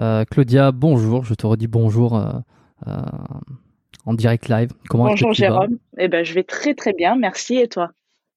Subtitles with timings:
[0.00, 1.24] Euh, Claudia, bonjour.
[1.24, 2.32] Je te redis bonjour euh,
[2.88, 2.94] euh,
[4.06, 4.70] en direct live.
[4.88, 5.78] Comment Bonjour Jérôme.
[5.98, 7.56] Eh ben, je vais très très bien, merci.
[7.56, 7.90] Et toi?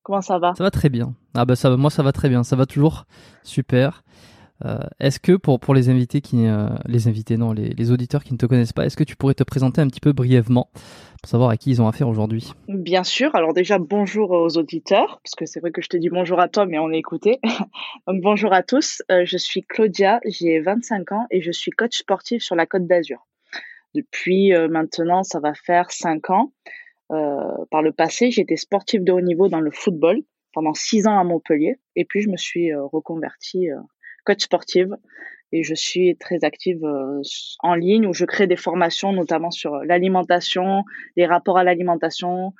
[0.03, 0.53] Comment ça va?
[0.55, 1.15] Ça va très bien.
[1.33, 2.43] Ah bah ça, va- moi ça va très bien.
[2.43, 3.05] Ça va toujours?
[3.43, 4.03] Super.
[4.65, 8.23] Euh, est-ce que pour, pour les invités qui euh, les invités non les, les auditeurs
[8.23, 10.69] qui ne te connaissent pas, est-ce que tu pourrais te présenter un petit peu brièvement?
[11.27, 13.35] Savoir à qui ils ont affaire aujourd'hui Bien sûr.
[13.35, 16.47] Alors déjà, bonjour aux auditeurs, parce que c'est vrai que je te dis bonjour à
[16.47, 17.39] toi, mais on est écouté.
[18.07, 19.03] Donc bonjour à tous.
[19.11, 22.87] Euh, je suis Claudia, j'ai 25 ans et je suis coach sportif sur la Côte
[22.87, 23.27] d'Azur.
[23.93, 26.53] Depuis euh, maintenant, ça va faire 5 ans.
[27.11, 30.21] Euh, par le passé, j'étais sportif de haut niveau dans le football
[30.53, 31.75] pendant 6 ans à Montpellier.
[31.95, 33.67] Et puis, je me suis reconvertie
[34.25, 34.95] coach sportive
[35.51, 37.21] et je suis très active euh,
[37.59, 40.83] en ligne où je crée des formations notamment sur euh, l'alimentation,
[41.15, 42.53] les rapports à l'alimentation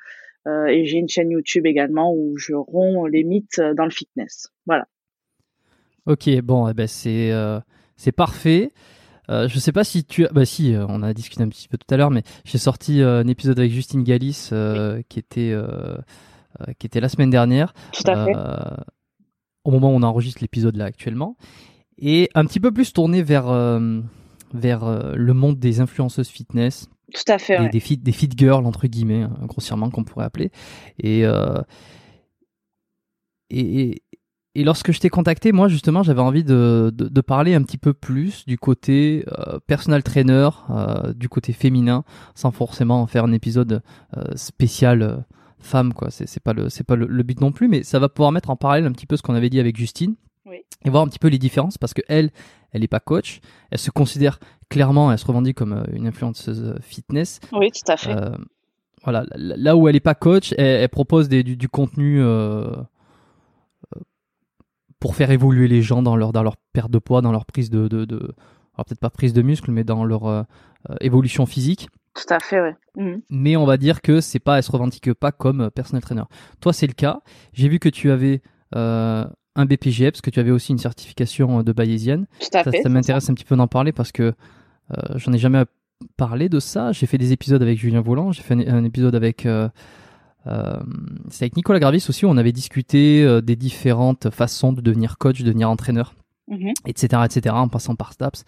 [0.46, 4.48] euh, et j'ai une chaîne YouTube également où je romps les mythes dans le fitness.
[4.66, 4.86] Voilà.
[6.08, 7.60] Ok, bon, eh ben c'est euh,
[7.96, 8.72] c'est parfait.
[9.28, 11.68] Euh, je sais pas si tu as, bah si, euh, on a discuté un petit
[11.68, 14.48] peu tout à l'heure, mais j'ai sorti un épisode avec Justine Galis
[15.08, 15.54] qui était
[16.78, 17.74] qui était la semaine dernière.
[17.92, 18.34] Tout à fait.
[19.64, 21.36] Au moment où on enregistre l'épisode là actuellement,
[21.98, 24.00] et un petit peu plus tourné vers euh,
[24.54, 27.56] vers euh, le monde des influenceuses fitness, Tout à fait.
[27.58, 27.70] des, ouais.
[27.70, 30.50] des fit des fit girls entre guillemets, hein, grossièrement qu'on pourrait appeler.
[31.02, 31.60] Et euh,
[33.50, 34.02] et,
[34.54, 37.78] et- lorsque je t'ai contacté, moi justement, j'avais envie de, de, de parler un petit
[37.78, 39.24] peu plus du côté
[39.68, 40.48] personal trainer,
[41.14, 42.02] du côté féminin,
[42.34, 43.82] sans forcément en faire un épisode
[44.34, 45.24] spécial
[45.60, 46.10] femme, quoi.
[46.10, 48.32] C'est c'est pas le c'est pas le, le but non plus, mais ça va pouvoir
[48.32, 50.16] mettre en parallèle un petit peu ce qu'on avait dit avec Justine
[50.48, 50.62] Oui.
[50.84, 52.30] et voir un petit peu les différences parce que elle,
[52.72, 54.38] elle est pas coach, elle se considère
[54.68, 57.40] clairement, elle se revendique comme euh, une influenceuse fitness.
[57.52, 58.14] Oui, tout à fait.
[58.14, 58.36] Euh,
[59.04, 62.72] voilà, là où elle est pas coach, elle, elle propose des, du, du contenu euh,
[63.94, 64.00] euh,
[65.00, 67.70] pour faire évoluer les gens dans leur dans leur perte de poids, dans leur prise
[67.70, 68.16] de, de, de
[68.74, 70.42] alors peut-être pas prise de muscle, mais dans leur euh,
[70.90, 71.88] euh, évolution physique.
[72.14, 72.74] Tout à fait, ouais.
[72.96, 73.22] Mhm.
[73.30, 76.24] Mais on va dire que c'est pas, elle se revendique pas comme euh, personal trainer.
[76.60, 77.20] Toi, c'est le cas.
[77.52, 78.42] J'ai vu que tu avais
[78.74, 79.24] euh,
[79.58, 82.26] un BPGE parce que tu avais aussi une certification euh, de bayésienne.
[82.40, 82.78] Tout à Ça, fait.
[82.78, 84.32] ça c'est m'intéresse un petit peu d'en parler parce que euh,
[85.16, 85.62] j'en ai jamais
[86.16, 86.92] parlé de ça.
[86.92, 89.68] J'ai fait des épisodes avec Julien Volant, j'ai fait un, un épisode avec euh,
[91.28, 95.40] c'est avec Nicolas Gravis aussi on avait discuté euh, des différentes façons de devenir coach,
[95.40, 96.14] de devenir entraîneur,
[96.50, 96.72] Mhm.
[96.86, 97.54] etc., etc.
[97.58, 98.44] En passant par Staps.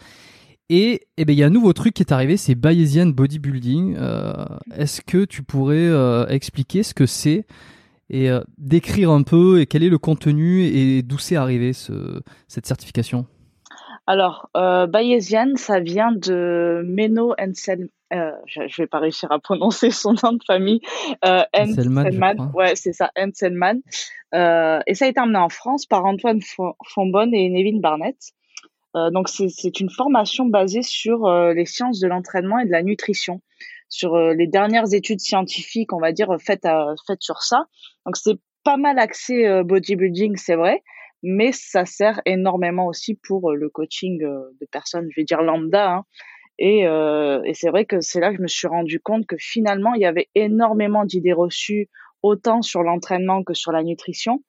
[0.70, 3.96] Et eh ben il y a un nouveau truc qui est arrivé, c'est Bayesian Bodybuilding.
[3.98, 4.32] Euh,
[4.74, 5.90] Est-ce que tu pourrais
[6.32, 7.44] expliquer ce que c'est
[8.10, 12.20] et euh, décrire un peu et quel est le contenu et d'où c'est arrivé ce,
[12.48, 13.26] cette certification?
[14.06, 17.88] Alors, euh, Bayesian, ça vient de Menno Henselman.
[18.12, 20.80] Euh, je, je vais pas réussir à prononcer son nom de famille.
[21.24, 21.44] Euh,
[22.34, 22.50] crois.
[22.54, 23.80] Ouais, c'est ça, Henselman.
[24.34, 28.16] Euh, et ça a été emmené en France par Antoine Fo- Fonbonne et Nevin Barnett.
[29.12, 33.40] Donc, c'est une formation basée sur les sciences de l'entraînement et de la nutrition,
[33.90, 37.66] sur euh, les dernières études scientifiques, on va dire, faites, à- faites sur ça.
[38.06, 40.82] Donc, c'est pas mal axé euh, bodybuilding, c'est vrai
[41.22, 45.42] mais ça sert énormément aussi pour euh, le coaching euh, de personnes, je vais dire
[45.42, 45.96] lambda.
[45.96, 46.04] hein.
[46.58, 49.36] Et, euh, et c'est vrai que c'est là que je me suis rendu compte que
[49.38, 51.88] finalement, il y avait énormément d'idées reçues,
[52.22, 54.42] autant sur l'entraînement que sur la nutrition,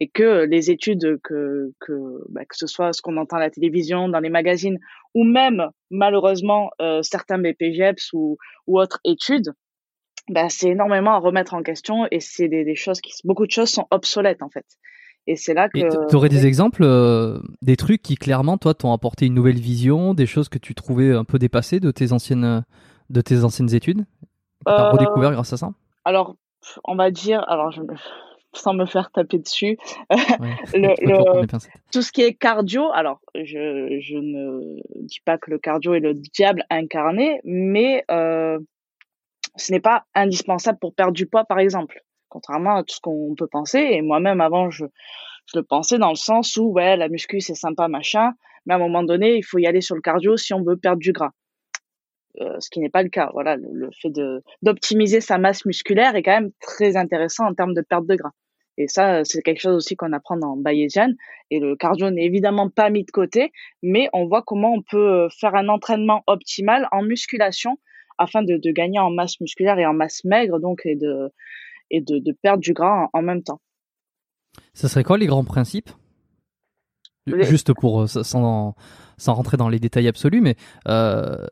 [0.00, 1.92] et que les études, que, que,
[2.30, 4.78] bah, que ce soit ce qu'on entend à la télévision, dans les magazines,
[5.14, 9.52] ou même malheureusement euh, certains BPGEPS ou, ou autres études,
[10.30, 13.50] bah, c'est énormément à remettre en question et c'est des, des choses qui, beaucoup de
[13.50, 14.64] choses sont obsolètes en fait.
[15.26, 16.08] Et c'est là que.
[16.08, 20.14] tu aurais des exemples, euh, des trucs qui clairement, toi, t'ont apporté une nouvelle vision,
[20.14, 22.64] des choses que tu trouvais un peu dépassées de tes anciennes,
[23.10, 24.06] de tes anciennes études,
[24.64, 25.72] que t'as Euh, redécouvert grâce à ça?
[26.04, 26.36] Alors,
[26.84, 27.82] on va dire, alors je,
[28.52, 29.78] sans me faire taper dessus.
[30.74, 31.46] le,
[31.92, 36.00] tout ce qui est cardio, alors je, je, ne dis pas que le cardio est
[36.00, 38.58] le diable incarné, mais euh,
[39.56, 43.34] ce n'est pas indispensable pour perdre du poids, par exemple, contrairement à tout ce qu'on
[43.36, 43.78] peut penser.
[43.78, 44.86] Et moi-même, avant, je,
[45.46, 48.32] je le pensais dans le sens où, ouais, la muscu, c'est sympa, machin,
[48.66, 50.76] mais à un moment donné, il faut y aller sur le cardio si on veut
[50.76, 51.32] perdre du gras.
[52.40, 53.30] Euh, ce qui n'est pas le cas.
[53.32, 57.74] Voilà, le, fait de d'optimiser sa masse musculaire est quand même très intéressant en termes
[57.74, 58.30] de perte de gras.
[58.78, 61.10] Et ça, c'est quelque chose aussi qu'on apprend dans Bayesian.
[61.50, 65.28] Et le cardio n'est évidemment pas mis de côté, mais on voit comment on peut
[65.38, 67.78] faire un entraînement optimal en musculation
[68.16, 71.30] afin de, de gagner en masse musculaire et en masse maigre, donc, et de,
[71.90, 73.60] et de, de perdre du gras en, même temps.
[74.72, 75.90] Ce serait quoi les grands principes?
[77.26, 78.74] Juste pour, euh, sans,
[79.18, 80.56] sans rentrer dans les détails absolus, mais
[80.88, 81.46] euh,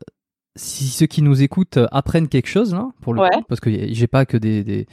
[0.59, 4.07] si ceux qui nous écoutent apprennent quelque chose là, pour le coup, parce que j'ai
[4.07, 4.87] pas que des, des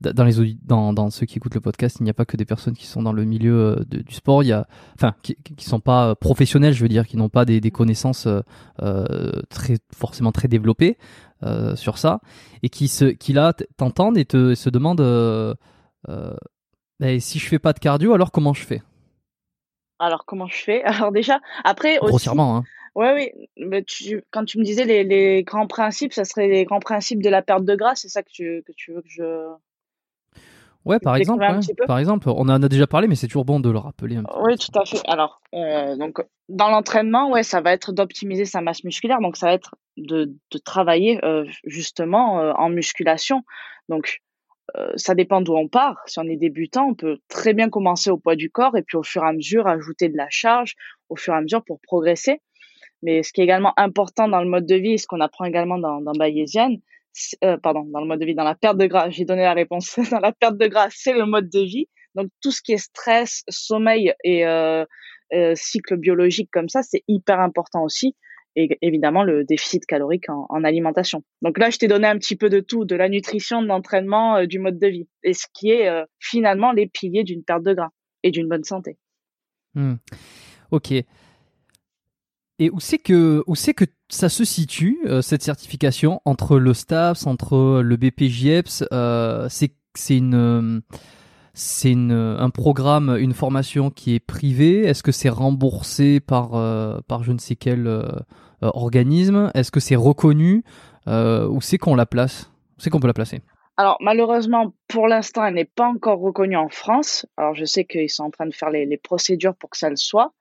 [0.00, 2.44] dans les dans, dans ceux qui écoutent le podcast, il n'y a pas que des
[2.44, 4.42] personnes qui sont dans le milieu euh, du sport.
[4.42, 4.66] Il y a,
[4.96, 7.70] enfin, qui, qui sont pas euh, professionnels, je veux dire, qui n'ont pas des, des
[7.70, 10.98] connaissances euh, très forcément très développées
[11.44, 12.20] euh, sur ça,
[12.62, 15.54] et qui se, qui là t'entendent et te se demandent, euh,
[16.98, 18.82] ben, si je fais pas de cardio, alors comment je fais?
[19.98, 20.82] Alors comment je fais?
[20.84, 22.64] Alors déjà, après grossièrement, hein.
[22.94, 23.48] Oui, oui.
[23.56, 27.22] Mais tu, quand tu me disais les, les, grands principes, ça serait les grands principes
[27.22, 29.48] de la perte de gras, c'est ça que tu, que tu veux que je.
[30.84, 31.44] Ouais, par exemple,
[31.86, 34.16] par exemple, on en a déjà parlé, mais c'est toujours bon de le rappeler.
[34.16, 35.00] Un oui, tout à fait.
[35.06, 36.18] Alors, euh, donc,
[36.48, 40.24] dans l'entraînement, ouais, ça va être d'optimiser sa masse musculaire, donc ça va être de,
[40.50, 43.42] de travailler euh, justement euh, en musculation.
[43.88, 44.20] Donc,
[44.96, 45.98] ça dépend d'où on part.
[46.06, 48.96] Si on est débutant, on peut très bien commencer au poids du corps et puis
[48.96, 50.76] au fur et à mesure ajouter de la charge
[51.10, 52.40] au fur et à mesure pour progresser.
[53.02, 55.78] Mais ce qui est également important dans le mode de vie, ce qu'on apprend également
[55.78, 56.12] dans, dans
[57.44, 59.54] euh, pardon, dans le mode de vie, dans la perte de gras, j'ai donné la
[59.54, 59.98] réponse.
[60.10, 61.86] dans la perte de gras, c'est le mode de vie.
[62.14, 64.84] Donc tout ce qui est stress, sommeil et euh,
[65.34, 68.14] euh, cycle biologique comme ça, c'est hyper important aussi.
[68.54, 71.22] Et évidemment le déficit calorique en, en alimentation.
[71.40, 74.44] Donc là, je t'ai donné un petit peu de tout, de la nutrition, de l'entraînement,
[74.44, 77.88] du mode de vie, et ce qui est finalement les piliers d'une perte de gras
[78.22, 78.98] et d'une bonne santé.
[79.74, 79.94] Hmm.
[80.70, 80.92] Ok.
[82.62, 86.74] Et où c'est que, où c'est que ça se situe, euh, cette certification, entre le
[86.74, 90.80] STAPS, entre le BPJEPS euh, C'est c'est une euh,
[91.54, 94.86] c'est un programme, une formation qui est privée.
[94.86, 96.50] Est-ce que c'est remboursé par,
[97.08, 97.86] par je ne sais quel
[98.62, 99.50] organisme?
[99.52, 100.64] Est-ce que c'est reconnu?
[101.06, 102.50] Où c'est qu'on la place?
[102.78, 103.42] C'est qu'on peut la placer?
[103.76, 107.26] Alors malheureusement, pour l'instant, elle n'est pas encore reconnue en France.
[107.36, 109.96] Alors je sais qu'ils sont en train de faire les procédures pour que ça le
[109.96, 110.32] soit.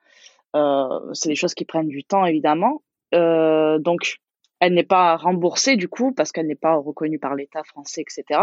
[0.55, 2.81] Euh, c'est des choses qui prennent du temps, évidemment.
[3.13, 4.17] Euh, donc,
[4.59, 8.41] elle n'est pas remboursée du coup parce qu'elle n'est pas reconnue par l'État français, etc.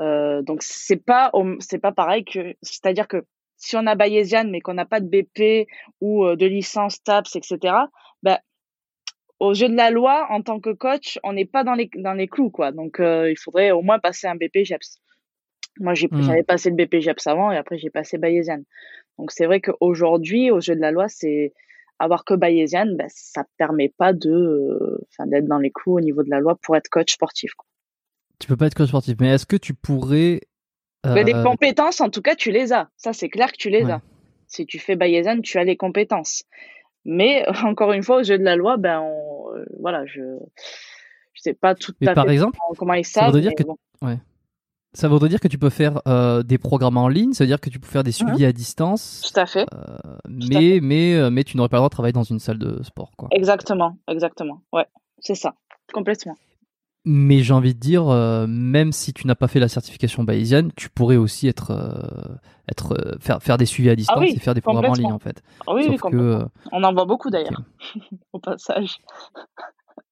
[0.00, 3.24] Euh, donc c'est pas c'est pas pareil que c'est-à-dire que
[3.56, 5.66] si on a Bayesian mais qu'on n'a pas de BP
[6.02, 7.74] ou de licence TAPS, etc.
[8.22, 8.38] Ben
[9.40, 12.12] aux yeux de la loi, en tant que coach, on n'est pas dans les dans
[12.12, 12.70] les clous quoi.
[12.70, 15.00] Donc euh, il faudrait au moins passer un BP JEPS.
[15.78, 16.22] Moi mmh.
[16.22, 18.62] j'avais passé le BP JEPS avant et après j'ai passé Bayesian.
[19.18, 21.52] Donc c'est vrai qu'aujourd'hui, au jeu de la loi, c'est
[21.98, 26.22] avoir que Bayesian, ben, ça permet pas de, enfin, d'être dans les clous au niveau
[26.22, 27.52] de la loi pour être coach sportif.
[27.54, 27.66] Quoi.
[28.38, 30.40] Tu peux pas être coach sportif, mais est-ce que tu pourrais
[31.06, 31.22] euh...
[31.22, 32.88] Les compétences, en tout cas, tu les as.
[32.96, 34.00] Ça, c'est clair que tu les as.
[34.46, 36.44] Si tu fais Bayesian, tu as les compétences.
[37.04, 40.20] Mais encore une fois, au jeu de la loi, ben, euh, voilà, je,
[41.34, 43.26] je sais pas tout à par fait exemple, comment ils savent.
[43.26, 43.62] Ça veut dire que,
[44.02, 44.16] ouais.
[44.92, 47.60] Ça voudrait dire que tu peux faire euh, des programmes en ligne, ça veut dire
[47.60, 48.48] que tu peux faire des suivis mhm.
[48.48, 49.22] à distance.
[49.32, 49.66] Tout à fait.
[49.72, 49.96] Euh,
[50.28, 52.82] mais, mais, euh, mais tu n'aurais pas le droit de travailler dans une salle de
[52.82, 53.12] sport.
[53.16, 53.28] Quoi.
[53.30, 54.62] Exactement, exactement.
[54.72, 54.86] Ouais,
[55.20, 55.54] c'est ça,
[55.92, 56.36] complètement.
[57.04, 58.04] Mais j'ai envie de dire,
[58.46, 61.72] même si tu n'as pas fait la certification bayésienne, tu pourrais aussi être,
[62.68, 65.18] être, faire, faire des suivis à ah distance et faire des programmes en ligne en
[65.18, 65.42] fait.
[65.66, 67.62] Ah oui, que, On en voit beaucoup d'ailleurs,
[68.34, 68.98] au passage.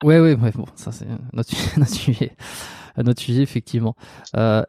[0.02, 2.32] Ouais, ouais, ouais, bon, ça c'est notre, notre sujet
[2.98, 3.96] à notre sujet, effectivement.
[4.36, 4.62] Euh,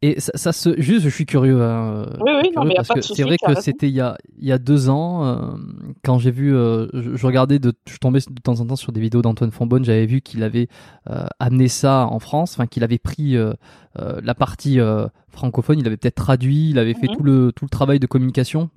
[0.00, 1.60] et ça, ça, se, juste, je suis curieux.
[1.60, 4.52] Hein, oui, oui, non, mais parce que c'est vrai que c'était il y a, y
[4.52, 5.56] a deux ans, euh,
[6.04, 9.00] quand j'ai vu, euh, je, regardais, de, je tombais de temps en temps sur des
[9.00, 10.68] vidéos d'Antoine Fonbonne, j'avais vu qu'il avait
[11.10, 13.54] euh, amené ça en France, enfin qu'il avait pris euh,
[13.98, 14.78] euh, la partie
[15.30, 17.16] francophone, il avait peut-être traduit, il avait fait mhm.
[17.16, 18.70] tout le tout le travail de communication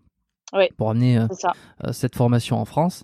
[0.53, 1.23] oui, pour amener
[1.91, 3.03] cette formation en France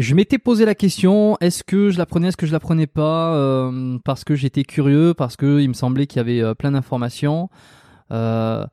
[0.00, 2.86] je m'étais posé la question est-ce que je la prenais, est-ce que je la prenais
[2.86, 6.54] pas euh, Parce que j'étais curieux, parce que il me semblait qu'il y avait euh,
[6.54, 7.50] plein d'informations.
[8.10, 8.66] Euh,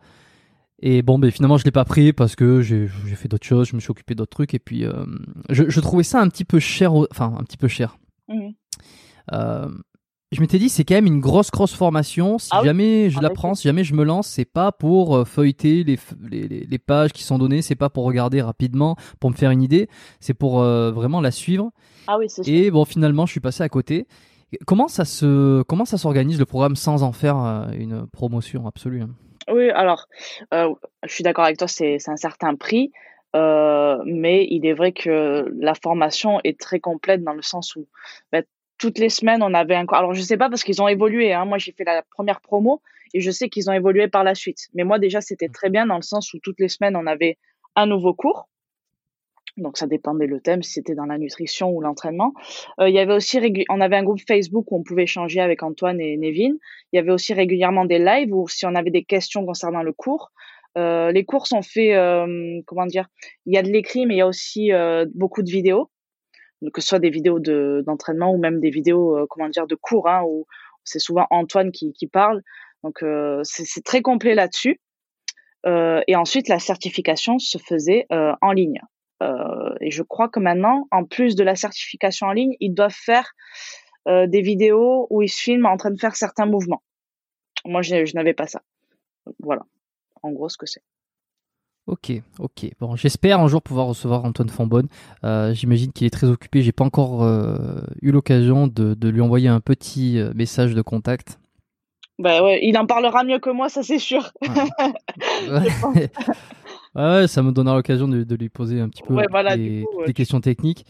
[0.79, 3.75] et bon, ben finalement, je l'ai pas pris parce que j'ai fait d'autres choses, je
[3.75, 4.85] me suis occupé d'autres trucs, et puis
[5.49, 7.97] je, je, trouvais ça un petit peu cher, enfin un petit peu cher.
[8.27, 8.49] Mmh.
[10.31, 12.37] Je m'étais dit, c'est quand même une grosse, grosse formation.
[12.37, 15.15] Si Ah oui, jamais je en l'apprends, si jamais je me lance, c'est pas pour
[15.15, 15.97] euh, feuilleter les,
[16.29, 19.61] les, les- pages qui sont données, c'est pas pour regarder rapidement, pour me faire une
[19.61, 19.87] idée,
[20.19, 21.71] c'est pour euh, vraiment la suivre.
[22.07, 22.43] Ah oui, sûr.
[22.47, 24.07] Et bon, finalement, je suis passé à côté.
[24.65, 29.01] Comment ça se, comment ça s'organise le programme sans en faire euh, une promotion absolue
[29.01, 29.09] hein?
[29.49, 30.07] Oui, alors,
[30.53, 30.73] euh,
[31.05, 32.91] je suis d'accord avec toi, c'est c'est un certain prix,
[33.33, 37.87] euh, mais il est vrai que la formation est très complète dans le sens où
[38.33, 38.41] bah,
[38.77, 39.97] toutes les semaines, on avait un cours.
[39.97, 41.33] Alors, je sais pas parce qu'ils ont évolué.
[41.33, 41.45] Hein.
[41.45, 42.81] Moi, j'ai fait la première promo
[43.13, 44.67] et je sais qu'ils ont évolué par la suite.
[44.73, 47.37] Mais moi, déjà, c'était très bien dans le sens où toutes les semaines, on avait
[47.75, 48.49] un nouveau cours.
[49.57, 52.33] Donc, ça dépendait le thème, si c'était dans la nutrition ou l'entraînement.
[52.79, 55.39] Euh, il y avait aussi, régu- on avait un groupe Facebook où on pouvait échanger
[55.39, 56.53] avec Antoine et Nevin.
[56.91, 59.93] Il y avait aussi régulièrement des lives où si on avait des questions concernant le
[59.93, 60.31] cours.
[60.77, 63.07] Euh, les cours sont faits, euh, comment dire,
[63.47, 65.89] il y a de l'écrit, mais il y a aussi euh, beaucoup de vidéos,
[66.73, 69.75] que ce soit des vidéos de d'entraînement ou même des vidéos, euh, comment dire, de
[69.75, 70.45] cours, hein, où
[70.83, 72.41] c'est souvent Antoine qui, qui parle.
[72.83, 74.79] Donc euh, c'est très complet là-dessus.
[75.65, 78.79] Euh, et ensuite, la certification se faisait en ligne.
[79.81, 83.31] Et je crois que maintenant, en plus de la certification en ligne, ils doivent faire
[84.05, 86.83] des vidéos où ils se filment en train de faire certains mouvements.
[87.65, 88.61] Moi, je, je n'avais pas ça.
[89.39, 89.63] Voilà,
[90.21, 90.83] en gros, ce que c'est.
[91.87, 92.69] Ok, ok.
[92.81, 94.87] Bon, j'espère un jour pouvoir recevoir Antoine Fambonne.
[95.23, 96.61] Euh, J'imagine qu'il est très occupé.
[96.61, 100.81] J'ai pas encore euh, eu l'occasion de, de lui envoyer un petit euh, message de
[100.81, 101.39] contact.
[102.19, 104.31] Bah ouais, il en parlera mieux que moi, ça c'est sûr.
[105.49, 106.09] Ouais.
[106.95, 109.61] Ouais, ça me donnera l'occasion de, de lui poser un petit peu Ouais, voilà, coup,
[110.05, 110.83] les questions techniques.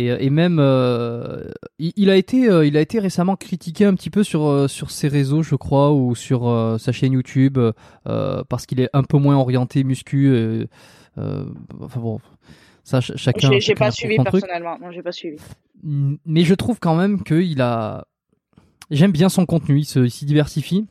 [0.00, 3.84] Et, euh, et même, euh, il, il a été, euh, il a été récemment critiqué
[3.84, 6.42] un petit peu sur, euh, sur ses réseaux, je crois, ou sur
[6.78, 7.58] sa chaîne YouTube,
[8.04, 10.66] parce qu'il est un peu moins orienté muscu.
[11.16, 12.20] enfin bon,
[12.84, 13.50] ça, ch- chacun.
[13.58, 14.30] J'ai pas suivi truc.
[14.30, 14.78] personnellement.
[14.80, 15.36] Non, j'ai pas suivi.
[15.82, 18.06] Mais je trouve quand même qu'il a.
[18.90, 20.86] J'aime bien son contenu, il s'y diversifie.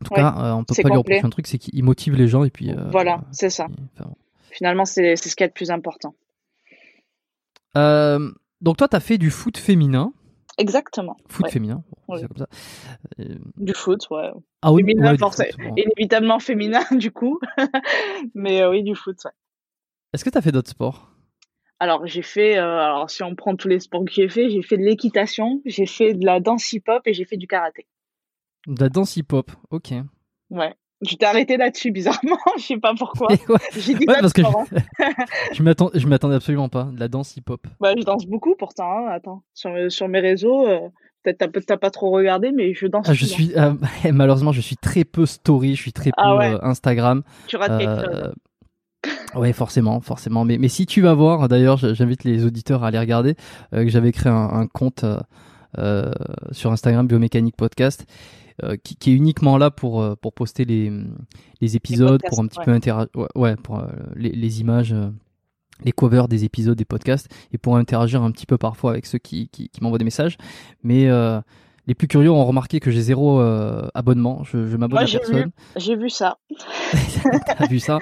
[0.00, 2.28] En tout Ouais, cas, on peut pas lui reprocher un truc, c'est qu'il motive les
[2.28, 2.70] gens et puis.
[2.90, 3.66] Voilà, c'est ça.
[3.98, 4.10] enfin,
[4.50, 6.14] Finalement, c'est c'est ce qu'il y a de plus important.
[7.76, 10.12] Euh, donc toi, tu as fait du foot féminin.
[10.56, 11.16] Exactement.
[11.28, 11.50] Foot Ouais.
[11.52, 12.20] féminin, Ouais.
[12.26, 12.48] comme ça.
[13.20, 14.30] Euh, Du foot, ouais.
[14.62, 15.40] ah oui, Féminin, ouais, foot.
[15.76, 17.38] Inévitablement féminin, du coup.
[18.34, 19.30] Mais euh, oui, du foot, ouais.
[20.12, 21.12] Est-ce que tu as fait d'autres sports?
[21.80, 24.76] Alors, j'ai fait, alors si on prend tous les sports que j'ai fait, j'ai fait
[24.76, 27.86] de l'équitation, j'ai fait de la danse hip-hop et j'ai fait du karaté.
[28.66, 29.92] De la danse hip-hop, ok.
[30.50, 30.74] Ouais.
[31.00, 32.38] Je t'ai arrêté là-dessus, bizarrement.
[32.58, 33.28] Je sais pas pourquoi.
[33.30, 35.54] ouais, J'ai dit ouais, parce que je,
[35.98, 36.84] je m'attendais absolument pas.
[36.84, 37.66] De la danse hip-hop.
[37.80, 38.90] Bah, je danse beaucoup pourtant.
[39.06, 39.10] hein.
[39.12, 40.80] Attends, sur, mes- sur mes réseaux, euh,
[41.22, 43.06] peut-être t'as, pas trop regardé, mais je danse.
[43.08, 43.36] Ah, je souvent.
[43.48, 43.74] suis, euh,
[44.12, 46.52] malheureusement, je suis très peu story, je suis très peu Ah ouais.
[46.54, 47.22] euh, Instagram.
[47.46, 48.20] Tu rates quelque chose.
[48.24, 48.32] Euh,
[49.34, 50.44] Ouais, forcément, forcément.
[50.44, 53.36] Mais, mais si tu vas voir, d'ailleurs, j'invite les auditeurs à aller regarder,
[53.74, 55.20] euh, que j'avais créé un, un compte euh,
[55.78, 56.10] euh,
[56.50, 58.47] sur Instagram, Biomécanique Podcast, euh,
[58.82, 60.92] qui, qui est uniquement là pour, euh, pour poster les,
[61.60, 62.64] les épisodes, podcasts, pour un petit ouais.
[62.64, 63.86] peu interagir, ouais, ouais, pour euh,
[64.16, 65.10] les, les images, euh,
[65.84, 69.18] les covers des épisodes des podcasts, et pour interagir un petit peu parfois avec ceux
[69.18, 70.36] qui, qui, qui m'envoient des messages.
[70.82, 71.40] Mais euh,
[71.86, 75.50] les plus curieux ont remarqué que j'ai zéro euh, abonnement, je, je m'abonne à personne.
[75.76, 76.38] J'ai vu ça.
[77.58, 77.98] T'as vu ça?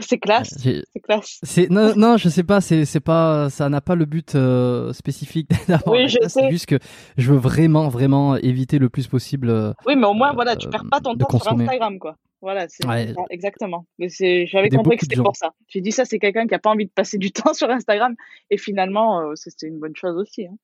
[0.00, 0.54] C'est classe.
[0.58, 1.40] C'est classe.
[1.70, 5.48] Non, non, je sais pas, c'est c'est pas ça n'a pas le but euh, spécifique
[5.68, 6.78] d'avoir Oui, c'est juste que
[7.16, 10.66] je veux vraiment vraiment éviter le plus possible euh, Oui, mais au moins, voilà, tu
[10.66, 11.52] euh, perds pas ton temps sur.
[11.52, 12.16] Instagram, quoi.
[12.42, 13.14] Voilà, c'est Ouais.
[13.30, 13.86] exactement.
[13.98, 15.52] Mais c'est, j'avais compris que c'était pour ça.
[15.68, 18.14] J'ai dit ça, c'est quelqu'un qui a pas envie de passer du temps sur Instagram.
[18.50, 20.46] Et finalement, euh, c'était une bonne chose aussi.
[20.46, 20.54] hein.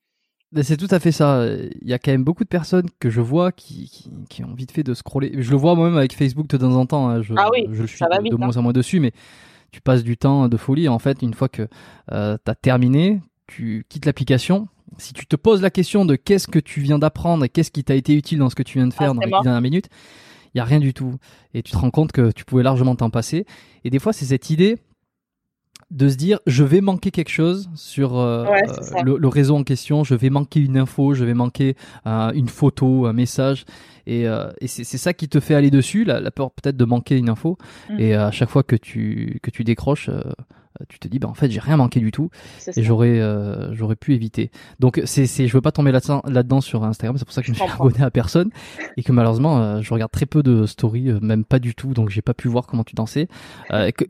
[0.52, 1.46] Mais C'est tout à fait ça.
[1.80, 4.54] Il y a quand même beaucoup de personnes que je vois qui, qui, qui ont
[4.54, 5.32] vite fait de scroller.
[5.38, 7.08] Je le vois moi-même avec Facebook de temps en temps.
[7.08, 7.22] hein.
[7.22, 8.40] Je, Ah oui, je suis ça va de, vite, de hein.
[8.44, 9.12] moins en moins dessus, mais
[9.70, 10.88] tu passes du temps de folie.
[10.88, 11.66] En fait, une fois que
[12.12, 14.68] euh, tu as terminé, tu quittes l'application.
[14.98, 17.82] Si tu te poses la question de qu'est-ce que tu viens d'apprendre et qu'est-ce qui
[17.82, 19.88] t'a été utile dans ce que tu viens de Ah, faire dans les dernières minutes,
[20.54, 21.14] il y a rien du tout.
[21.54, 23.46] Et tu te rends compte que tu pouvais largement t'en passer.
[23.84, 24.76] Et des fois, c'est cette idée
[25.92, 29.02] de se dire je vais manquer quelque chose sur euh, Ouais, ça.
[29.02, 32.48] le, le réseau en question, je vais manquer une info, je vais manquer euh, une
[32.48, 33.64] photo, un message,
[34.06, 36.76] et, euh, et c'est c'est ça qui te fait aller dessus, la, la peur peut-être
[36.76, 37.56] de manquer une info,
[37.90, 38.00] Mhm.
[38.00, 40.22] et euh, à chaque fois que tu que tu décroches, euh,
[40.88, 42.30] tu te dis bah en fait j'ai rien manqué du tout,
[42.74, 44.50] et j'aurais euh, j'aurais pu éviter.
[44.80, 47.46] Donc c'est c'est je veux pas tomber là-dedans là-dedans sur Instagram, c'est pour ça que
[47.48, 48.50] je me Je suis abonné à personne
[48.96, 51.92] et que malheureusement euh, je regarde très peu de stories, euh, même pas du tout,
[51.92, 53.28] donc j'ai pas pu voir comment tu dansais.
[53.72, 54.06] Euh, que-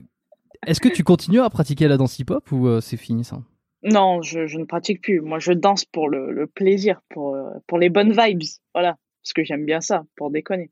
[0.66, 3.40] Est-ce que tu continues à pratiquer la danse hip-hop ou euh, c'est fini ça?
[3.83, 5.21] Non, je, je ne pratique plus.
[5.21, 8.42] Moi, je danse pour le, le plaisir, pour, euh, pour les bonnes vibes.
[8.75, 8.97] Voilà.
[9.23, 10.71] Parce que j'aime bien ça, pour déconner.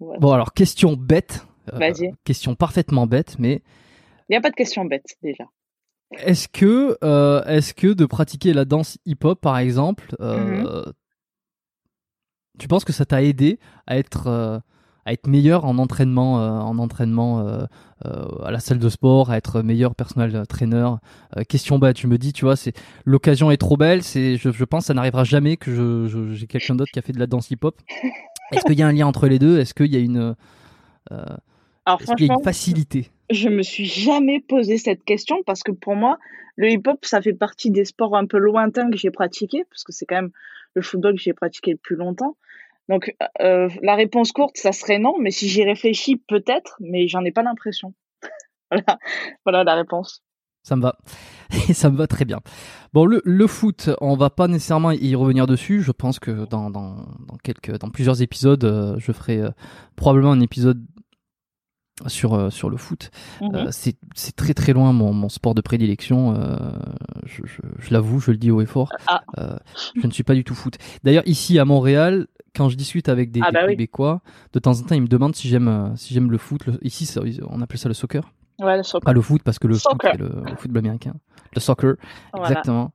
[0.00, 0.18] Voilà.
[0.18, 2.12] Bon alors question bête, euh, Vas-y.
[2.24, 3.62] question parfaitement bête, mais
[4.28, 5.44] Il n'y a pas de question bête, déjà.
[6.18, 10.84] est-ce que euh, est-ce que de pratiquer la danse hip-hop par exemple, euh,
[12.58, 14.62] tu penses que ça t'a aidé à être
[15.04, 17.46] à être meilleur en entraînement, en entraînement
[18.04, 20.90] à la salle de sport, à être meilleur personnel trainer.
[21.48, 22.72] question bête, tu me dis, tu vois, c'est
[23.04, 24.02] l'occasion est trop belle.
[24.02, 27.12] C'est, je, je pense, ça n'arrivera jamais que je, j'ai quelqu'un d'autre qui a fait
[27.12, 27.80] de la danse hip-hop.
[28.52, 29.58] Est-ce qu'il y a un lien entre les deux?
[29.58, 30.34] Est-ce qu'il y a une
[31.86, 33.10] alors, Est-ce qu'il y a une facilité?
[33.30, 36.18] Je me suis jamais posé cette question parce que pour moi,
[36.56, 39.92] le hip-hop, ça fait partie des sports un peu lointains que j'ai pratiqués, parce que
[39.92, 40.30] c'est quand même
[40.74, 42.36] le football que j'ai pratiqué le plus longtemps.
[42.88, 47.24] Donc, euh, la réponse courte, ça serait non, mais si j'y réfléchis, peut-être, mais j'en
[47.24, 47.94] ai pas l'impression.
[48.70, 48.98] voilà.
[49.44, 50.22] voilà la réponse.
[50.62, 50.96] Ça me va.
[51.68, 52.40] Et ça me va très bien.
[52.92, 55.82] Bon, le, le, foot, on va pas nécessairement y revenir dessus.
[55.82, 59.50] Je pense que dans, dans, dans quelques, dans plusieurs épisodes, euh, je ferai euh,
[59.96, 60.82] probablement un épisode
[62.06, 63.10] sur euh, sur le foot.
[63.42, 63.70] Euh, mhm.
[63.72, 66.34] c'est très très loin mon, mon sport de prédilection.
[66.34, 66.56] Euh,
[67.26, 68.90] je l'avoue, je le dis haut et fort.
[69.06, 69.22] Ah.
[69.94, 70.76] je ne suis pas du tout foot.
[71.02, 74.20] D'ailleurs, ici à Montréal, quand je discute avec des, ah bah Québécois,
[74.52, 76.62] de temps en temps, ils me demandent si j'aime si j'aime le foot.
[76.82, 77.12] ici,
[77.48, 78.32] on appelle ça le soccer.
[78.60, 79.04] Ouais, le soccer.
[79.04, 81.14] Pas le foot parce que le foot c'est le, football américain.
[81.54, 81.94] Le soccer,
[82.36, 82.92] exactement.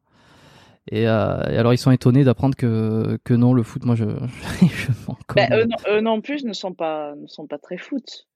[0.92, 4.06] Et, euh, et, alors ils sont étonnés d'apprendre que, que non, le foot, moi je,
[4.62, 4.92] je,
[5.36, 8.28] bah, eux, non, eux, non, plus ne sont pas, ne sont pas très foot.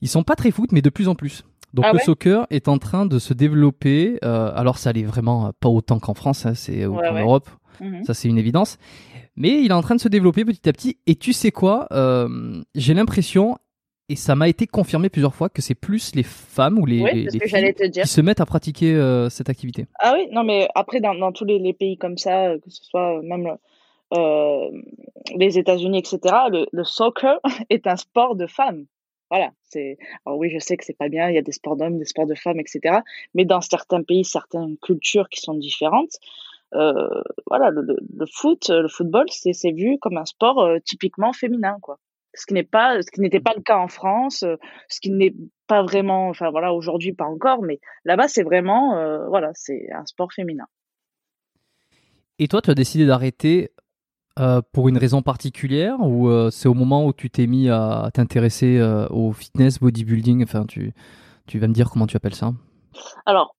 [0.00, 1.44] Ils sont pas très foot, mais de plus en plus.
[1.74, 4.18] Donc ah le soccer est en train de se développer.
[4.24, 7.50] Euh, alors ça allait vraiment pas autant qu'en France, hein, c'est en Europe,
[7.80, 8.04] mhm.
[8.04, 8.78] ça c'est une évidence.
[9.36, 10.98] Mais il est en train de se développer petit à petit.
[11.06, 13.56] Et tu sais quoi euh, J'ai l'impression,
[14.08, 17.74] et ça m'a été confirmé plusieurs fois, que c'est plus les femmes ou les, filles
[17.92, 19.86] qui se mettent à pratiquer euh, cette activité.
[19.98, 22.82] Ah oui, non mais après dans, dans tous les, les, pays comme ça, que ce
[22.84, 23.56] soit même
[24.12, 26.18] les États-Unis, etc.,
[26.50, 27.40] le, le soccer
[27.70, 28.86] est un sport de femmes.
[29.30, 29.98] Voilà, c'est.
[30.24, 31.28] Alors oui, je sais que c'est pas bien.
[31.28, 33.00] Il y a des sports d'hommes, des sports de femmes, etc.
[33.34, 36.18] Mais dans certains pays, certaines cultures qui sont différentes,
[36.76, 41.76] euh, voilà, le, le, foot, le football, c'est vu comme un sport euh, typiquement féminin,
[41.80, 41.98] quoi.
[42.34, 44.56] Ce qui n'est pas, ce qui n'était pas le cas en France, euh,
[44.88, 45.34] ce qui n'est
[45.66, 50.04] pas vraiment, enfin voilà, aujourd'hui pas encore, mais là-bas c'est vraiment, euh, voilà, c'est un
[50.04, 50.66] sport féminin.
[52.38, 53.72] Et toi, tu as décidé d'arrêter
[54.38, 58.10] euh, pour une raison particulière ou euh, c'est au moment où tu t'es mis à,
[58.12, 60.42] t'intéresser euh, au fitness, bodybuilding?
[60.42, 60.92] Enfin, tu,
[61.46, 62.52] tu vas me dire comment tu appelles ça?
[63.24, 63.54] Alors,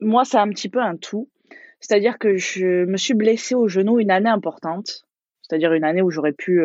[0.00, 1.28] moi, c'est un petit peu un tout.
[1.80, 5.04] C'est-à-dire que je me suis blessée au genou une année importante.
[5.42, 6.62] C'est-à-dire une année où j'aurais pu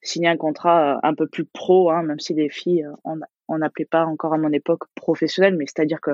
[0.00, 2.86] signer un contrat un peu plus pro, hein, même si les filles,
[3.48, 6.12] on n'appelait pas encore à mon époque professionnel, mais c'est-à-dire que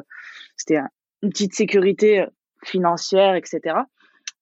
[0.56, 0.78] c'était
[1.22, 2.24] une petite sécurité
[2.64, 3.76] financière, etc.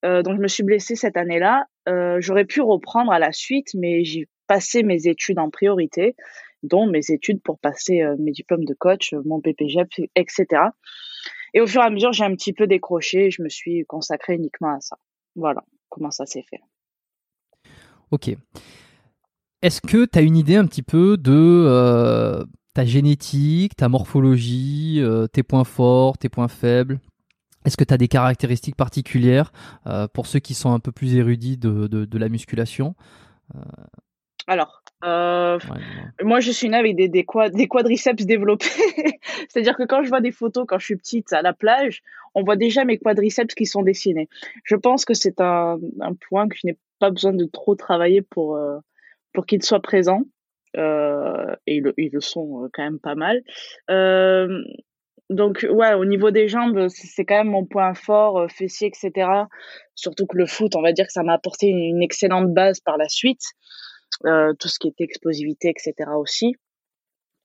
[0.05, 1.65] Euh, donc je me suis blessée cette année-là.
[1.87, 6.15] Euh, j'aurais pu reprendre à la suite, mais j'ai passé mes études en priorité,
[6.61, 9.79] dont mes études pour passer euh, mes diplômes de coach, mon PPG,
[10.15, 10.45] etc.
[11.53, 13.31] Et au fur et à mesure, j'ai un petit peu décroché.
[13.31, 14.97] Je me suis consacrée uniquement à ça.
[15.35, 16.61] Voilà comment ça s'est fait.
[18.11, 18.35] Ok.
[19.61, 25.43] Est-ce que tu as une idée un petit peu de ta génétique, ta morphologie, tes
[25.43, 26.99] points forts, tes points faibles?
[27.65, 29.51] Est-ce que tu as des caractéristiques particulières
[29.87, 32.95] euh, pour ceux qui sont un peu plus érudits de, de, la musculation?
[35.03, 35.59] Euh, euh,
[36.23, 38.65] moi je suis née avec des, des, des quadriceps développés.
[39.49, 42.01] C'est-à-dire que quand je vois des photos quand je suis petite à la plage,
[42.35, 44.29] on voit déjà mes quadriceps qui sont dessinés.
[44.63, 48.21] Je pense que c'est un, un, point que je n'ai pas besoin de trop travailler
[48.21, 48.59] pour,
[49.33, 50.21] pour qu'il soit présent.
[50.75, 50.79] et
[51.67, 53.43] ils le, ils le, sont quand même pas mal.
[53.91, 54.63] Euh,
[55.29, 59.27] donc ouais, au niveau des jambes, c'est quand même mon point fort, euh, fessier, etc.
[59.95, 62.97] Surtout que le foot, on va dire que ça m'a apporté une, excellente base par
[62.97, 63.43] la suite.
[64.25, 66.11] Euh, tout ce qui était explosivité, etc.
[66.15, 66.55] aussi.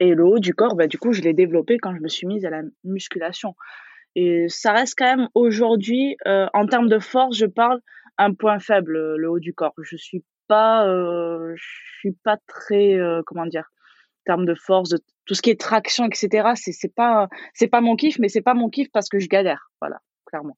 [0.00, 2.26] Et le haut du corps, bah, du coup, je l'ai développé quand je me suis
[2.26, 3.54] mise à la musculation.
[4.14, 7.80] Et ça reste quand même aujourd'hui, euh, en termes de force, je parle,
[8.16, 9.74] un point faible, le haut du corps.
[9.82, 10.24] Je suis
[12.00, 13.68] suis pas très, comment dire,
[14.28, 16.52] termes de force, de tout ce qui est traction, etc.
[16.54, 17.28] C'est c'est pas
[17.70, 20.56] pas mon kiff, mais c'est pas mon kiff parce que je galère, voilà, clairement.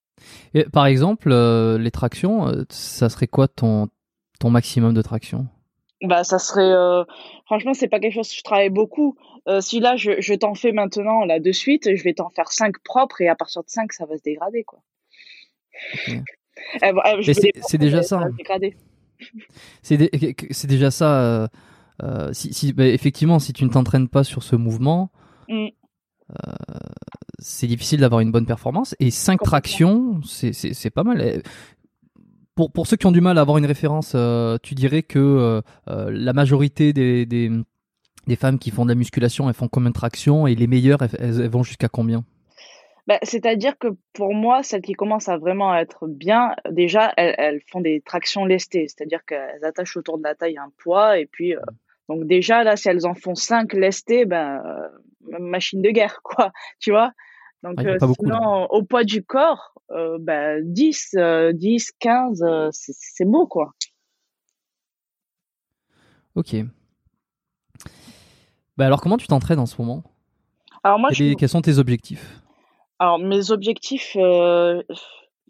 [0.55, 3.89] Et par exemple, euh, les tractions, euh, ça serait quoi ton
[4.39, 5.47] ton maximum de traction?
[6.03, 7.05] Bah, ça serait euh,
[7.45, 9.17] franchement, c'est pas quelque chose que je travaille beaucoup.
[9.61, 12.79] si là, je, je t'en fais maintenant là de suite, je vais t'en faire 5
[12.83, 14.81] propres et à partir de 5, ça va se dégrader quoi.
[17.23, 18.29] c'est déjà ça.
[19.83, 21.51] C'est déjà ça.
[22.03, 25.11] Euh, si, bah, effectivement, si tu ne t'entraînes pas sur ce mouvement,
[25.49, 25.67] mm.
[25.67, 26.53] euh,
[27.39, 28.95] c'est difficile d'avoir une bonne performance.
[29.01, 31.43] Et 5 tractions, c'est pas mal.
[32.55, 35.63] Pour, pour ceux qui ont du mal à avoir une référence, euh, tu dirais que
[35.87, 37.51] la majorité des, des,
[38.27, 40.99] des, femmes qui font de la musculation, elles font combien de tractions et les meilleures,
[41.19, 42.25] elles, vont jusqu'à combien?
[43.07, 47.81] Bah, C'est-à-dire que pour moi, celles qui commencent à vraiment être bien, déjà, elles, font
[47.81, 48.87] des tractions lestées.
[48.89, 51.19] C'est-à-dire qu'elles attachent autour de la taille un poids.
[51.19, 51.61] Et puis, euh,
[52.09, 56.53] donc déjà, là, si elles en font 5 lestées, ben, euh, machine de guerre, quoi.
[56.79, 57.13] Tu vois?
[57.63, 59.70] Donc, ah, sinon, au poids du corps,
[60.21, 61.17] ben, 10,
[61.53, 63.73] 10, 15, c'est beau, quoi.
[66.35, 66.57] Ok.
[68.77, 70.03] Bah alors, comment tu t'entraînes en ce moment?
[70.83, 72.41] Alors moi, Quels sont tes objectifs?
[72.99, 74.83] Alors mes objectifs, euh,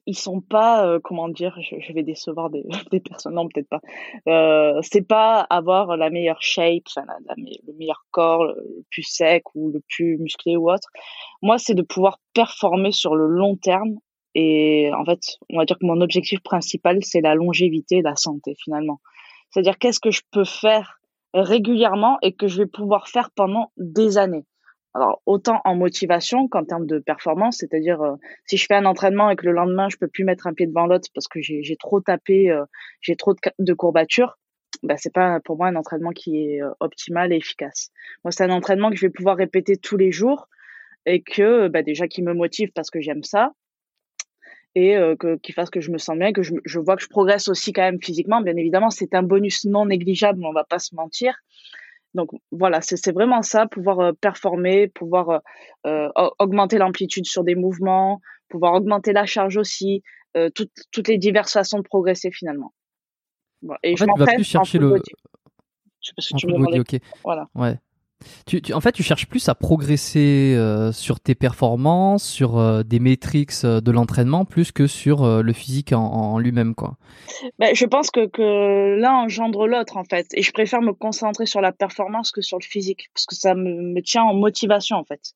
[0.06, 3.80] ils sont pas, euh, comment dire, je, vais décevoir des, des personnes, non peut-être pas.
[4.28, 9.80] Euh, c'est pas avoir la meilleure shape, le meilleur corps, le plus sec ou le
[9.88, 10.88] plus musclé ou autre.
[11.42, 13.96] Moi, c'est de pouvoir performer sur le long terme.
[14.34, 18.54] Et en fait, on va dire que mon objectif principal, c'est la longévité, la santé
[18.62, 19.00] finalement.
[19.50, 21.00] C'est-à-dire qu'est-ce que je peux faire
[21.34, 24.44] régulièrement et que je vais pouvoir faire pendant des années.
[24.94, 29.30] Alors autant en motivation qu'en termes de performance, c'est-à-dire euh, si je fais un entraînement
[29.30, 31.76] et que le lendemain je peux plus mettre un pied devant l'autre parce que j'ai
[31.78, 32.64] trop tapé, euh,
[33.00, 34.36] j'ai trop de, courbatures,
[34.82, 37.90] bah c'est pas pour moi un entraînement qui est euh, optimal et efficace.
[38.24, 40.48] Moi c'est un entraînement que je vais pouvoir répéter tous les jours
[41.06, 43.52] et que bah, déjà qui me motive parce que j'aime ça
[44.74, 47.08] et que qui fasse que je me sens bien, que je, je vois que je
[47.08, 48.40] progresse aussi quand même physiquement.
[48.40, 51.34] Bien évidemment c'est un bonus non négligeable, on va pas se mentir
[52.14, 55.38] donc voilà, c'est vraiment ça, pouvoir euh, performer, pouvoir euh,
[55.86, 60.02] euh, augmenter l'amplitude sur des mouvements, pouvoir augmenter la charge aussi,
[60.54, 62.72] toutes, toutes les diverses façons de progresser finalement.
[63.82, 65.00] Et je fait, plus chercher le.
[66.16, 67.00] Parce que tu me ok.
[67.24, 67.48] Voilà.
[67.54, 67.76] Ouais.
[68.72, 73.52] En fait, tu cherches plus à progresser euh, sur tes performances, sur euh, des métriques
[73.64, 76.96] euh, de l'entraînement, plus que sur le physique en, lui-même, quoi.
[77.58, 80.26] Ben, je pense que, que l'un engendre l'autre, en fait.
[80.34, 83.54] Et je préfère me concentrer sur la performance que sur le physique, parce que ça
[83.54, 85.34] me tient en motivation, en fait.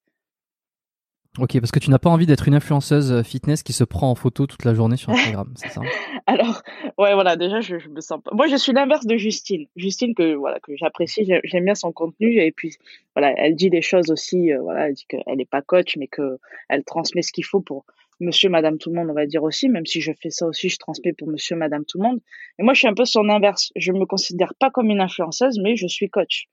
[1.39, 4.09] Ok, parce que tu n'as pas envie d'être une influenceuse euh, fitness qui se prend
[4.09, 5.81] en photo toute la journée sur Instagram, c'est ça
[6.27, 6.63] Alors,
[6.97, 8.31] ouais, voilà, déjà, je, je, me sens pas.
[8.33, 9.67] Moi, je suis l'inverse de Justine.
[9.75, 12.77] Justine, que voilà, que j'apprécie, j'aime bien son contenu, et puis,
[13.17, 16.07] voilà, elle dit des choses aussi, euh, voilà, elle dit qu'elle n'est pas coach, mais
[16.07, 17.85] qu'elle transmet ce qu'il faut pour
[18.21, 20.69] monsieur, madame, tout le monde, on va dire aussi, même si je fais ça aussi,
[20.69, 22.21] je transmets pour monsieur, madame, tout le monde.
[22.61, 23.73] Et moi, je suis un peu son inverse.
[23.75, 26.47] Je me considère pas comme une influenceuse, mais je suis coach.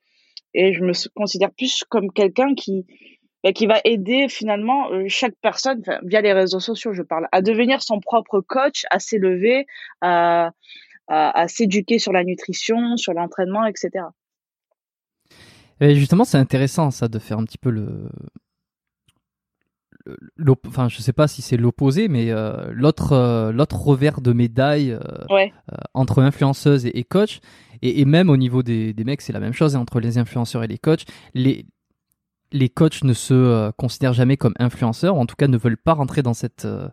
[0.54, 2.84] Et je me considère plus comme quelqu'un qui,
[3.44, 7.42] et qui va aider finalement euh, chaque personne via les réseaux sociaux, je parle, à
[7.42, 9.66] devenir son propre coach, à s'élever,
[10.00, 10.52] à,
[11.08, 14.06] à, s'éduquer sur la nutrition, sur l'entraînement, etc.
[15.80, 18.08] Et justement, c'est intéressant ça de faire un petit peu le,
[20.66, 24.98] enfin je sais pas si c'est l'opposé mais euh, l'autre euh, l'autre revers de médaille
[25.94, 27.40] entre influenceuse et, coach.
[27.82, 30.18] Et, et, même au niveau des, des mecs c'est la même chose hein, entre les
[30.18, 31.04] influenceurs et les coachs.
[31.34, 31.66] Les
[32.52, 35.78] les coachs ne se euh, considèrent jamais comme influenceurs, ou en tout cas ne veulent
[35.78, 36.88] pas rentrer dans cette, euh,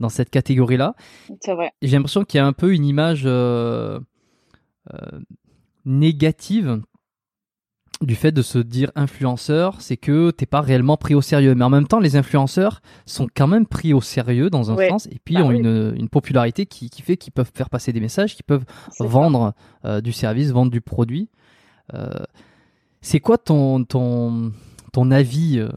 [0.00, 0.94] dans cette catégorie-là.
[1.40, 1.72] C'est vrai.
[1.82, 4.00] J'ai l'impression qu'il y a un peu une image euh,
[5.84, 6.82] négative
[8.00, 11.54] du fait de se dire influenceur, c'est que t'es pas réellement pris au sérieux.
[11.54, 15.06] Mais en même temps, les influenceurs sont quand même pris au sérieux dans un sens,
[15.06, 18.00] et puis bah ont une, une, popularité qui, qui fait qu'ils peuvent faire passer des
[18.00, 18.64] messages, qu'ils peuvent
[18.98, 19.54] vendre
[20.02, 21.30] du service, vendre du produit.
[23.02, 24.52] c'est quoi ton, ton,
[24.92, 25.58] ton avis.
[25.58, 25.68] Euh,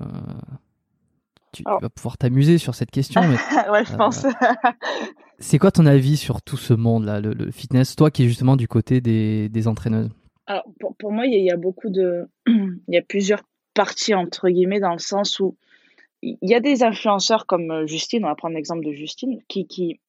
[1.52, 3.22] tu, vas pouvoir t'amuser sur cette question.
[3.22, 3.38] Mais,
[3.72, 4.26] ouais, je pense.
[4.26, 4.30] Euh,
[5.40, 8.68] c'est quoi ton avis sur tout ce monde-là, le, fitness, toi qui es justement du
[8.68, 10.10] côté des, des entraîneuses?
[10.48, 10.64] Alors,
[11.00, 12.30] pour, moi, il y, a beaucoup de.
[12.48, 13.42] Il y a plusieurs
[13.74, 15.58] parties, entre guillemets, dans le sens où
[16.22, 19.68] il y a des influenceurs comme euh, Justine, on va prendre l'exemple de Justine, qui,
[19.68, 20.00] qui,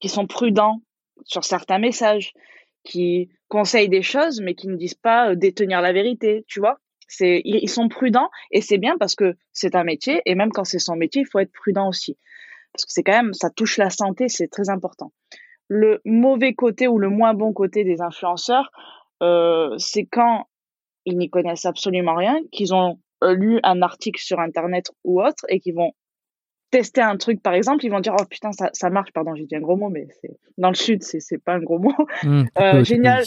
[0.00, 0.80] qui sont prudents
[1.24, 2.32] sur certains messages,
[2.82, 6.78] qui conseillent des choses, mais qui ne disent pas détenir la vérité, tu vois?
[7.08, 10.64] C'est, ils sont prudents et c'est bien parce que c'est un métier et même quand
[10.64, 12.16] c'est son métier, il faut être prudent aussi.
[12.72, 15.12] Parce que c'est quand même, ça touche la santé, c'est très important.
[15.68, 18.70] Le mauvais côté ou le moins bon côté des influenceurs,
[19.22, 20.48] euh, c'est quand
[21.04, 25.44] ils n'y connaissent absolument rien, qu'ils ont euh, lu un article sur Internet ou autre
[25.48, 25.92] et qu'ils vont
[26.70, 29.44] tester un truc, par exemple, ils vont dire, oh putain, ça, ça marche, pardon, j'ai
[29.44, 31.94] dit un gros mot, mais c'est, dans le sud, c'est, c'est pas un gros mot.
[32.24, 33.22] Mmh, euh, génial,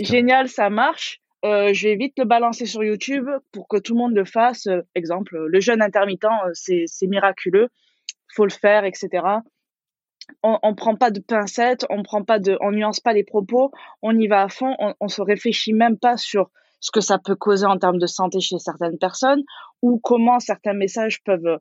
[0.00, 1.20] génial, ça marche.
[1.44, 4.66] Euh, je vais vite le balancer sur YouTube pour que tout le monde le fasse.
[4.66, 7.68] Euh, exemple, le jeûne intermittent, euh, c'est, c'est miraculeux,
[8.34, 9.24] faut le faire, etc.
[10.42, 13.70] On, on prend pas de pincettes, on prend pas de, on nuance pas les propos,
[14.02, 17.18] on y va à fond, on, on se réfléchit même pas sur ce que ça
[17.18, 19.42] peut causer en termes de santé chez certaines personnes
[19.80, 21.58] ou comment certains messages peuvent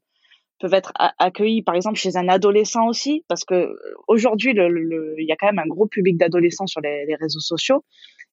[0.60, 3.76] peuvent être accueillis, par exemple, chez un adolescent aussi, parce que
[4.08, 7.40] aujourd'hui, il le, y a quand même un gros public d'adolescents sur les, les réseaux
[7.40, 7.84] sociaux.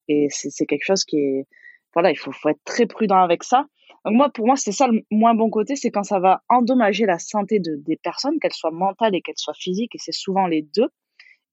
[0.08, 1.46] Et c'est quelque chose qui est,
[1.94, 3.66] voilà, il faut, faut être très prudent avec ça.
[4.04, 7.06] Donc moi, pour moi, c'est ça le moins bon côté, c'est quand ça va endommager
[7.06, 10.46] la santé de, des personnes, qu'elles soient mentales et qu'elles soient physiques, et c'est souvent
[10.46, 10.88] les deux.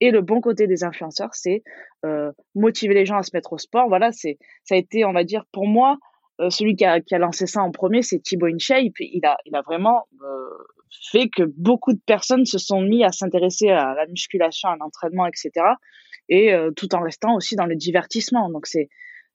[0.01, 1.63] Et le bon côté des influenceurs, c'est
[2.05, 3.87] euh, motiver les gens à se mettre au sport.
[3.87, 5.97] Voilà, c'est ça a été, on va dire, pour moi,
[6.41, 8.99] euh, celui qui a, qui a, lancé ça en premier, c'est Thibaut InShape.
[8.99, 10.49] Il a, il a vraiment euh,
[11.11, 15.25] fait que beaucoup de personnes se sont mis à s'intéresser à la musculation, à l'entraînement,
[15.25, 15.51] etc.
[16.29, 18.49] Et euh, tout en restant aussi dans le divertissement.
[18.49, 18.89] Donc c'est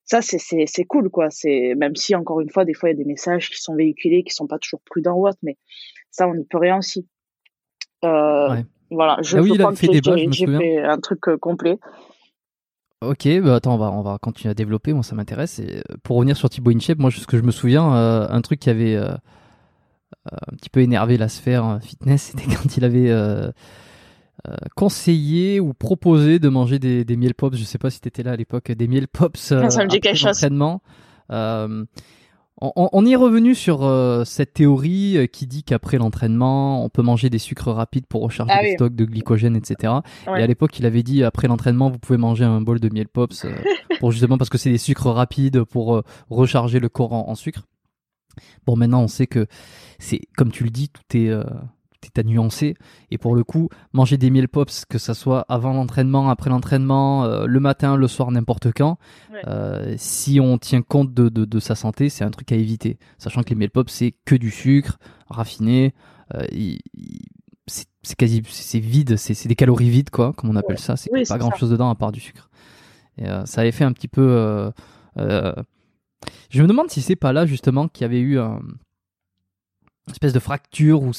[0.04, 1.30] ça, c'est c'est cool quoi.
[1.30, 3.74] C'est même si encore une fois, des fois il y a des messages qui sont
[3.74, 5.56] véhiculés, qui sont pas toujours prudents ou autre, mais
[6.10, 7.08] ça on n'y peut rien aussi.
[8.04, 8.64] Euh, ouais.
[8.90, 9.92] Voilà, je, ah oui, crois a que fait
[10.30, 11.78] j'ai fait un truc euh, complet.
[13.02, 15.58] Ok, bah attends, on va, on va continuer à développer, moi ça m'intéresse.
[15.58, 18.60] Et pour revenir sur Thibaut InShape, moi ce que je me souviens, euh, un truc
[18.60, 19.14] qui avait euh,
[20.32, 23.50] un petit peu énervé la sphère euh, fitness, c'était quand il avait euh,
[24.48, 28.22] euh, conseillé ou proposé de manger des, des miel pops, je sais pas si t'étais
[28.22, 30.26] là à l'époque, des miel pops euh, Ça me dit après quelque chose.
[30.28, 30.82] l'entraînement.
[31.32, 31.84] Euh,
[32.62, 37.28] on, y est revenu sur euh, cette théorie qui dit qu'après l'entraînement, on peut manger
[37.28, 38.74] des sucres rapides pour recharger Ah les oui.
[38.76, 39.92] stocks de glycogène, etc.
[40.26, 40.40] Ouais.
[40.40, 43.08] Et à l'époque, il avait dit après l'entraînement, vous pouvez manger un bol de miel
[43.08, 43.46] pops
[44.00, 47.66] pour justement parce que c'est des sucres rapides pour recharger le corps en, en sucre.
[48.66, 49.46] Bon, maintenant, on sait que
[49.98, 51.44] c'est comme tu le dis, tout est euh,
[52.00, 52.76] tout est à nuancer.
[53.10, 57.24] Et pour le coup, manger des miel pops, que ça soit avant l'entraînement, après l'entraînement,
[57.24, 58.98] euh, le matin, le soir, n'importe quand,
[59.32, 59.40] Ouais.
[59.48, 62.98] euh, si on tient compte de, de, de sa santé, c'est un truc à éviter.
[63.18, 65.94] Sachant que les miel pops, c'est que du sucre raffiné.
[67.66, 70.96] c'est c'est quasi c'est vide, c'est c'est des calories vides quoi, comme on appelle ça.
[70.96, 71.56] C'est Oui, pas grand ça.
[71.56, 72.48] chose dedans à part du sucre.
[73.18, 74.70] Et ça avait fait un petit peu.
[75.18, 75.52] euh,
[76.50, 78.60] je me demande si c'est pas là justement qu'il y avait eu un
[80.06, 81.12] une espèce de fracture où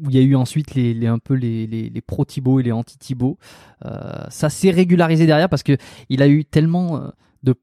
[0.00, 2.72] où il y a eu ensuite les, un peu les, les, pro Thibaut et les
[2.72, 3.38] anti Thibaut.
[3.84, 5.76] Euh, ça s'est régularisé derrière parce que
[6.08, 7.08] il a eu tellement euh,
[7.42, 7.54] de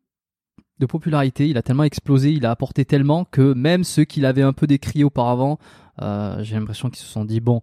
[0.77, 4.43] de popularité, il a tellement explosé, il a apporté tellement que même ceux qui l'avaient
[4.43, 5.57] un peu décrié auparavant,
[6.01, 7.61] euh, j'ai l'impression qu'ils se sont dit bon,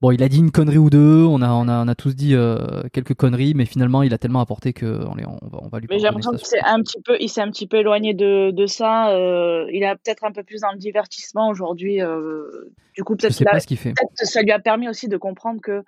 [0.00, 2.14] bon, il a dit une connerie ou deux, on a on a on a tous
[2.16, 2.56] dit euh,
[2.92, 5.78] quelques conneries, mais finalement il a tellement apporté que on, les- on va on va
[5.80, 8.14] lui Mais j'ai l'impression qu'il s'est un petit peu, il s'est un petit peu éloigné
[8.14, 9.10] de, de ça.
[9.10, 12.00] euh, il est peut-être un peu plus dans le divertissement aujourd'hui.
[12.02, 13.90] euh, du coup, peut-être sais qu'il a- pas ce qu'il fait.
[13.92, 15.82] peut-être que ça lui a permis aussi de comprendre que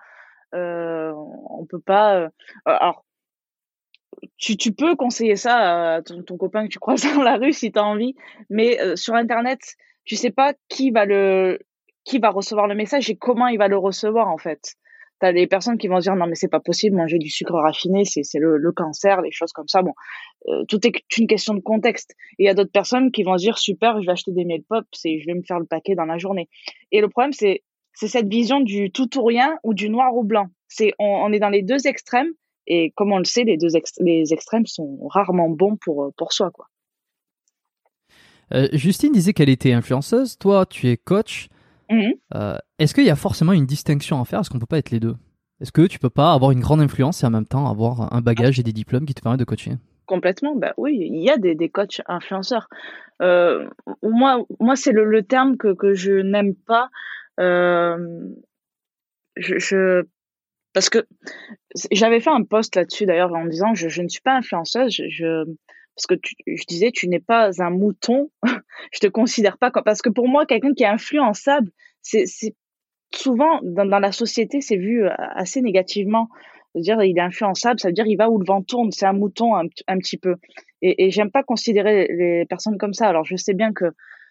[0.54, 2.28] on peut pas.
[2.66, 3.04] alors,
[4.36, 7.52] tu, tu peux conseiller ça à ton, ton copain que tu croises dans la rue
[7.52, 8.14] si tu as envie,
[8.50, 9.60] mais sur Internet,
[10.04, 11.58] tu sais pas qui va le
[12.04, 14.74] qui va recevoir le message et comment il va le recevoir en fait.
[15.20, 17.54] T'as des personnes qui vont se dire non mais c'est pas possible manger du sucre
[17.54, 19.82] raffiné c'est le, le cancer les choses comme ça.
[19.82, 19.94] Bon
[20.48, 22.14] euh, tout est une question de contexte.
[22.38, 24.62] Il y a d'autres personnes qui vont se dire super je vais acheter des miel
[24.68, 26.48] pops et je vais me faire le paquet dans la journée.
[26.90, 27.62] Et le problème c'est
[27.94, 30.48] c'est cette vision du tout ou rien ou du noir ou blanc.
[30.66, 32.30] C'est on, est dans les deux extrêmes
[32.66, 33.68] et comme on le sait les deux
[34.00, 36.66] les extrêmes sont rarement bons pour pour soi quoi.
[38.54, 41.48] Euh, Justine disait qu'elle était influenceuse, toi tu es coach.
[41.92, 42.12] Mhm.
[42.34, 44.40] Euh, Est-ce qu'il y a forcément une distinction à faire?
[44.40, 45.14] Est-ce qu'on peut pas être les deux?
[45.60, 48.20] Est-ce que tu peux pas avoir une grande influence et en même temps avoir un
[48.20, 49.72] bagage et des diplômes qui te permettent de coacher?
[50.06, 52.68] Complètement, bah oui, il y a des, des coachs influenceurs.
[53.20, 53.68] Euh,
[54.02, 56.90] moi, moi c'est le, le terme que, que je n'aime pas.
[57.38, 58.26] Euh,
[59.36, 60.02] je, je,
[60.72, 61.06] parce que
[61.90, 64.92] j'avais fait un post là-dessus d'ailleurs en disant je, je ne suis pas influenceuse.
[64.92, 65.44] Je, je-
[65.94, 68.30] parce que tu, je disais tu n'es pas un mouton.
[68.92, 71.70] Je te considère pas comme parce que pour moi quelqu'un qui est influençable,
[72.02, 72.26] c'est
[73.14, 76.28] souvent dans, la société c'est vu euh, assez négativement.
[76.74, 78.90] C'est-à-dire il est influençable, ça veut dire il va où le vent tourne.
[78.92, 80.36] C'est un mouton un, un petit peu.
[80.80, 83.08] Et, et j'aime pas considérer les personnes comme ça.
[83.08, 83.86] Alors je sais bien que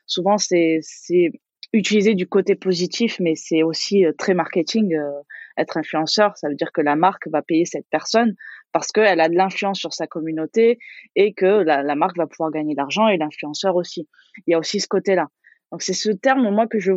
[0.07, 1.31] souvent c'est c'est
[1.73, 4.93] utilisé du côté positif, mais c'est aussi euh, très marketing.
[4.95, 5.21] euh,
[5.57, 8.35] être influenceur, ça veut dire que la marque va payer cette personne
[8.71, 10.79] parce qu'elle a de l'influence sur sa communauté
[11.15, 14.07] et que la, la marque va pouvoir gagner de l'argent et l'influenceur aussi.
[14.47, 15.27] Il y a aussi ce côté-là.
[15.71, 16.91] Donc c'est ce terme, moi, que je...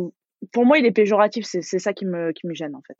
[0.51, 2.97] Pour moi, il est péjoratif, c'est c'est ça qui me, qui me gêne en fait.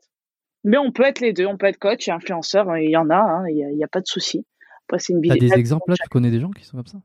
[0.64, 3.08] Mais on peut être les deux, on peut être coach et influenceur, il y en
[3.10, 4.44] a, hein, il y a, pas de souci.
[4.88, 5.96] Après, c'est une T'as des exemples là?
[6.02, 6.98] Tu connais des gens qui sont comme ça?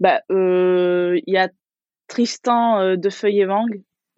[0.00, 1.50] Bah, euh, il y a
[2.08, 3.66] Tristan euh, de Feuillet-Vang.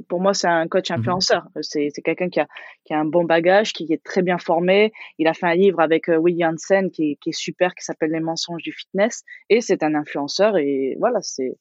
[0.09, 0.99] Pour moi, c'est un coach Mhm.
[0.99, 1.45] influenceur.
[1.61, 2.49] C'est quelqu'un qui a,
[2.85, 4.93] qui a un bon bagage, qui est très bien formé.
[5.19, 7.85] Il a fait un livre avec euh, William Hansen qui, est- qui est super, qui
[7.85, 9.23] s'appelle Les mensonges du fitness.
[9.51, 10.57] Et c'est un influenceur.
[10.57, 11.57] Et voilà, c'est.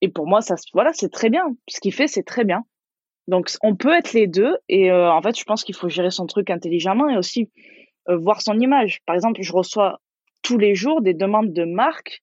[0.00, 1.44] Et pour moi, ça, voilà, c'est très bien.
[1.68, 2.64] Ce qu'il fait, c'est très bien.
[3.28, 4.56] Donc, on peut être les deux.
[4.68, 7.50] Et euh, en fait, je pense qu'il faut gérer son truc intelligemment et aussi
[8.08, 9.00] euh, voir son image.
[9.06, 10.00] Par exemple, je reçois
[10.42, 12.22] tous les jours des demandes de marques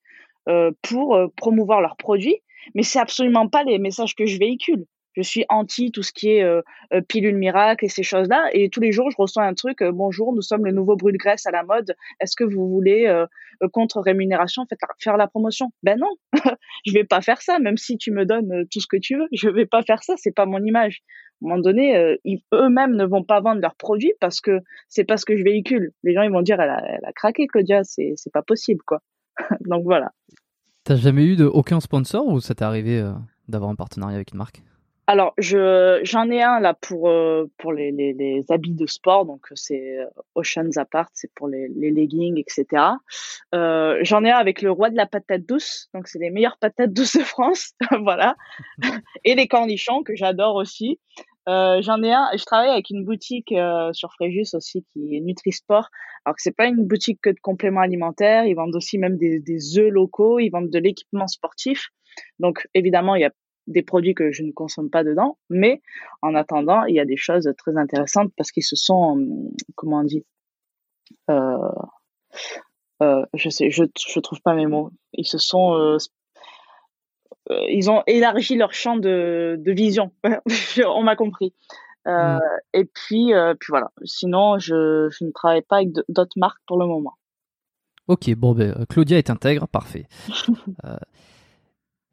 [0.50, 2.38] euh, pour promouvoir leurs produits,
[2.76, 4.86] mais c'est absolument pas les messages que je véhicule.
[5.14, 6.62] Je suis anti tout ce qui est euh,
[6.94, 8.50] euh, pilule miracle et ces choses-là.
[8.54, 11.46] Et tous les jours, je reçois un truc euh, bonjour, nous sommes le nouveau brûle-graisse
[11.46, 11.96] à la mode.
[12.20, 13.12] Est-ce que vous voulez
[13.74, 14.66] contre rémunération
[15.00, 15.72] faire la promotion?
[15.84, 16.10] Ben non,
[16.86, 17.60] je vais pas faire ça.
[17.60, 20.14] Même si tu me donnes tout ce que tu veux, je vais pas faire ça.
[20.18, 21.02] C'est pas mon image.
[21.42, 22.18] À un moment donné,
[22.54, 25.92] eux-mêmes ne vont pas vendre leurs produits parce que c'est pas ce que je véhicule.
[26.04, 29.02] Les gens ils vont dire elle a, craqué Claudia, c'est c'est pas possible quoi.
[29.62, 30.12] Donc voilà.
[30.84, 33.04] T'as jamais eu de aucun sponsor ou ça t'est arrivé
[33.48, 34.62] d'avoir un partenariat avec une marque?
[35.12, 39.26] Alors, je j'en ai un là pour euh, pour les, les, les, habits de sport,
[39.26, 42.84] donc c'est euh, Oceans Apart, c'est pour les, les leggings, etc.
[43.54, 46.58] Euh, j'en ai un avec le roi de la patate douce, donc c'est les meilleures
[46.58, 48.38] patates douces de France, voilà,
[49.26, 50.98] et les cornichons que j'adore aussi.
[51.50, 53.54] Euh, j'en ai un, je travaille avec une boutique
[53.92, 55.90] sur Fréjus aussi qui est Nutrisport.
[56.24, 59.42] Alors que c'est pas une boutique que de compléments alimentaires, ils vendent aussi même des,
[59.42, 61.90] des œufs locaux, ils vendent de l'équipement sportif.
[62.40, 63.32] Donc évidemment, il y a
[63.72, 65.82] des produits que je ne consomme pas dedans, mais
[66.22, 70.00] en attendant, il y a des choses très intéressantes parce qu'ils se sont, hum, comment
[70.00, 70.26] on dit,
[71.30, 71.58] euh,
[73.02, 74.92] euh, je sais, je je trouve pas mes mots.
[75.14, 75.98] Ils se sont, euh,
[77.68, 80.12] ils ont élargi leur champ de, de vision.
[80.86, 81.54] on m'a compris.
[82.06, 82.40] Mm.
[82.74, 83.92] Et puis, puis voilà.
[84.04, 87.14] Sinon, je, je ne travaille pas avec d'autres marques pour le moment.
[88.08, 90.08] Ok, bon, ben, Claudia est intègre, parfait.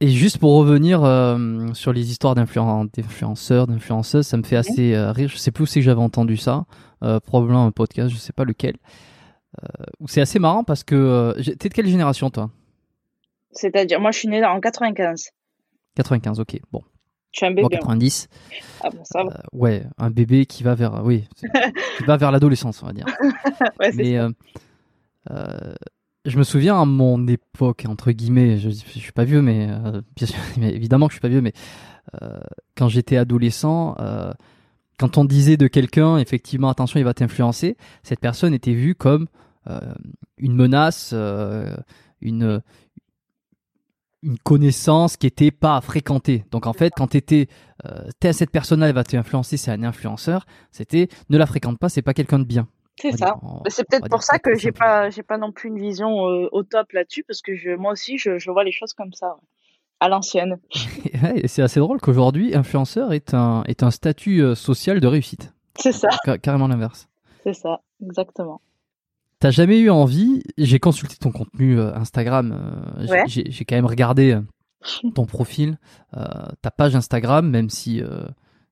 [0.00, 5.10] Et juste pour revenir euh, sur les histoires d'influenceurs, d'influenceuses, ça me fait assez euh,
[5.10, 5.28] rire.
[5.28, 6.66] Je sais plus où c'est que j'avais entendu ça.
[7.02, 8.76] Euh, probablement un podcast, je sais pas lequel.
[10.06, 12.50] c'est assez marrant parce que t'es de quelle génération toi?
[13.50, 15.30] C'est-à-dire, moi je suis né en 95.
[15.96, 16.82] 95, ok, bon.
[17.32, 17.64] Tu es un bébé.
[17.64, 18.28] En 90.
[18.82, 19.42] Ah bon, ça va.
[19.52, 21.24] ouais, un bébé qui va vers, oui,
[21.98, 23.06] qui va vers l'adolescence, on va dire.
[23.80, 24.16] ouais, Mais
[26.24, 30.00] je me souviens à mon époque, entre guillemets, je, je suis pas vieux, mais, euh,
[30.60, 31.52] évidemment que je suis pas vieux, mais
[32.22, 32.38] euh,
[32.76, 34.32] quand j'étais adolescent, euh,
[34.98, 39.26] quand on disait de quelqu'un, effectivement, attention, il va t'influencer, cette personne était vue comme
[40.38, 42.62] une menace, une,
[44.22, 46.46] une connaissance qui était pas à fréquenter.
[46.50, 47.48] Donc en fait, quand t'étais,
[48.32, 52.14] cette personne-là, elle va t'influencer, c'est un influenceur, c'était ne la fréquente pas, c'est pas
[52.14, 52.66] quelqu'un de bien.
[53.00, 53.36] C'est ça.
[53.68, 56.62] C'est peut-être pour ça que j'ai pas, j'ai pas non plus une vision euh, au
[56.62, 59.36] top là-dessus, parce que je, moi aussi, je, je vois les choses comme ça,
[60.00, 60.58] à l'ancienne.
[61.46, 65.54] c'est assez drôle qu'aujourd'hui, influenceur est un, est un statut euh, social de réussite.
[65.76, 66.08] C'est ça.
[66.42, 67.08] carrément l'inverse.
[67.44, 68.60] C'est ça, exactement.
[69.38, 72.84] T'as jamais eu envie J'ai consulté ton contenu euh, Instagram.
[73.26, 74.36] J'ai quand même regardé
[75.14, 75.78] ton profil,
[76.12, 78.02] ta page Instagram, même si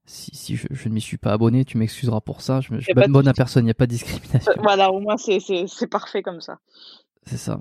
[0.06, 2.60] si, je, ne m'y suis pas abonné, tu m'excuseras pour ça.
[2.60, 4.52] Je, pas bonne à personne, il n'y a pas de discrimination.
[4.52, 6.58] Euh, voilà, au moins c'est parfait comme ça.
[7.26, 7.60] C'est ça.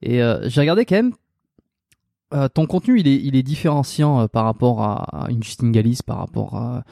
[0.00, 1.14] Et euh, j'ai regardé quand même.
[2.32, 6.18] Euh, ton contenu, il est, il est différenciant par rapport à, une Justin Galice, par
[6.18, 6.84] rapport à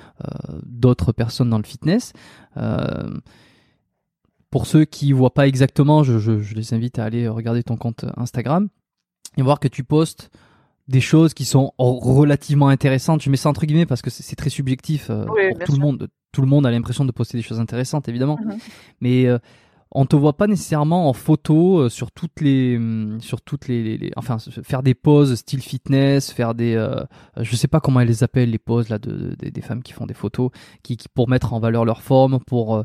[0.65, 2.13] d'autres personnes dans le fitness.
[4.51, 8.05] pour ceux qui voient pas exactement, je, je, les invite à aller regarder ton compte
[8.17, 8.69] Instagram
[9.37, 10.31] et voir que tu postes
[10.89, 13.23] des choses qui sont relativement intéressantes.
[13.23, 16.09] Je mets ça entre guillemets parce que c'est très subjectif euh, pour tout le monde.
[16.33, 18.39] Tout le monde a l'impression de poster des choses intéressantes, évidemment.
[18.43, 18.59] Mhm.
[19.01, 19.39] Mais euh,
[19.93, 24.11] on te voit pas nécessairement en photo euh, sur toutes les, hum, sur toutes les,
[24.17, 26.75] enfin, faire des poses style fitness, faire des,
[27.37, 30.07] je sais pas comment elles les appellent les poses là de, des femmes qui font
[30.07, 30.51] des photos,
[30.83, 32.85] qui, qui, pour mettre en valeur leur forme, pour,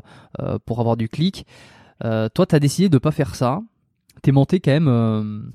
[0.66, 1.46] pour avoir du clic.
[2.00, 3.60] toi, tu as décidé de pas faire ça.
[4.22, 5.52] T'es monté quand même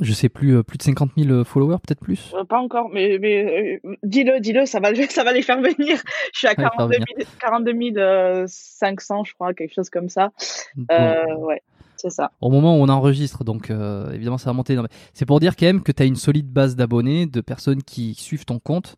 [0.00, 2.88] je sais plus, euh, plus de 50 000 euh, followers, peut-être plus euh, Pas encore,
[2.92, 5.98] mais, mais dis-le, dis-le, ça va, ça va les faire venir.
[6.32, 10.30] Je suis à 42, 500, je crois, quelque chose comme ça.
[10.76, 11.62] ouais,
[11.96, 12.30] c'est ça.
[12.40, 13.70] Au moment où on enregistre, donc
[14.12, 14.78] évidemment, ça va monter.
[15.14, 18.14] C'est pour dire quand même que tu as une solide base d'abonnés, de personnes qui
[18.14, 18.96] suivent ton compte.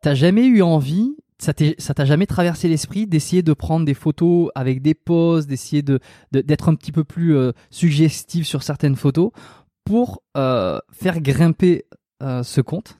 [0.00, 4.82] T'as jamais eu envie ça t'a jamais traversé l'esprit d'essayer de prendre des photos avec
[4.82, 6.00] des poses, d'essayer de
[6.32, 9.30] d'être un petit peu plus euh, suggestif sur certaines photos
[9.84, 11.84] pour euh, faire grimper
[12.22, 12.98] euh, ce compte?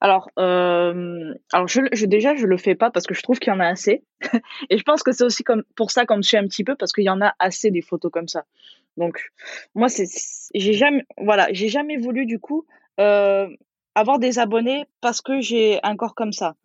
[0.00, 3.52] Alors, euh, alors je, je, déjà je le fais pas parce que je trouve qu'il
[3.52, 4.02] y en a assez,
[4.70, 6.74] et je pense que c'est aussi comme pour ça qu'on me suit un petit peu
[6.74, 8.44] parce qu'il y en a assez des photos comme ça.
[8.96, 9.30] Donc
[9.74, 10.06] moi c'est
[10.54, 12.64] j'ai jamais voilà j'ai jamais voulu du coup
[12.98, 13.46] euh,
[13.94, 16.56] avoir des abonnés parce que j'ai un corps comme ça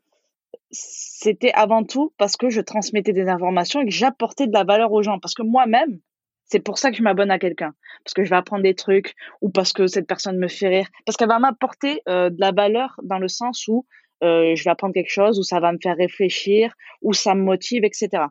[0.72, 4.92] c'était avant tout parce que je transmettais des informations et que j'apportais de la valeur
[4.92, 5.20] aux gens.
[5.20, 6.00] Parce que moi-même,
[6.46, 7.74] c'est pour ça que je m'abonne à quelqu'un.
[8.04, 10.88] Parce que je vais apprendre des trucs ou parce que cette personne me fait rire.
[11.06, 13.86] Parce qu'elle va m'apporter euh, de la valeur dans le sens où
[14.24, 17.42] euh, je vais apprendre quelque chose, ou ça va me faire réfléchir, ou ça me
[17.42, 18.24] motive, etc.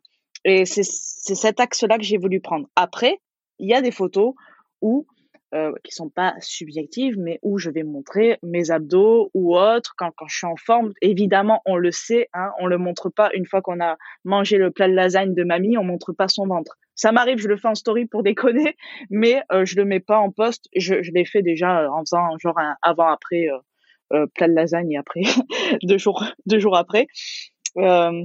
[0.44, 2.68] Et c'est cet axe-là que j'ai voulu prendre.
[2.76, 3.18] Après,
[3.58, 4.34] il y a des photos
[4.80, 5.06] où
[5.54, 10.10] euh, qui sont pas subjectives, mais où je vais montrer mes abdos ou autres quand,
[10.16, 10.92] quand je suis en forme.
[11.00, 14.70] Évidemment, on le sait, hein, on le montre pas une fois qu'on a mangé le
[14.70, 16.76] plat de lasagne de mamie, on montre pas son ventre.
[16.96, 18.76] Ça m'arrive, je le fais en story pour déconner,
[19.10, 20.68] mais euh, je le mets pas en post.
[20.76, 23.58] Je, je l'ai fait déjà euh, en faisant genre un avant-après euh,
[24.12, 25.22] euh, plat de lasagne et après
[25.82, 27.06] deux jours deux jours après.
[27.78, 28.24] Euh,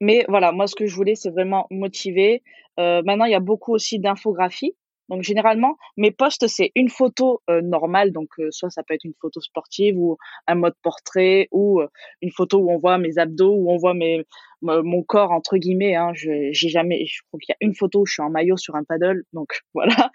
[0.00, 2.42] mais voilà, moi ce que je voulais c'est vraiment motiver.
[2.78, 4.74] Maintenant il y a beaucoup aussi d'infographies.
[5.08, 9.04] Donc généralement mes posts c'est une photo euh, normale, donc euh, soit ça peut être
[9.04, 11.88] une photo sportive ou un mode portrait ou euh,
[12.22, 14.24] une photo où on voit mes abdos, où on voit mes
[14.62, 15.96] mon corps entre guillemets.
[15.96, 18.30] Hein, je j'ai jamais, je crois qu'il y a une photo où je suis en
[18.30, 20.12] maillot sur un paddle, donc voilà.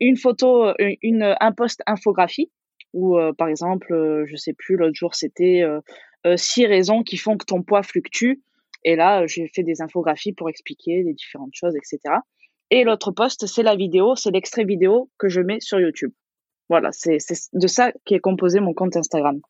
[0.00, 2.50] Une photo, une, un post infographie
[2.92, 5.64] où par exemple, je sais plus l'autre jour c'était
[6.36, 8.42] six raisons qui font que ton poids fluctue.
[8.84, 12.18] Et là, j'ai fait des infographies pour expliquer les différentes choses, etc.
[12.70, 16.12] Et l'autre post, c'est la vidéo, c'est l'extrait vidéo que je mets sur YouTube.
[16.68, 17.18] Voilà, c'est
[17.52, 19.40] de ça qui est composé mon compte Instagram.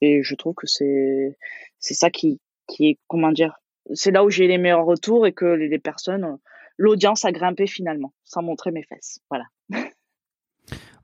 [0.00, 1.36] Et je trouve que c'est
[1.80, 2.40] ça qui
[2.70, 3.60] qui est comment dire,
[3.94, 6.38] c'est là où j'ai les meilleurs retours et que les, personnes,
[6.76, 9.20] l'audience a grimpé finalement, sans montrer mes fesses.
[9.28, 9.44] Voilà.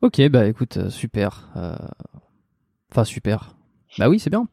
[0.02, 1.50] Ok, bah écoute, euh, super.
[1.56, 1.74] Euh,
[2.92, 3.56] Enfin, super.
[3.98, 4.46] Bah oui, c'est bien.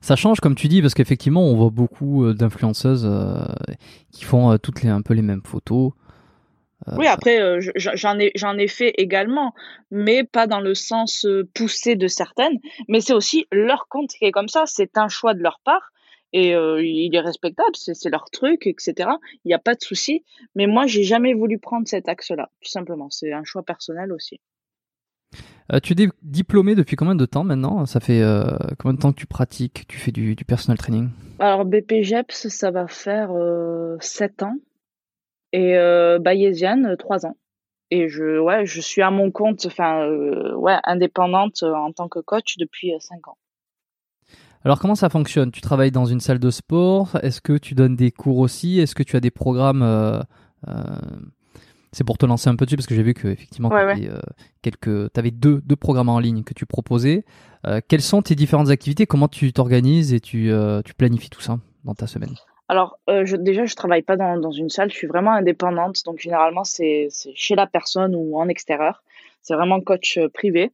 [0.00, 3.08] Ça change, comme tu dis, parce qu'effectivement, on voit beaucoup euh, d'influenceuses
[4.10, 5.92] qui font toutes les, un peu les mêmes photos.
[6.88, 9.54] Euh, Oui, après, euh, je- je- j'en ai, j'en ai fait également,
[9.90, 12.58] mais pas dans le sens euh, poussé de certaines.
[12.88, 14.64] Mais c'est aussi leur compte qui est comme ça.
[14.66, 15.92] C'est un choix de leur part
[16.32, 17.70] et euh, il est respectable.
[17.74, 19.10] C'est leur truc, etc.
[19.44, 20.24] Il n'y a pas de souci.
[20.54, 23.10] Mais moi, j'ai jamais voulu prendre cet axe-là, tout simplement.
[23.10, 24.40] C'est un choix personnel aussi.
[25.72, 27.86] Euh, tu es diplômé depuis combien de temps maintenant?
[27.86, 28.22] Ça fait
[28.78, 29.86] combien de temps que tu pratiques?
[29.86, 31.10] Tu fais du, du personal training?
[31.38, 34.56] Alors, BPGEPS, ça va faire euh, 7 ans
[35.52, 37.36] et euh, Bayesian, 3 ans.
[37.90, 42.08] Et je, ouais, je suis à mon compte, enfin, euh, ouais, indépendante euh, en tant
[42.08, 43.36] que coach depuis 5 ans.
[44.64, 45.50] Alors comment ça fonctionne?
[45.50, 47.16] Tu travailles dans une salle de sport?
[47.22, 48.78] Est-ce que tu donnes des cours aussi?
[48.78, 50.20] Est-ce que tu as des programmes euh,
[50.68, 50.74] euh,
[51.92, 54.06] C'est pour te lancer un peu dessus parce que j'ai vu que effectivement Ouais, tu
[54.06, 54.20] avais,
[54.62, 57.24] quelques, avais deux, deux programmes en ligne que tu proposais.
[57.66, 59.06] Euh, quelles sont tes différentes activités?
[59.06, 62.34] Comment tu t'organises et tu, euh, tu planifies tout ça dans ta semaine?
[62.70, 66.04] Alors, euh, je, déjà, je travaille pas dans, dans une salle, je suis vraiment indépendante.
[66.04, 69.02] Donc, généralement, c'est chez la personne ou en extérieur.
[69.42, 70.70] C'est vraiment coach euh, privé.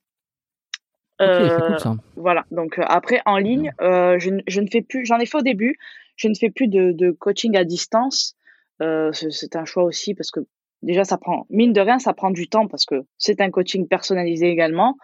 [1.22, 1.94] Euh, cool ça.
[2.16, 2.44] voilà.
[2.50, 5.38] Donc, euh, après, en ligne, euh, je, ne- je ne fais plus, j'en ai fait
[5.38, 5.78] au début,
[6.16, 8.36] je ne fais plus de, de coaching à distance.
[8.78, 10.40] C'est c'est un choix aussi parce que
[10.82, 13.88] déjà, ça prend, mine de rien, ça prend du temps parce que c'est un coaching
[13.88, 14.98] personnalisé également.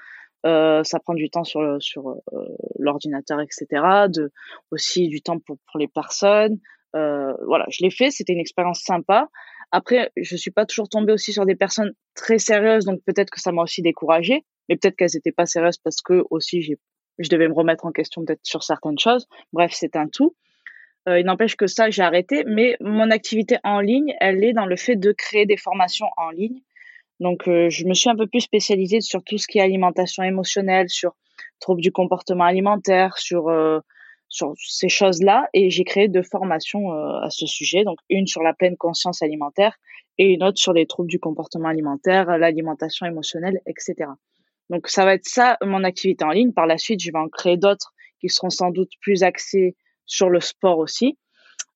[0.45, 2.17] Euh, ça prend du temps sur le, sur euh,
[2.79, 4.09] l'ordinateur, etc.
[4.09, 4.31] De,
[4.71, 6.59] aussi du temps pour, pour les personnes.
[6.95, 9.29] Euh, voilà, je l'ai fait, c'était une expérience sympa.
[9.71, 13.41] Après, je suis pas toujours tombée aussi sur des personnes très sérieuses, donc peut-être que
[13.41, 16.79] ça m'a aussi découragée, mais peut-être qu'elles étaient pas sérieuses parce que aussi j'ai,
[17.19, 19.27] je devais me remettre en question peut-être sur certaines choses.
[19.53, 20.37] Bref, c'est un tout.
[21.09, 24.67] Euh, il n'empêche que ça, j'ai arrêté, mais mon activité en ligne, elle est dans
[24.67, 26.61] le fait de créer des formations en ligne.
[27.19, 30.23] Donc, euh, je me suis un peu plus spécialisée sur tout ce qui est alimentation
[30.23, 31.15] émotionnelle, sur
[31.61, 33.49] troubles du comportement alimentaire, sur
[34.33, 37.85] sur ces choses-là, et j'ai créé deux formations euh, à ce sujet.
[37.85, 39.77] Donc, une sur la pleine conscience alimentaire
[40.17, 44.11] et une autre sur les troubles du comportement alimentaire, l'alimentation émotionnelle, etc.
[44.71, 46.53] Donc, ça va être ça mon activité en ligne.
[46.53, 49.77] Par la suite, je vais en créer d'autres qui seront sans doute plus axées
[50.07, 51.19] sur le sport aussi.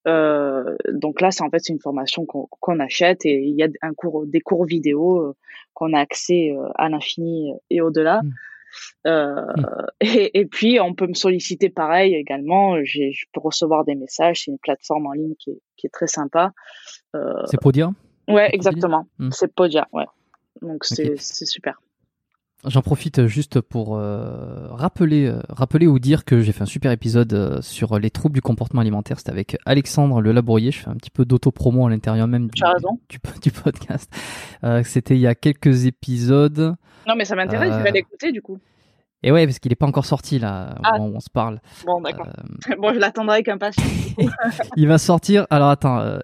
[0.06, 3.68] Euh, donc là, c'est en fait c'est une formation qu'on achète et il y a
[3.82, 5.34] un cours, des cours vidéo euh,
[5.74, 8.22] qu'on a accès euh, à l'infini et au-delà.
[8.22, 8.32] Mm.
[9.06, 9.40] Euh,
[10.00, 12.82] et, et puis on peut me solliciter pareil également.
[12.82, 14.44] J'ai, je peux recevoir des messages.
[14.44, 16.52] C'est une plateforme en ligne qui est, qui est très sympa.
[17.14, 17.88] Euh, C'est pour dire
[18.28, 18.48] ouais, Podia?
[18.52, 19.06] exactement.
[19.18, 19.30] Mm.
[19.32, 19.88] C'est Podia.
[19.92, 20.06] Ouais.
[20.62, 21.80] Donc c'est super.
[22.64, 26.90] J'en profite juste pour euh, rappeler, euh, rappeler ou dire que j'ai fait un super
[26.90, 29.18] épisode euh, sur les troubles du comportement alimentaire.
[29.18, 30.72] C'était avec Alexandre Le Labourier.
[30.72, 33.20] Je fais un petit peu d'auto-promo à l'intérieur même du,
[33.64, 34.10] podcast.
[34.84, 36.74] C'était il y a quelques épisodes.
[37.06, 37.72] Non mais ça m'intéresse.
[37.72, 38.58] Je Euh, vais l'écouter du coup.
[39.22, 40.98] Et ouais, parce qu'il n'est pas encore sorti là, Ah.
[41.00, 41.60] on se parle.
[41.86, 42.26] Bon d'accord.
[42.28, 43.86] Euh, Bon, je l'attendrai avec impatience.
[44.76, 45.46] il va sortir.
[45.50, 46.18] Alors attends, euh,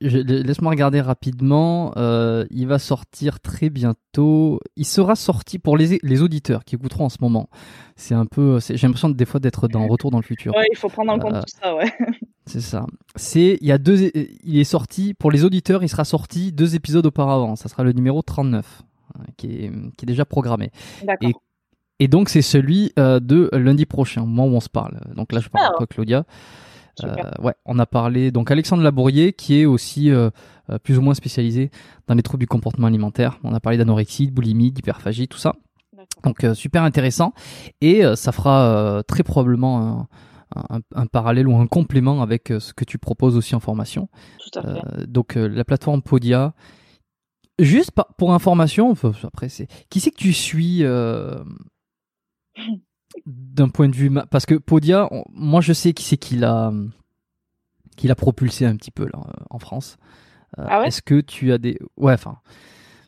[0.00, 1.92] je- laisse-moi regarder rapidement.
[1.96, 4.60] Euh, il va sortir très bientôt.
[4.76, 7.48] Il sera sorti pour les, les auditeurs qui écouteront en ce moment.
[7.96, 8.58] C'est un peu.
[8.60, 10.54] J'ai l'impression des fois d'être dans Retour dans le futur.
[10.54, 11.74] Ouais, il faut prendre en compte tout ça.
[11.74, 11.92] Ouais.
[12.46, 12.86] C'est ça.
[13.16, 14.10] C'est il y a deux.
[14.44, 15.82] Il est sorti pour les auditeurs.
[15.82, 17.56] Il sera sorti deux épisodes auparavant.
[17.56, 18.84] Ça sera le numéro 39 hein,
[19.36, 20.70] qui est qui est déjà programmé.
[21.20, 21.32] Et
[22.02, 24.98] Et donc c'est celui euh, de lundi prochain, au moment où on se parle.
[25.16, 25.72] Donc là je parle Ah.
[25.74, 26.24] à toi Claudia.
[27.42, 30.10] ouais, on a parlé donc Alexandre Labourier qui est aussi
[30.82, 31.70] plus ou moins spécialisé
[32.06, 33.38] dans les troubles du comportement alimentaire.
[33.44, 35.54] On a parlé d'anorexie, de boulimie, d'hyperphagie, tout ça.
[36.24, 37.32] Donc super intéressant
[37.80, 40.08] et ça fera très probablement
[40.54, 44.08] un, parallèle ou un complément avec ce que tu proposes aussi en formation.
[44.38, 45.06] Tout à fait.
[45.06, 46.54] donc la plateforme Podia
[47.60, 48.94] Juste pour information,
[49.24, 51.42] après c'est qui c'est que tu suis euh,
[53.26, 56.72] d'un point de vue parce que Podia, moi je sais qui c'est qui l'a
[57.96, 59.98] qui l'a propulsé un petit peu là en France.
[60.58, 62.38] Euh, ah ouais Est-ce que tu as des ouais enfin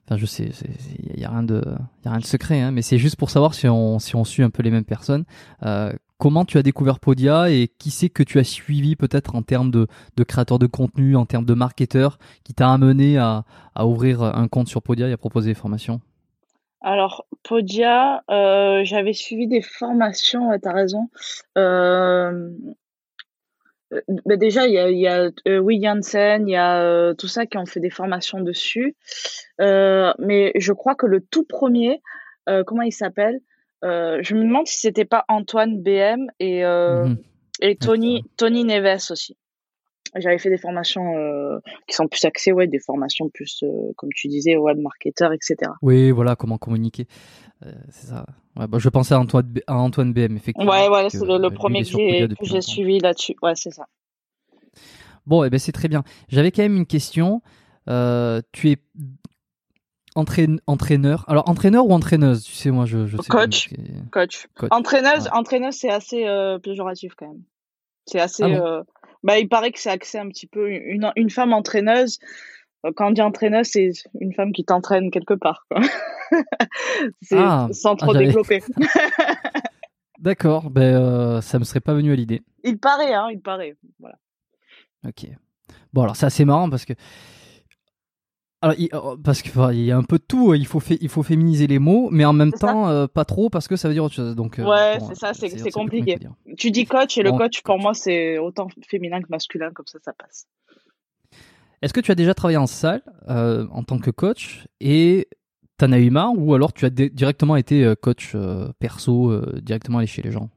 [0.06, 0.50] enfin je sais
[0.98, 1.62] il y, a rien de
[2.04, 4.24] y a rien de secret hein, mais c'est juste pour savoir si on si on
[4.24, 5.24] suit un peu les mêmes personnes.
[5.64, 5.92] Euh,
[6.22, 9.72] comment tu as découvert Podia et qui c'est que tu as suivi peut-être en termes
[9.72, 9.88] de,
[10.22, 13.42] créateur de contenu, en termes de marketeur, qui t'a amené à,
[13.80, 16.00] ouvrir un compte sur Podia et à proposer des formations?
[16.80, 21.08] Alors, Podia, euh, j'avais suivi des formations, tu as raison.
[21.58, 22.50] Euh,
[24.24, 27.66] bah, déjà, il y a, y a euh, il y a tout ça qui ont
[27.66, 28.94] fait des formations dessus.
[29.58, 32.00] mais je crois que le tout premier,
[32.64, 33.40] comment il s'appelle?
[33.40, 33.51] euh,
[33.82, 37.18] je me demande si c'était pas Antoine BM et, euh, mhm.
[37.60, 39.36] et Tony, Tony Neves aussi.
[40.14, 41.58] J'avais fait des formations euh,
[41.88, 43.64] qui sont plus axées, ouais, des formations plus,
[43.96, 45.72] comme tu disais, web marketer, etc.
[45.80, 47.06] Oui, voilà, comment communiquer.
[47.88, 48.26] c'est ça.
[48.56, 50.70] Ouais, bah, je pensais à Antoine, à Antoine BM, effectivement.
[50.70, 53.36] Ouais, ouais, c'est le, premier que j'ai suivi là-dessus.
[53.42, 53.86] Ouais, c'est ça.
[55.24, 56.02] Bon, et eh ben, c'est très bien.
[56.28, 57.40] J'avais quand même une question.
[57.86, 58.76] tu es
[60.14, 61.24] entraîneur.
[61.28, 63.70] Alors entraîneur ou entraîneuse Tu sais, moi je, je sais coach.
[64.10, 64.46] coach.
[64.70, 67.42] Entraîneuse, entraîneuse, c'est assez euh, péjoratif quand même.
[68.06, 68.42] C'est assez.
[68.42, 68.82] Ah euh,
[69.22, 72.18] bah, il paraît que c'est axé un petit peu une, une femme entraîneuse.
[72.84, 75.64] Euh, quand on dit entraîneuse, c'est une femme qui t'entraîne quelque part.
[75.70, 75.80] Quoi.
[77.32, 78.62] ah, sans trop ah, développer.
[80.18, 82.42] D'accord, ben ça me serait pas venu à l'idée.
[82.64, 83.76] Il paraît, hein, il paraît.
[83.98, 84.16] Voilà.
[85.06, 85.26] Ok.
[85.92, 86.94] Bon alors c'est assez marrant parce que
[88.62, 91.66] alors, oh, parce qu'il y a un peu de tout, il faut, il faut féminiser
[91.66, 94.14] les mots, mais en même temps, euh, pas trop parce que ça veut dire autre
[94.14, 94.36] chose.
[94.36, 96.16] Donc, euh, ouais, c'est ça, c'est compliqué.
[96.56, 99.98] Tu dis coach et le coach, pour moi, c'est autant féminin que masculin, comme ça,
[100.04, 100.46] ça passe.
[101.82, 105.26] Est-ce que tu as déjà travaillé en salle euh, en tant que coach et
[105.76, 108.36] t'en as eu marre ou alors tu as directement été coach
[108.78, 110.50] perso, directement aller chez les gens?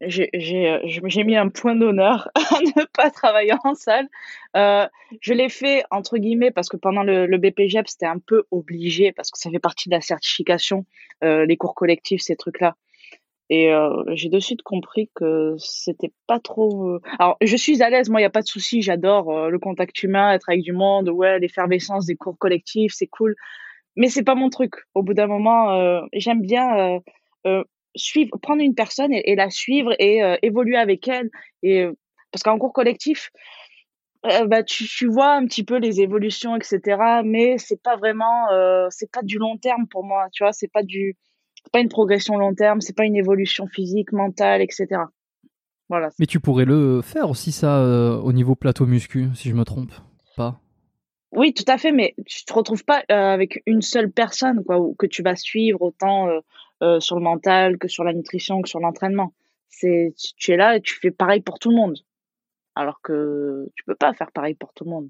[0.00, 4.08] J'ai mis un point d'honneur à ne pas travailler en salle.
[4.56, 4.86] Euh,
[5.20, 9.12] je l'ai fait entre guillemets parce que pendant le, le BPGEP c'était un peu obligé
[9.12, 10.86] parce que ça fait partie de la certification,
[11.24, 12.76] euh, les cours collectifs, ces trucs-là.
[13.50, 16.88] Et euh, j'ai de suite compris que c'était pas trop.
[16.88, 19.48] Euh, alors je suis à l'aise, moi il y a pas de souci, j'adore euh,
[19.48, 23.34] le contact humain, être avec du monde, ouais l'effervescence des cours collectifs, c'est cool.
[23.96, 24.74] Mais c'est pas mon truc.
[24.94, 27.00] Au bout d'un moment, j'aime bien
[27.96, 31.30] suivre, prendre une personne et, la suivre et euh, évoluer avec elle.
[31.62, 31.92] Et euh,
[32.32, 33.30] parce qu'en cours collectif,
[34.26, 37.22] euh, bah, tu, tu, vois un petit peu les évolutions, etc.
[37.24, 38.46] Mais c'est pas vraiment,
[38.90, 40.26] c'est pas du long terme pour moi.
[40.32, 41.16] Tu vois, c'est pas du,
[41.72, 44.86] pas une progression long terme, c'est pas une évolution physique, mentale, etc.
[45.88, 46.10] Voilà.
[46.18, 47.82] Mais tu pourrais le faire aussi ça
[48.22, 49.92] au niveau plateau muscu, si je me trompe
[50.36, 50.60] pas.
[51.30, 55.06] Oui, tout à fait, mais tu te retrouves pas avec une seule personne, quoi, que
[55.06, 56.28] tu vas suivre autant
[56.80, 59.32] euh, sur le mental, que sur la nutrition, que sur l'entraînement.
[59.68, 61.98] C'est tu es là et tu fais pareil pour tout le monde.
[62.76, 65.08] Alors que tu peux pas faire pareil pour tout le monde.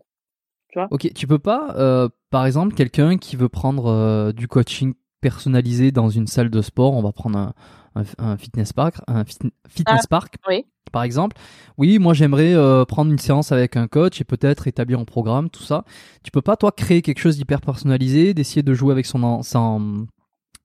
[0.69, 0.89] Tu vois?
[0.91, 5.93] Ok, tu peux pas, euh, par exemple, quelqu'un qui veut prendre euh, du coaching personnalisé
[5.93, 7.53] dans une salle de sport, on va prendre
[7.95, 9.53] un, fitness park, un fitness
[9.87, 10.65] ah, park, oui.
[10.93, 11.37] par exemple.
[11.77, 12.55] Oui, moi j'aimerais
[12.87, 15.85] prendre une séance avec un coach et peut-être établir un programme, tout ça.
[16.23, 20.07] Tu peux pas toi créer quelque chose d'hyper personnalisé, d'essayer de jouer avec son, son,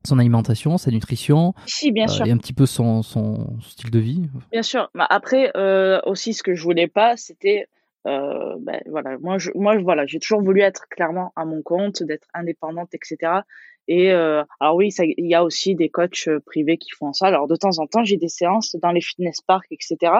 [0.07, 2.25] son alimentation, sa nutrition, si, bien sûr.
[2.25, 4.29] et un petit peu son, son style de vie.
[4.51, 4.89] Bien sûr.
[4.95, 7.67] Bah, après, euh, aussi, ce que je voulais pas, c'était,
[8.07, 12.03] euh, ben, voilà, moi, je, moi, voilà, j'ai toujours voulu être clairement à mon compte,
[12.03, 13.41] d'être indépendante, etc.
[13.87, 17.27] Et euh, alors oui, il y a aussi des coachs euh, privés qui font ça.
[17.27, 20.13] Alors de temps en temps, j'ai des séances dans les fitness parks, etc.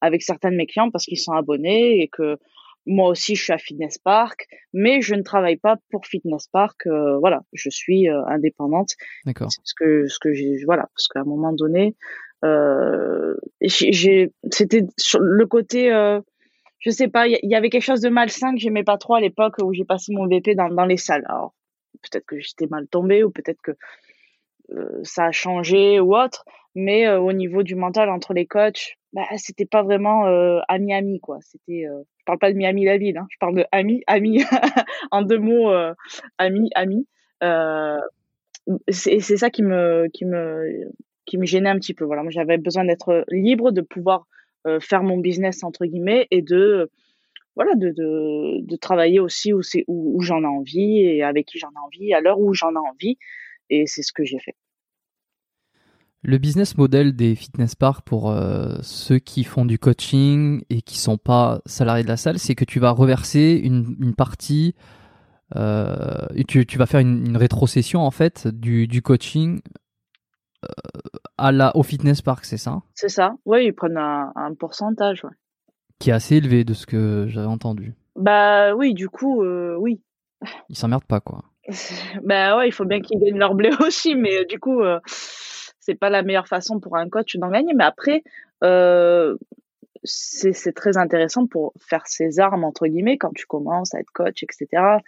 [0.00, 2.38] avec certains de mes clients parce qu'ils sont abonnés et que
[2.86, 6.86] moi aussi, je suis à Fitness Park, mais je ne travaille pas pour Fitness Park.
[6.86, 8.90] Euh, voilà, je suis euh, indépendante.
[9.26, 9.48] D'accord.
[9.50, 11.94] Ce que, ce que j'ai, voilà, parce qu'à un moment donné,
[12.44, 16.20] euh, j'ai, c'était sur le côté, euh,
[16.78, 19.20] je sais pas, il y, avait quelque chose de malsain que j'aimais pas trop à
[19.20, 21.24] l'époque où j'ai passé mon VP dans, dans les salles.
[21.28, 21.54] Alors,
[22.02, 23.72] peut-être que j'étais mal tombée ou peut-être que
[25.02, 26.44] ça a changé ou autre,
[26.74, 30.24] mais au niveau du mental entre les coachs, bah, c'était pas vraiment
[30.68, 31.38] ami ami quoi.
[31.42, 31.86] C'était
[32.20, 33.26] je parle pas de Miami la ville, hein.
[33.30, 34.42] je parle de ami, ami,
[35.10, 35.94] en deux mots, euh,
[36.38, 37.06] ami, ami.
[37.42, 37.98] Euh,
[38.88, 40.92] c'est ça qui me, qui me,
[41.24, 42.04] qui me gênait un petit peu.
[42.04, 44.26] Voilà, moi j'avais besoin d'être libre, de pouvoir
[44.80, 46.90] faire mon business entre guillemets et de
[47.56, 51.58] voilà de, de, de travailler aussi où c'est où j'en ai envie et avec qui
[51.58, 53.16] j'en ai envie à l'heure où j'en ai envie
[53.70, 54.54] et c'est ce que j'ai fait.
[56.22, 60.98] Le business model des fitness parks pour euh, ceux qui font du coaching et qui
[60.98, 64.74] sont pas salariés de la salle, c'est que tu vas reverser une, une partie,
[65.56, 69.62] euh, tu, tu, vas faire une, une, rétrocession en fait du, du coaching
[70.64, 70.68] euh,
[71.38, 72.82] à la, au fitness park, c'est ça?
[72.94, 75.24] C'est ça, oui, ils prennent un, un pourcentage.
[75.24, 75.30] Ouais.
[75.98, 77.94] Qui est assez élevé de ce que j'avais entendu.
[78.16, 79.42] Bah oui, du coup,
[79.78, 80.02] oui.
[80.68, 81.44] Ils s'emmerdent pas quoi.
[82.24, 84.82] bah ouais, il faut bien qu'ils gagnent leur blé aussi, mais du coup
[85.80, 87.74] c'est pas la meilleure façon pour un coach d'en gagner.
[87.74, 88.22] Mais après,
[88.62, 89.36] euh,
[90.04, 94.42] c'est très intéressant pour faire ses armes entre guillemets quand tu commences à être coach,
[94.42, 94.98] etc.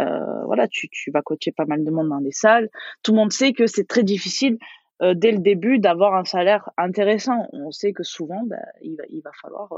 [0.00, 2.68] Euh, voilà, tu, tu vas coacher pas mal de monde dans des salles.
[3.02, 4.58] Tout le monde sait que c'est très difficile
[5.02, 7.48] euh, dès le début d'avoir un salaire intéressant.
[7.52, 9.70] On sait que souvent, bah, il, va, il va falloir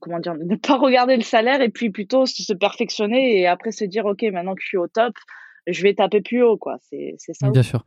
[0.00, 3.84] comment dire, ne pas regarder le salaire et puis plutôt se perfectionner et après se
[3.84, 5.14] dire ok maintenant que je suis au top,
[5.66, 6.76] je vais taper plus haut quoi.
[6.80, 7.50] C'est ça.
[7.50, 7.84] Bien sûr.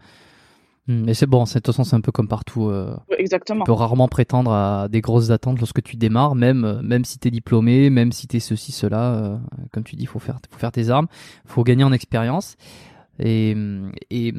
[0.92, 2.70] Mais c'est bon, de toute façon, c'est un peu comme partout.
[2.70, 3.64] Euh, Exactement.
[3.64, 7.20] Tu peux rarement prétendre à des grosses attentes lorsque tu démarres, même, euh, même si
[7.20, 9.14] tu es diplômé, même si tu es ceci, cela.
[9.14, 9.38] Euh,
[9.72, 11.08] comme tu dis, il faut faire, faut faire tes armes,
[11.46, 12.56] il faut gagner en expérience.
[13.20, 13.56] Et,
[14.10, 14.34] et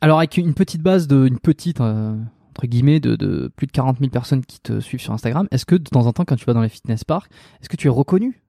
[0.00, 3.98] alors, avec une petite base de, une petite, entre guillemets, de, de, plus de 40
[3.98, 6.44] 000 personnes qui te suivent sur Instagram, est-ce que de temps en temps, quand tu
[6.44, 8.42] vas dans les fitness parks, est-ce que tu es reconnu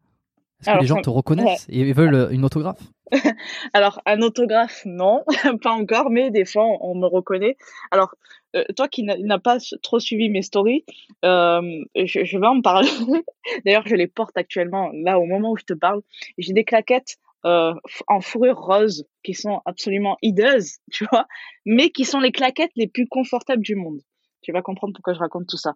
[0.62, 2.82] Est-ce que les gens te reconnaissent et veulent une autographe
[3.74, 5.24] Alors, un autographe, non,
[5.62, 7.58] pas encore, mais des fois, on me reconnaît.
[7.92, 8.16] Alors,
[8.56, 10.86] euh, toi qui n'as pas trop suivi mes stories,
[11.26, 11.62] euh,
[11.96, 12.90] je, je, vais en parler.
[13.66, 16.02] D'ailleurs, je les porte actuellement, là, au moment où je te parle.
[16.38, 17.74] J'ai des claquettes euh,
[18.08, 21.26] en fourrure rose qui sont absolument hideuses, tu vois,
[21.66, 24.00] mais qui sont les claquettes les plus confortables du monde.
[24.42, 25.74] Tu vas comprendre pourquoi je raconte tout ça.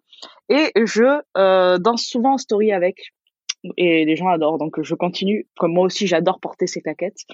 [0.48, 3.12] Et je euh, danse souvent en story avec
[3.76, 4.58] et les gens adorent.
[4.58, 5.46] Donc je continue.
[5.56, 7.24] Comme moi aussi, j'adore porter ces claquettes.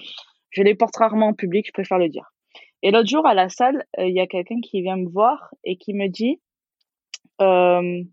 [0.49, 2.31] Je les porte rarement en public, je préfère le dire.
[2.83, 5.53] Et l'autre jour à la salle, euh, il y a quelqu'un qui vient me voir
[5.63, 6.41] et qui me dit,
[7.41, 8.03] euh,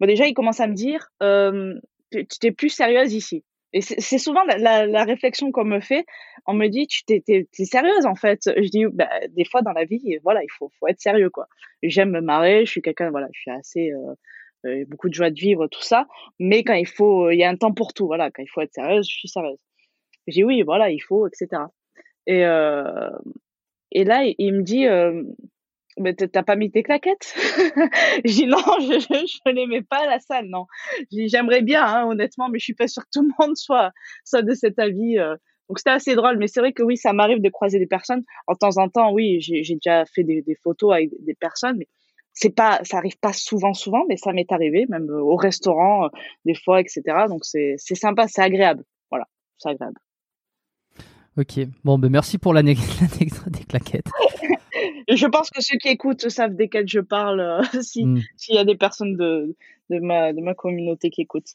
[0.00, 1.74] bon déjà il commence à me dire, euh,
[2.10, 3.44] tu t'es plus sérieuse ici.
[3.74, 6.04] Et c'est souvent la, réflexion qu'on me fait.
[6.46, 8.42] On me dit, tu t'es, sérieuse en fait.
[8.44, 11.46] Je dis, bah, des fois dans la vie, voilà, il faut, faut être sérieux quoi.
[11.82, 14.14] J'aime me marrer, je suis quelqu'un, voilà, je suis assez, euh,
[14.66, 16.06] euh, beaucoup de joie de vivre, tout ça.
[16.38, 18.06] Mais quand il faut, il y a un temps pour tout.
[18.06, 19.58] Voilà, quand il faut être sérieuse, je suis sérieuse.
[20.26, 21.62] J'ai oui, voilà, il faut, etc.
[22.26, 23.10] Et euh,
[23.92, 25.22] et là, il, me dit, euh,
[25.98, 27.34] mais t'as pas mis tes claquettes
[28.24, 30.66] Je dis non, je, je, les mets pas à la salle, non.
[31.10, 33.92] J'aimerais bien, hein, honnêtement, mais je suis pas sûre que tout le monde soit
[34.24, 35.18] soit de cet avis.
[35.18, 35.36] Euh.
[35.68, 38.22] Donc c'était assez drôle, mais c'est vrai que oui, ça m'arrive de croiser des personnes.
[38.46, 41.88] En temps en temps, oui, j'ai déjà fait des, des, photos avec des personnes, mais
[42.34, 46.06] c'est pas ça arrive pas souvent souvent mais ça m'est arrivé même euh, au restaurant
[46.06, 46.08] euh,
[46.44, 49.26] des fois etc donc c'est c'est sympa c'est agréable voilà
[49.58, 49.98] c'est agréable
[51.36, 54.10] ok bon ben merci pour l'anecdote des claquettes
[55.08, 57.62] je pense que ceux qui écoutent savent desquels je parle euh,
[57.96, 58.18] hmm.
[58.36, 59.54] s'il y a des personnes de
[59.90, 61.54] de ma de ma communauté qui écoutent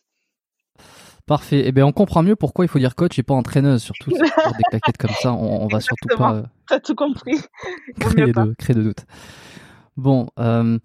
[1.26, 1.64] Parfait.
[1.66, 4.24] Eh bien, on comprend mieux pourquoi il faut dire coach et pas entraîneuse, surtout sur
[4.24, 5.34] des claquettes comme ça.
[5.34, 6.44] On, on va surtout pas.
[6.70, 7.36] T'as tout compris.
[8.00, 9.06] créer, de, créer de doute.
[9.98, 10.78] Bon, euh,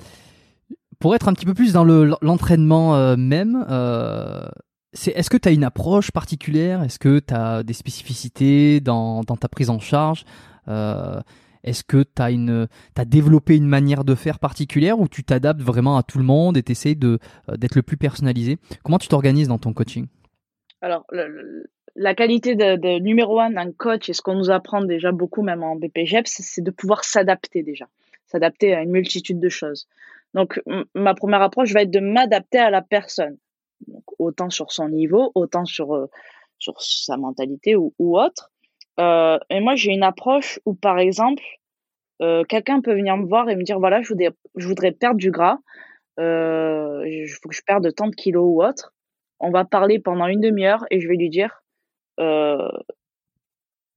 [0.98, 4.48] pour être un petit peu plus dans l'entraînement euh, même, euh,
[4.94, 6.82] est-ce que tu as une approche particulière?
[6.82, 10.24] Est-ce que tu as des spécificités dans, ta prise en charge?
[10.66, 16.02] Est-ce que tu as, développé une manière de faire particulière ou tu t'adaptes vraiment à
[16.02, 18.58] tout le monde et tu essaies d'être le plus personnalisé?
[18.82, 20.06] Comment tu t'organises dans ton coaching?
[20.80, 21.06] Alors,
[21.94, 25.42] la qualité de, de numéro un d'un coach et ce qu'on nous apprend déjà beaucoup,
[25.42, 27.86] même en BPGEPS, c'est de pouvoir s'adapter déjà
[28.32, 29.86] s'adapter à une multitude de choses.
[30.34, 30.60] Donc,
[30.94, 33.36] ma première approche va être de m'adapter à la personne.
[34.18, 36.06] Autant sur son niveau, autant sur, euh,
[36.78, 38.50] sa mentalité ou, autre.
[39.00, 41.42] Euh, et moi, j'ai une approche où, par exemple,
[42.22, 45.16] euh, quelqu'un peut venir me voir et me dire, voilà, je voudrais, je voudrais perdre
[45.16, 45.58] du gras,
[46.18, 48.94] il faut que je perde tant de kilos ou autre.
[49.40, 51.62] On va parler pendant une demi-heure et je vais lui dire,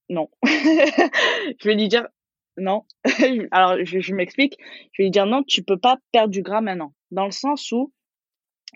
[0.10, 0.30] non.
[0.44, 2.08] je vais lui dire,
[2.58, 2.84] non.
[3.51, 4.58] Alors, je, m'explique.
[4.91, 6.93] Je vais lui dire non, tu peux pas perdre du gras maintenant.
[7.12, 7.91] Dans le sens où,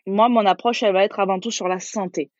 [0.05, 2.31] moi, mon approche, elle va être avant tout sur la santé.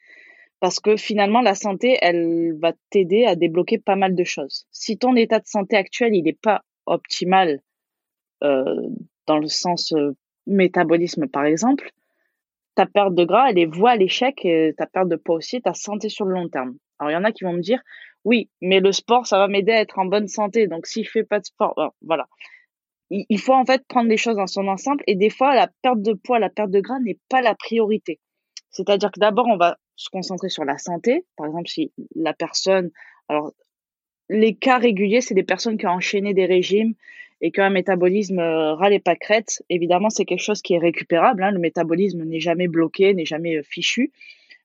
[0.60, 4.68] Parce que finalement, la santé, elle va t'aider à débloquer pas mal de choses.
[4.72, 7.62] Si ton état de santé actuel, il n'est pas optimal,
[8.44, 8.76] euh,
[9.26, 10.16] dans le sens euh,
[10.48, 11.92] métabolisme, par exemple,
[12.76, 15.62] ta perte de gras, elle est voie à l'échec et ta perte de poids aussi,
[15.62, 16.76] ta santé sur le long terme.
[16.98, 17.82] Alors, il y en a qui vont me dire,
[18.26, 20.68] oui, mais le sport, ça va m'aider à être en bonne santé.
[20.68, 22.28] Donc, si je fais pas de sport, voilà.
[23.10, 26.02] il faut en fait prendre les choses dans son ensemble et des fois la perte
[26.02, 28.20] de poids, la perte de gras n'est pas la priorité.
[28.72, 31.26] C'est-à-dire que d'abord on va se concentrer sur la santé.
[31.36, 32.92] Par exemple, si la personne,
[33.28, 33.54] alors
[34.30, 36.94] les cas réguliers, c'est des personnes qui ont enchaîné des régimes
[37.42, 39.64] et qui ont un métabolisme euh, ras les pâquerettes.
[39.70, 41.44] Évidemment, c'est quelque chose qui est récupérable.
[41.44, 41.52] Hein.
[41.52, 44.12] Le métabolisme n'est jamais bloqué, n'est jamais euh, fichu,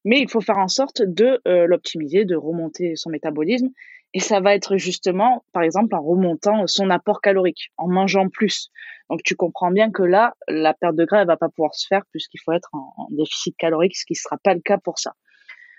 [0.05, 3.71] mais il faut faire en sorte de euh, l'optimiser, de remonter son métabolisme
[4.15, 8.71] et ça va être justement, par exemple, en remontant son apport calorique, en mangeant plus.
[9.11, 11.87] Donc tu comprends bien que là, la perte de gras, elle va pas pouvoir se
[11.89, 15.01] faire puisqu'il faut être en, déficit calorique, ce qui ne sera pas le cas pour
[15.01, 15.15] ça.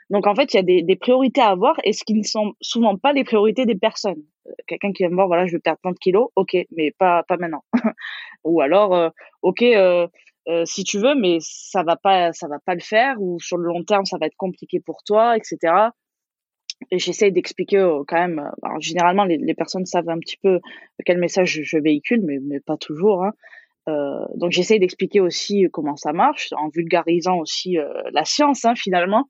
[0.10, 2.24] Donc en fait, il y a des, des, priorités à avoir et ce qui ne
[2.24, 4.22] sont souvent pas les priorités des personnes.
[4.48, 7.24] Euh, quelqu'un qui va me voir, voilà, je veux perdre 30 kilos, ok, mais pas
[7.24, 7.64] pas maintenant.
[8.44, 9.10] ou alors, euh,
[9.42, 10.08] ok, euh,
[10.48, 13.58] euh, si tu veux, mais ça va pas, ça va pas le faire, ou sur
[13.58, 15.90] le long terme, ça va être compliqué pour toi, etc
[16.92, 18.40] et j'essaie d'expliquer euh, quand même.
[18.40, 20.60] Euh, alors, généralement, les, personnes savent un petit peu
[21.06, 23.24] quel message je, véhicule, mais, pas toujours.
[23.24, 23.32] Hein.
[24.36, 27.78] Donc, j'essaie d'expliquer aussi comment ça marche, en vulgarisant aussi
[28.12, 29.30] la science, hein, finalement.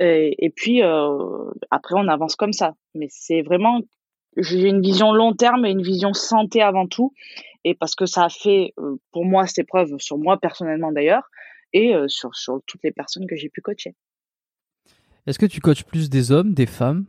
[0.00, 0.80] Et, et puis,
[1.70, 2.74] après, on avance comme ça.
[2.94, 3.80] Mais c'est vraiment,
[4.38, 7.12] j'ai une vision long terme et une vision santé avant tout.
[7.64, 8.74] Et parce que ça a fait,
[9.12, 11.30] pour moi, cette épreuve, sur moi personnellement d'ailleurs,
[11.72, 13.94] et sur, sur toutes les personnes que j'ai pu coacher.
[15.26, 17.06] Est-ce que tu coaches plus des hommes, des femmes?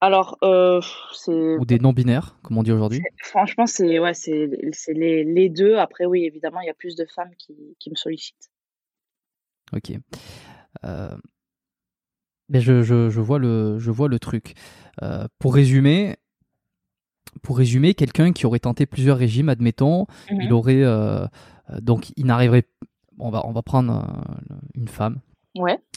[0.00, 0.80] Alors, euh,
[1.12, 3.02] c'est ou des non-binaires, comme on dit aujourd'hui?
[3.22, 4.48] Franchement, c'est ouais, c'est
[4.88, 5.76] les, les, deux.
[5.76, 8.50] Après, oui, évidemment, il y a plus de femmes qui, qui me sollicitent.
[9.72, 9.92] Ok.
[10.84, 11.16] Euh,
[12.48, 14.54] mais je, je, je, vois le je vois le truc.
[15.02, 16.16] Euh, pour résumer,
[17.42, 20.52] pour résumer, quelqu'un qui aurait tenté plusieurs régimes, admettons, il mhm.
[20.52, 21.26] aurait euh,
[21.80, 22.64] donc il n'arriverait.
[23.18, 24.06] On va on va prendre
[24.74, 25.20] une femme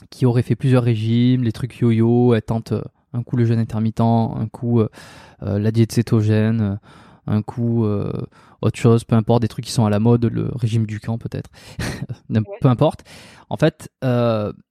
[0.09, 2.81] qui aurait fait plusieurs régimes, les trucs yo-yo, elle tente euh,
[3.13, 4.89] un coup le jeûne intermittent, un coup euh,
[5.43, 6.79] euh, la diète cétogène,
[7.29, 7.85] un coup
[8.61, 11.17] autre chose, peu importe, des trucs qui sont à la mode, le régime du camp
[11.17, 11.49] peut-être,
[12.61, 13.03] peu importe.
[13.49, 13.89] En fait,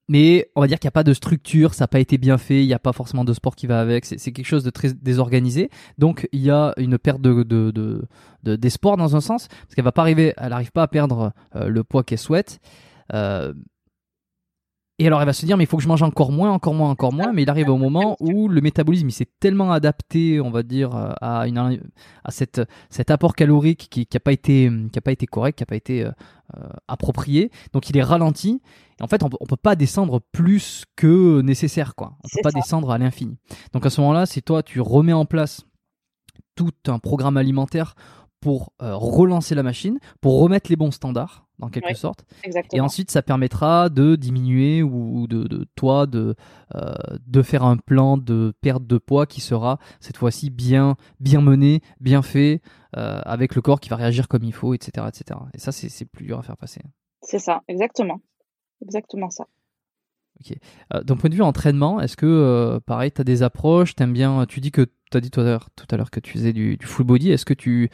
[0.08, 2.38] mais on va dire qu'il n'y a pas de structure, ça n'a pas été bien
[2.38, 4.70] fait, il n'y a pas forcément de sport qui va avec, c'est quelque chose de
[4.70, 5.70] très désorganisé.
[5.98, 9.74] Donc il y a une perte de, de, de, des sports dans un sens, parce
[9.74, 12.60] qu'elle va pas arriver, elle n'arrive pas à perdre le poids qu'elle souhaite.
[15.00, 16.74] Et alors, elle va se dire, mais il faut que je mange encore moins, encore
[16.74, 17.32] moins, encore moins.
[17.32, 20.90] Mais il arrive au moment où le métabolisme, il s'est tellement adapté, on va dire,
[21.20, 25.26] à, une, à cette, cet apport calorique qui n'a pas, été, qui a pas été
[25.26, 26.10] correct, qui n'a pas été euh,
[26.88, 27.52] approprié.
[27.72, 28.60] Donc, il est ralenti.
[28.98, 32.16] Et en fait, on ne peut pas descendre plus que nécessaire, quoi.
[32.24, 33.38] On peut pas descendre à l'infini.
[33.72, 35.64] Donc, à ce moment-là, si toi, tu remets en place
[36.56, 37.94] tout un programme alimentaire
[38.40, 42.24] pour euh, relancer la machine, pour remettre les bons standards, dans quelque sorte.
[42.72, 46.34] Et ensuite, ça permettra de diminuer ou de, toi de,
[46.74, 46.94] euh,
[47.26, 51.80] de faire un plan de perte de poids qui sera cette fois-ci bien, bien mené,
[52.00, 52.60] bien fait,
[52.96, 55.06] euh, avec le corps qui va réagir comme il faut, etc.
[55.08, 55.40] etc.
[55.54, 56.80] Et ça, c'est plus dur à faire passer.
[57.22, 58.20] C'est ça, exactement.
[58.82, 59.44] Exactement ça.
[60.40, 60.56] Ok.
[60.94, 64.46] Euh, D'un point de vue entraînement, est-ce que, pareil, tu as des approches, aimes bien,
[64.46, 67.04] tu dis que tu as dit tout à l'heure que tu faisais du, du full
[67.06, 67.90] body, est-ce que tu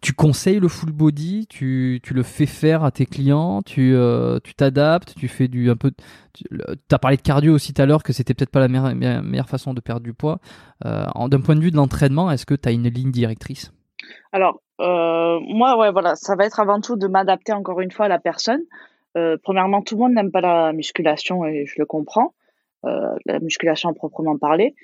[0.00, 4.38] tu conseilles le full body, tu, tu, le fais faire à tes clients, tu euh,
[4.56, 5.92] t'adaptes, tu, fais du un peu.
[6.34, 6.44] Tu
[6.90, 9.48] as parlé de cardio aussi tout à l'heure que c'était peut-être pas la meilleure, meilleure,
[9.48, 10.38] façon de perdre du poids.
[10.84, 13.72] Euh, D'un point de vue de l'entraînement, est-ce que tu as une ligne directrice?
[14.32, 18.06] Alors euh, moi ouais voilà, ça va être avant tout de m'adapter encore une fois
[18.06, 18.62] à la personne.
[19.42, 22.32] Premièrement, tout le monde n'aime pas la musculation et je le comprends,
[22.82, 24.74] la musculation proprement parler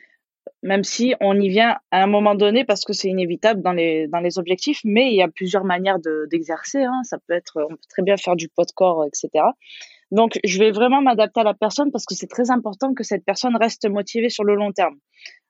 [0.63, 4.09] même si on y vient à un moment donné parce que c'est inévitable dans les,
[4.09, 5.99] dans les objectifs, mais il y a plusieurs manières
[6.31, 6.83] d'exercer.
[6.83, 7.03] hein.
[7.05, 9.45] Ça peut être, on peut très bien faire du poids de corps, etc.
[10.11, 13.25] Donc, je vais vraiment m'adapter à la personne parce que c'est très important que cette
[13.25, 14.97] personne reste motivée sur le long terme.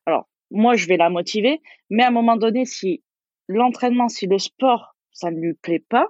[0.06, 3.02] Alors, moi, je vais la motiver, mais à un moment donné, si
[3.48, 6.08] l'entraînement, si le sport, ça ne lui plaît pas,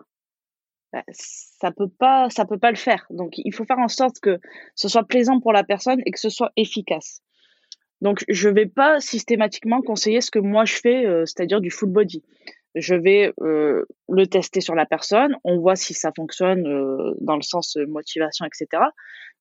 [0.93, 3.07] bah, ça peut pas, ça peut pas le faire.
[3.11, 4.39] Donc, il faut faire en sorte que
[4.75, 7.23] ce soit plaisant pour la personne et que ce soit efficace.
[8.01, 11.91] Donc, je vais pas systématiquement conseiller ce que moi je fais, euh, c'est-à-dire du full
[11.91, 12.23] body.
[12.75, 17.37] Je vais euh, le tester sur la personne, on voit si ça fonctionne euh, dans
[17.37, 18.83] le sens motivation, etc.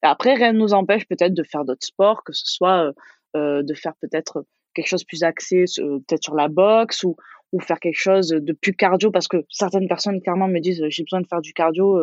[0.04, 2.92] Et après, rien ne nous empêche peut-être de faire d'autres sports, que ce soit
[3.36, 7.16] de faire peut-être quelque chose plus axé peut-être sur la boxe ou,
[7.52, 11.04] ou faire quelque chose de plus cardio, parce que certaines personnes clairement me disent j'ai
[11.04, 12.00] besoin de faire du cardio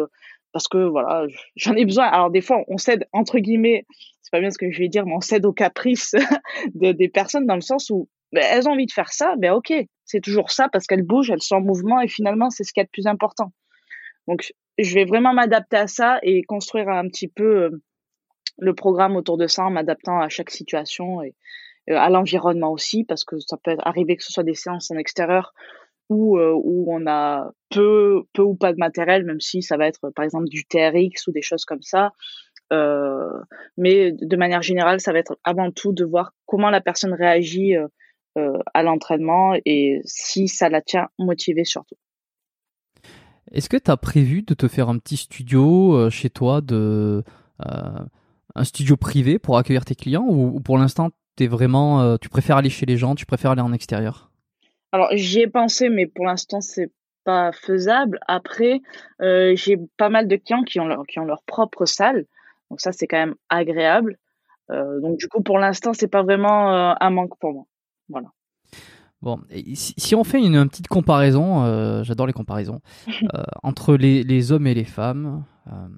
[0.54, 1.26] parce que voilà,
[1.56, 2.06] j'en ai besoin.
[2.06, 3.84] Alors des fois, on cède entre guillemets,
[4.22, 6.14] c'est pas bien ce que je vais dire, mais on cède aux caprices
[6.74, 9.72] des personnes dans le sens où ben, elles ont envie de faire ça, ben ok,
[10.04, 12.80] c'est toujours ça parce qu'elles bougent, elles sont en mouvement et finalement c'est ce qui
[12.80, 13.52] est le plus important.
[14.26, 17.82] Donc je vais vraiment m'adapter à ça et construire un petit peu euh,
[18.58, 21.34] le programme autour de ça en m'adaptant à chaque situation et,
[21.88, 25.52] à l'environnement aussi, parce que ça peut arriver que ce soit des séances en extérieur
[26.08, 30.10] où, où on a peu, peu ou pas de matériel, même si ça va être
[30.10, 32.12] par exemple du TRX ou des choses comme ça.
[32.72, 33.40] Euh,
[33.76, 37.76] mais de manière générale, ça va être avant tout de voir comment la personne réagit
[38.36, 41.94] euh, à l'entraînement et si ça la tient motivée surtout.
[43.52, 47.22] Est-ce que tu as prévu de te faire un petit studio euh, chez toi, de,
[47.64, 48.04] euh,
[48.56, 51.48] un studio privé pour accueillir tes clients ou, pour l'instant tu
[52.28, 54.32] préfères aller chez les gens, tu préfères aller en extérieur?
[54.94, 56.92] Alors j'y ai pensé, mais pour l'instant c'est
[57.24, 58.20] pas faisable.
[58.28, 58.80] Après,
[59.20, 62.26] j'ai pas mal de clients qui ont leur, qui ont leur propre salle,
[62.70, 64.18] donc ça c'est quand même agréable.
[64.68, 67.64] donc du coup pour l'instant c'est pas vraiment un manque pour moi.
[68.08, 68.28] Voilà.
[69.20, 69.40] Bon,
[69.74, 74.74] si, on fait une, petite comparaison, euh, j'adore les comparaisons, euh, entre les, hommes et
[74.74, 75.44] les femmes.
[75.66, 75.88] Euh,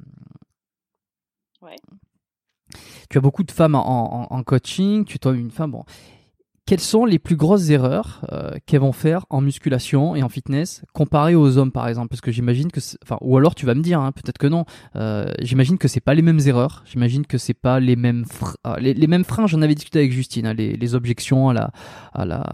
[1.61, 1.77] ouais.
[3.11, 5.73] Tu as beaucoup de femmes en, en coaching, tu es une femme.
[5.73, 5.85] Bon,
[6.67, 10.83] quelles sont les plus grosses erreurs euh, qu'elles vont faire en musculation et en fitness
[10.93, 12.09] comparées aux hommes par exemple?
[12.09, 14.65] Parce que j'imagine que enfin ou alors tu vas me dire hein, peut-être que non.
[14.97, 16.83] Euh, j'imagine que c'est pas les mêmes erreurs.
[16.85, 18.25] J'imagine que c'est pas les mêmes
[18.65, 19.47] ah, les, mêmes freins.
[19.47, 21.71] J'en avais discuté avec Justine hein, les, objections à la
[22.13, 22.45] à la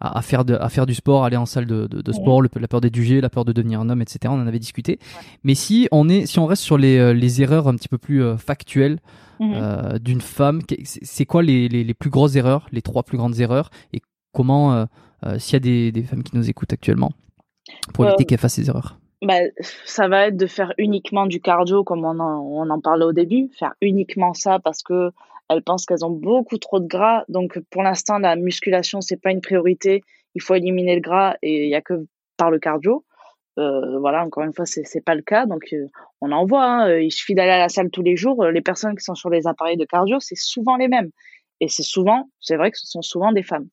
[0.00, 2.80] à, faire de, à faire du sport, aller en salle de, de, sport, la peur
[2.80, 4.18] d'être jugé, la peur de devenir un homme, etc.
[4.28, 4.98] On en avait discuté.
[5.44, 7.98] Mais si on est, si on reste sur les, euh, les erreurs un petit peu
[7.98, 8.98] plus factuelles,
[9.40, 9.54] Mhm.
[9.54, 10.62] Euh, d'une femme.
[10.84, 14.00] C'est quoi les, les, plus grosses erreurs, les trois plus grandes erreurs et
[14.32, 14.84] comment, euh,
[15.24, 17.12] euh, s'il y a des, des, femmes qui nous écoutent actuellement,
[17.94, 18.98] pour éviter qu'elles fassent ces erreurs?
[19.20, 19.34] bah,
[19.84, 23.12] ça va être de faire uniquement du cardio comme on en, on en parlait au
[23.12, 25.10] début, faire uniquement ça parce que
[25.48, 27.24] elles pensent qu'elles ont beaucoup trop de gras.
[27.28, 30.02] Donc pour l'instant la musculation c'est pas une priorité,
[30.34, 33.04] il faut éliminer le gras et il y a que par le cardio.
[33.58, 35.44] Euh, voilà, encore une fois, c'est c'est pas le cas.
[35.46, 35.86] Donc, euh,
[36.20, 36.64] on en voit.
[36.64, 38.44] Hein, euh, il suffit d'aller à la salle tous les jours.
[38.46, 41.10] Les personnes qui sont sur les appareils de cardio, c'est souvent les mêmes.
[41.60, 43.66] Et c'est souvent, c'est vrai que ce sont souvent des femmes.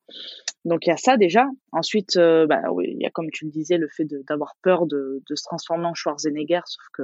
[0.66, 1.46] Donc il y a ça déjà.
[1.72, 5.22] Ensuite, bah oui, il y a comme tu le disais le fait d'avoir peur de,
[5.30, 7.04] de, se transformer en Schwarzenegger, sauf que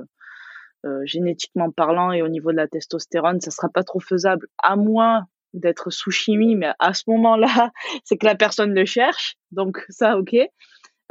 [1.05, 5.27] génétiquement parlant et au niveau de la testostérone, ça sera pas trop faisable, à moins
[5.53, 6.55] d'être sous chimie.
[6.55, 7.71] Mais à ce moment-là,
[8.03, 9.35] c'est que la personne le cherche.
[9.51, 10.35] Donc ça, ok.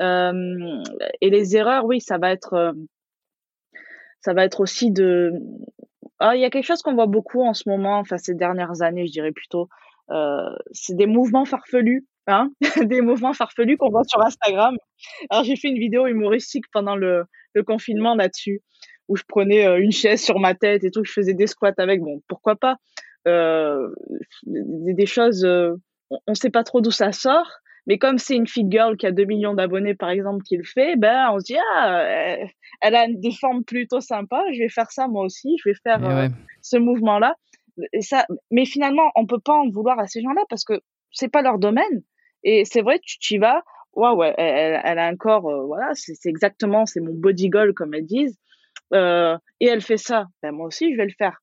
[0.01, 0.83] Euh,
[1.21, 2.73] et les erreurs, oui, ça va être, euh,
[4.21, 5.33] ça va être aussi de.
[6.18, 8.83] Ah, il y a quelque chose qu'on voit beaucoup en ce moment, enfin ces dernières
[8.83, 9.68] années, je dirais plutôt.
[10.11, 12.51] Euh, c'est des mouvements farfelus, hein,
[12.85, 14.77] des mouvements farfelus qu'on voit sur Instagram.
[15.31, 18.62] Alors j'ai fait une vidéo humoristique pendant le, le confinement là-dessus,
[19.11, 22.01] où je prenais une chaise sur ma tête et tout, je faisais des squats avec.
[22.01, 22.77] Bon, pourquoi pas?
[23.29, 23.91] Euh,
[24.45, 28.47] des, des, choses, on ne sait pas trop d'où ça sort, mais comme c'est une
[28.47, 31.45] fit girl qui a 2 millions d'abonnés, par exemple, qui le fait, ben, on se
[31.45, 32.37] dit, ah,
[32.81, 36.05] elle a des formes plutôt sympas, je vais faire ça moi aussi, je vais faire
[36.09, 36.29] euh,
[36.63, 37.35] ce mouvement-là.
[37.93, 40.75] Et ça, mais finalement, on peut pas en vouloir à ces gens-là parce que
[41.13, 42.03] c'est pas leur domaine.
[42.45, 43.63] Et c'est vrai, tu y vas,
[43.95, 47.95] ouais, elle, elle, a un corps, euh, voilà, c'est exactement, c'est mon body goal, comme
[47.95, 48.39] elles disent.
[48.93, 51.43] Euh, et elle fait ça, ben, moi aussi, je vais le faire.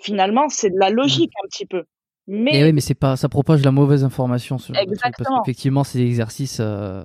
[0.00, 1.84] Finalement, c'est de la logique un petit peu.
[2.26, 4.56] Mais, eh oui, mais c'est pas, ça propage la mauvaise information.
[4.56, 7.02] Sur parce qu'effectivement, c'est des exercices euh,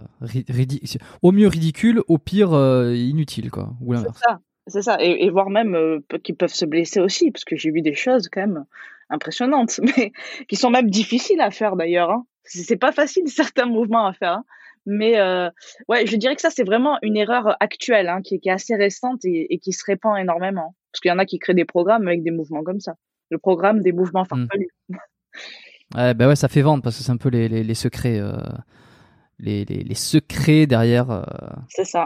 [1.21, 3.73] au mieux ridicules, au pire euh, inutiles, quoi.
[3.85, 4.97] c'est ça, c'est ça.
[5.01, 8.29] Et, voire même euh, qui peuvent se blesser aussi, parce que j'ai vu des choses
[8.29, 8.65] quand même
[9.09, 10.13] impressionnantes, mais
[10.47, 12.11] qui sont même difficiles à faire d'ailleurs.
[12.11, 12.25] Hein.
[12.45, 14.31] C'est pas facile certains mouvements à faire.
[14.31, 14.45] Hein.
[14.91, 15.21] Mais
[15.87, 19.21] ouais, je dirais que ça c'est vraiment une erreur actuelle, hein, qui, est assez récente
[19.23, 20.75] et, qui se répand énormément.
[20.91, 22.95] Parce qu'il y en a qui créent des programmes avec des mouvements comme ça
[23.29, 24.69] le programme des mouvements farfelus.
[25.95, 28.19] Ouais, bah ouais, ça fait vendre parce que c'est un peu les, les, secrets.
[28.19, 28.37] Euh,
[29.39, 31.23] les, les, secrets derrière euh,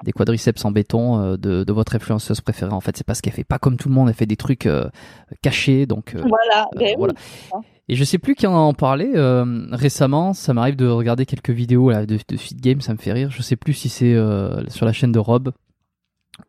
[0.03, 2.71] des quadriceps en béton euh, de, de, votre influenceuse préférée.
[2.71, 4.67] En fait, c'est parce qu'elle fait pas comme tout le monde, elle fait des trucs
[5.41, 5.85] cachés.
[5.85, 6.67] Donc, voilà.
[6.75, 7.13] Ben voilà.
[7.89, 9.11] Et je sais plus qui en a parlé
[9.71, 10.33] récemment.
[10.33, 13.29] Ça m'arrive de regarder quelques vidéos là, de, de Fit Game, ça me fait rire.
[13.31, 14.15] Je sais plus si c'est
[14.69, 15.51] sur la chaîne de Rob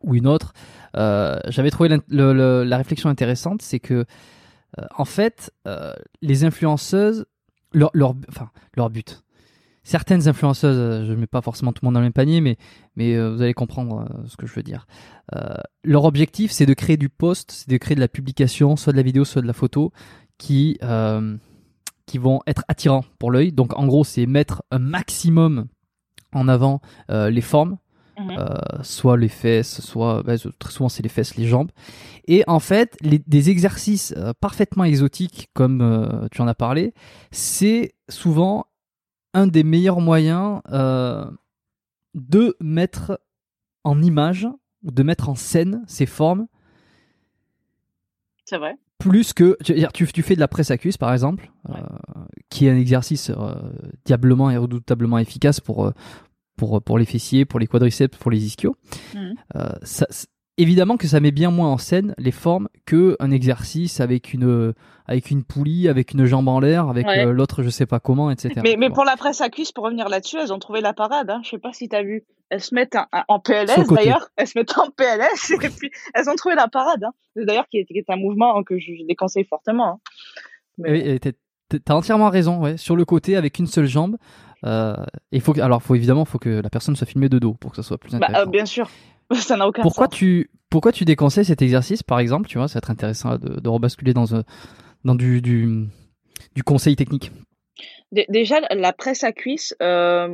[0.01, 0.53] ou une autre.
[0.95, 4.05] J'avais trouvé la réflexion intéressante, c'est que
[4.79, 7.25] euh, en fait, euh, les influenceuses,
[7.73, 9.23] leur, leur, enfin, leur but,
[9.85, 12.41] certaines influenceuses, euh, je ne mets pas forcément tout le monde dans le même panier,
[12.41, 12.57] mais,
[12.97, 14.85] mais vous allez comprendre ce que je veux dire.
[15.83, 18.97] leur objectif, c'est de créer du post, c'est de créer de la publication, soit de
[18.97, 19.93] la vidéo, soit de la photo,
[20.37, 20.77] qui,
[22.05, 23.53] qui vont être attirants pour l'œil.
[23.53, 25.67] Donc en gros, c'est mettre un maximum
[26.33, 27.77] en avant les formes.
[28.19, 31.71] Euh, soit les fesses, soit bah, très souvent c'est les fesses, les jambes.
[32.27, 36.93] Et en fait, des exercices euh, parfaitement exotiques, comme euh, tu en as parlé,
[37.31, 38.67] c'est souvent
[39.35, 40.61] un des meilleurs moyens
[42.15, 43.21] de mettre
[43.83, 44.47] en image,
[44.83, 46.47] de mettre en scène ces formes.
[48.45, 48.75] C'est vrai.
[48.97, 51.51] Plus que tu, tu, fais de la presse cuisse par exemple,
[52.49, 53.31] qui est un exercice
[54.05, 55.91] diablement et redoutablement efficace pour
[56.55, 58.75] pour pour les fessiers, pour les quadriceps, pour les ischios.
[59.13, 59.33] Mmh.
[59.83, 60.07] Ça,
[60.57, 64.73] évidemment que ça met bien moins en scène les formes que un exercice avec une
[65.07, 68.31] avec une poulie, avec une jambe en l'air, avec euh, l'autre je sais pas comment,
[68.31, 68.61] etc.
[68.63, 71.29] Mais, mais pour la presse à cuisse, pour revenir là-dessus, elles ont trouvé la parade.
[71.29, 71.41] Hein.
[71.43, 72.23] Je sais pas si tu as vu.
[72.49, 72.97] Elles se mettent
[73.27, 74.29] en PLS d'ailleurs.
[74.35, 77.03] Elles se mettent en PLS et puis elles ont trouvé la parade.
[77.03, 77.11] Hein.
[77.35, 79.87] D'ailleurs, qui, est, un mouvement que je déconseille fortement.
[79.87, 79.99] Hein.
[80.77, 80.91] Mais...
[80.91, 81.33] Oui,
[81.83, 82.61] t'as entièrement raison.
[82.61, 82.77] Ouais.
[82.77, 84.17] Sur le côté, avec une seule jambe.
[84.63, 84.95] Euh,
[85.31, 87.77] il faut alors, faut évidemment, faut que la personne soit filmée de dos pour que
[87.77, 88.49] ça soit plus bah, euh, intéressant.
[88.49, 88.89] bien sûr.
[89.33, 92.75] Ça n'a aucun pourquoi Tu, pourquoi tu déconseilles cet exercice, par exemple Tu vois, ça
[92.75, 94.25] va être intéressant de, de rebasculer dans,
[95.03, 95.87] dans du, du,
[96.55, 97.31] du conseil technique.
[98.11, 100.29] Déjà, la presse à cuisse, euh,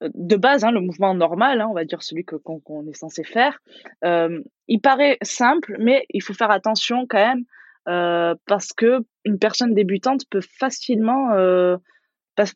[0.00, 3.24] de base, hein, le mouvement normal, hein, on va dire celui que, qu'on, est censé
[3.24, 3.58] faire,
[4.04, 7.44] euh, il paraît simple, mais il faut faire attention quand même
[7.88, 11.30] euh, parce que une personne débutante peut facilement,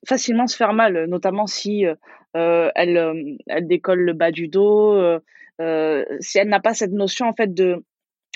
[0.06, 1.84] facilement se faire mal, notamment si
[2.34, 5.18] elle, elle décolle le bas du dos, euh,
[6.20, 7.82] si elle n'a pas cette notion en fait de,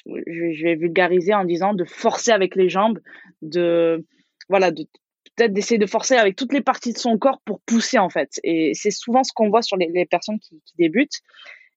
[0.07, 2.99] je, vais vulgariser en disant de forcer avec les jambes,
[3.43, 4.05] de
[4.49, 8.09] voilà, peut-être d'essayer de forcer avec toutes les parties de son corps pour pousser en
[8.11, 8.41] fait.
[8.45, 11.21] Et c'est souvent ce qu'on voit sur les, personnes qui, débutent.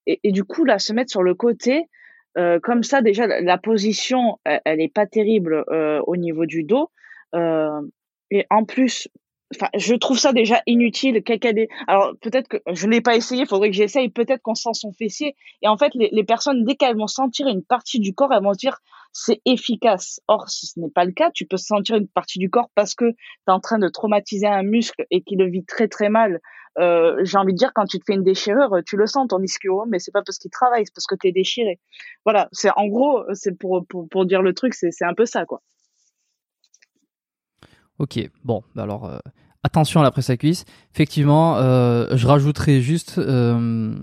[0.06, 1.86] Et, du coup là, se mettre sur le côté,
[2.38, 6.64] euh, comme ça déjà la, position, elle, elle, est pas terrible euh, au niveau du
[6.64, 6.89] dos.
[7.34, 9.08] et en plus,
[9.56, 11.24] Enfin, je trouve ça déjà inutile.
[11.24, 11.70] Des...
[11.88, 14.10] Alors peut-être que je l'ai pas essayé, faudrait que j'essaye.
[14.10, 15.36] Peut-être qu'on sent son fessier.
[15.62, 18.43] Et en fait, les, les personnes dès qu'elles vont sentir une partie du corps, elles
[18.43, 18.78] vont se dire
[19.12, 20.22] c'est efficace.
[20.28, 21.32] Or, ce n'est pas le cas.
[21.32, 24.47] Tu peux sentir une partie du corps parce que tu es en train de traumatiser
[24.47, 26.39] un muscle et qu'il le vit très très mal.
[26.78, 29.41] Euh, J'ai envie de dire quand tu te fais une déchirure, tu le sens ton
[29.41, 31.80] ischio, mais c'est pas parce qu'il travaille, c'est parce que tu es déchiré.
[32.24, 35.45] Voilà, c'est en gros, c'est pour, pour pour dire le truc, c'est un peu ça
[35.45, 35.62] quoi.
[38.00, 39.20] Ok, bon, bah alors euh,
[39.64, 40.64] attention à la presse à cuisse.
[40.95, 43.93] Effectivement, euh, je rajouterai juste euh,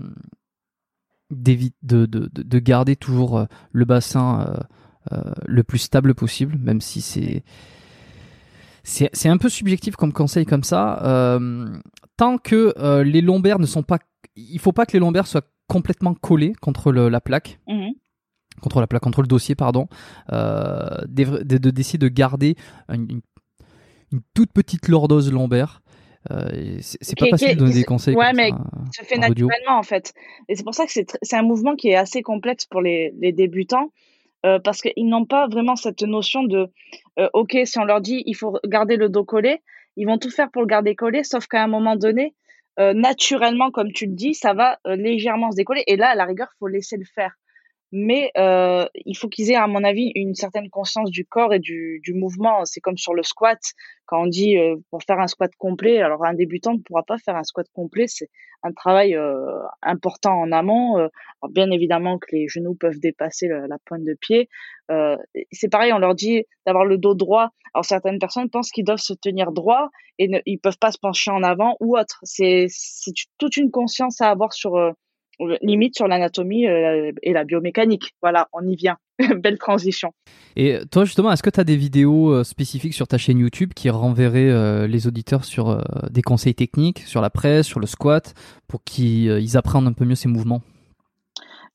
[1.31, 4.55] de, de, de, garder toujours le bassin
[5.45, 7.43] le plus stable possible, même si c'est
[8.83, 11.39] c'est un peu subjectif comme conseil comme ça.
[12.17, 13.97] tant que les lombaires ne sont pas,
[14.35, 17.59] il faut pas que les lombaires soient complètement collés contre la plaque.
[17.67, 17.89] Mmh
[18.59, 19.87] contre la plaque, contre le dossier, pardon,
[20.31, 22.55] d'essayer de, garder
[22.89, 23.21] une, une
[24.33, 25.81] toute petite lordose lombaire.
[26.31, 28.15] Euh, c'est pas facile de donner des conseils.
[28.15, 28.51] Ouais, mais
[28.91, 30.13] ça fait naturellement en fait.
[30.49, 33.31] Et c'est pour ça que c'est un mouvement qui est assez complexe pour les, les
[33.31, 33.91] débutants.
[34.45, 36.69] Euh, parce qu'ils n'ont pas vraiment cette notion de
[37.17, 39.63] euh, ok si on leur dit il faut garder le dos collé
[39.95, 42.35] ils vont tout faire pour le garder collé sauf qu'à un moment donné
[42.79, 46.15] euh, naturellement comme tu le dis ça va euh, légèrement se décoller et là à
[46.15, 47.33] la rigueur faut laisser le faire
[47.91, 51.59] mais euh, il faut qu'ils aient, à mon avis, une certaine conscience du corps et
[51.59, 52.65] du, du mouvement.
[52.65, 53.59] C'est comme sur le squat,
[54.07, 57.17] quand on dit euh, pour faire un squat complet, alors un débutant ne pourra pas
[57.17, 58.29] faire un squat complet, c'est
[58.63, 60.97] un travail euh, important en amont.
[60.97, 61.07] Euh,
[61.41, 64.49] alors bien évidemment que les genoux peuvent dépasser la pointe de pied.
[65.51, 67.49] c'est pareil, on leur dit d'avoir le dos droit.
[67.73, 70.97] Alors certaines personnes pensent qu'ils doivent se tenir droit et ne, ils peuvent pas se
[70.97, 72.19] pencher en avant ou autre.
[72.23, 72.67] C'est
[73.37, 74.93] toute une conscience à avoir sur
[75.61, 78.13] limite sur l'anatomie euh, et la biomécanique.
[78.21, 78.97] Voilà, on y vient.
[79.37, 80.13] Belle transition.
[80.55, 83.73] Et toi, justement, est-ce que tu as des vidéos euh, spécifiques sur ta chaîne YouTube
[83.75, 88.33] qui renverraient euh, les auditeurs sur des conseils techniques, sur la presse, sur le squat,
[88.67, 90.61] pour qu'ils apprennent un peu mieux ces mouvements?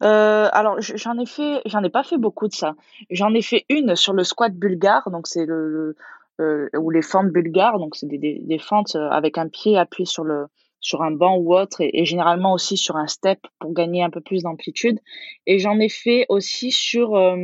[0.01, 2.75] Alors j'en ai fait, j'en ai pas fait beaucoup de ça.
[3.11, 5.95] J'en ai fait une sur le squat bulgare, donc c'est le,
[6.41, 10.47] ou les fentes bulgares, donc c'est des, des, fentes avec un pied appuyé sur le
[10.83, 14.21] sur un banc ou autre et, généralement aussi sur un step pour gagner un peu
[14.21, 14.99] plus d'amplitude.
[15.47, 17.37] Et j'en ai fait aussi sur euh,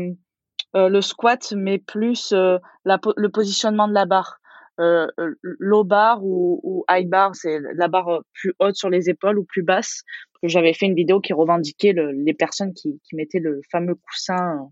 [0.77, 4.39] euh, le squat, mais plus euh, la, le positionnement de la barre.
[4.79, 9.45] low bar ou, ou high bar, c'est la barre plus haute sur les épaules ou
[9.45, 10.03] plus basse.
[10.43, 14.71] J'avais fait une vidéo qui revendiquait les personnes qui, qui mettaient le fameux coussin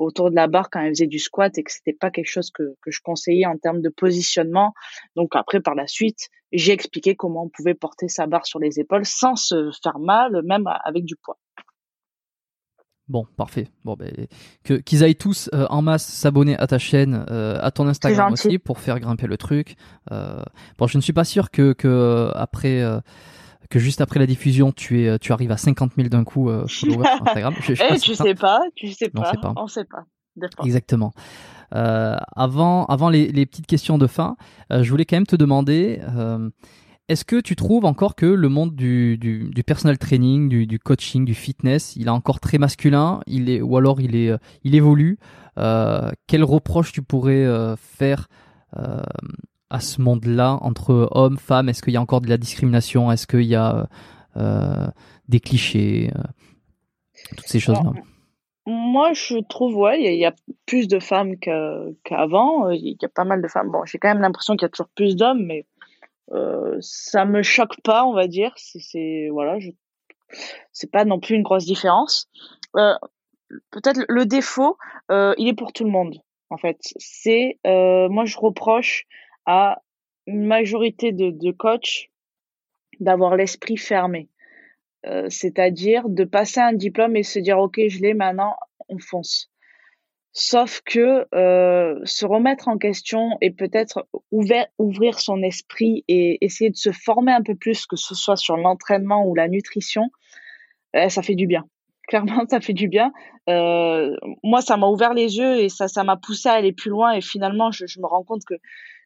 [0.00, 2.50] autour de la barre quand elle faisait du squat et que c'était pas quelque chose
[2.50, 4.72] que, que je conseillais en termes de positionnement.
[5.14, 8.80] Donc après, par la suite, j'ai expliqué comment on pouvait porter sa barre sur les
[8.80, 11.38] épaules sans se faire mal, même avec du poids.
[13.08, 13.66] Bon, parfait.
[13.84, 14.12] Bon, ben,
[14.62, 18.32] que qu'ils aillent tous euh, en masse s'abonner à ta chaîne, euh, à ton Instagram
[18.32, 19.74] aussi, pour faire grimper le truc.
[20.12, 20.40] Euh,
[20.78, 22.82] bon, je ne suis pas sûr que, que après
[23.70, 26.66] que juste après la diffusion, tu, es, tu arrives à 50 000 d'un coup euh,
[26.68, 27.54] followers sur Instagram.
[27.60, 30.04] Je, je eh, tu sais pas, tu sais pas, on sait pas.
[30.64, 31.12] Exactement.
[31.74, 34.36] Euh, avant, avant les, les, petites questions de fin,
[34.72, 36.50] euh, je voulais quand même te demander, euh,
[37.08, 40.78] est-ce que tu trouves encore que le monde du, du, du personal training, du, du,
[40.78, 44.32] coaching, du fitness, il est encore très masculin, il est, ou alors il, est,
[44.64, 45.18] il évolue
[45.56, 48.28] Quel reproche tu pourrais faire
[49.70, 51.68] à ce monde-là entre hommes, femmes?
[51.68, 53.10] Est-ce qu'il y a encore de la discrimination?
[53.10, 53.88] Est-ce qu'il y a
[55.28, 56.12] des clichés
[57.36, 57.92] Toutes ces choses-là?
[58.66, 60.34] Moi, je trouve, ouais, il y, a
[60.66, 62.70] plus de femmes qu'avant.
[62.70, 63.70] Il y a pas mal de femmes.
[63.70, 65.66] Bon, j'ai quand même l'impression qu'il y a toujours plus d'hommes, mais
[66.32, 68.52] euh, ça me choque pas, on va dire.
[68.56, 69.70] C'est voilà, je...
[70.72, 72.28] c'est pas non plus une grosse différence.
[72.76, 72.94] Euh,
[73.70, 74.78] Peut-être le défaut,
[75.10, 76.16] euh, il est pour tout le monde.
[76.50, 79.06] En fait, c'est euh, moi je reproche
[79.46, 79.82] à
[80.26, 82.10] une majorité de, de coachs
[83.00, 84.28] d'avoir l'esprit fermé.
[85.06, 88.54] Euh, c'est-à-dire de passer un diplôme et se dire ok je l'ai maintenant
[88.90, 89.50] on fonce
[90.32, 96.76] Sauf que euh, se remettre en question et peut-être ouvrir son esprit et essayer de
[96.76, 100.10] se former un peu plus, que ce soit sur l'entraînement ou la nutrition,
[100.94, 101.64] euh, ça fait du bien.
[102.06, 103.12] Clairement, ça fait du bien.
[103.48, 107.12] Moi, ça m'a ouvert les yeux et ça, ça m'a poussé à aller plus loin.
[107.12, 108.54] Et finalement, je me rends compte que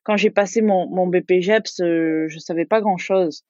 [0.05, 3.45] quand j'ai passé mon, mon BPGEPS, euh, je savais pas grand-chose.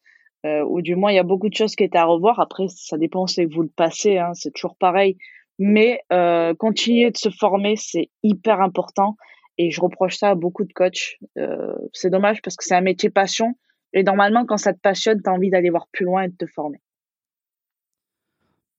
[0.46, 2.40] Euh, ou du moins, il y a beaucoup de choses qui étaient à revoir.
[2.40, 4.18] Après, ça dépend si vous le passez.
[4.18, 5.16] Hein, c'est toujours pareil
[5.58, 9.16] mais euh, continuer de se former, c'est hyper important.
[9.56, 11.16] Et je reproche ça à beaucoup de coachs.
[11.38, 13.54] Euh, c'est dommage parce que c'est un métier passion.
[13.92, 16.34] Et normalement, quand ça te passionne, tu as envie d'aller voir plus loin et de
[16.36, 16.80] te former.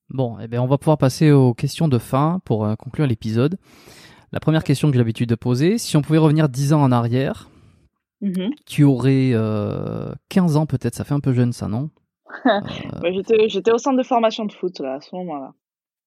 [0.09, 3.57] Bon, eh bien, on va pouvoir passer aux questions de fin pour conclure l'épisode.
[4.33, 6.91] La première question que j'ai l'habitude de poser, si on pouvait revenir 10 ans en
[6.91, 7.49] arrière,
[8.21, 8.51] mm-hmm.
[8.65, 9.33] tu aurais
[10.29, 11.89] 15 ans peut-être, ça fait un peu jeune ça, non
[13.47, 15.53] J'étais au centre de formation de foot là, à ce moment-là.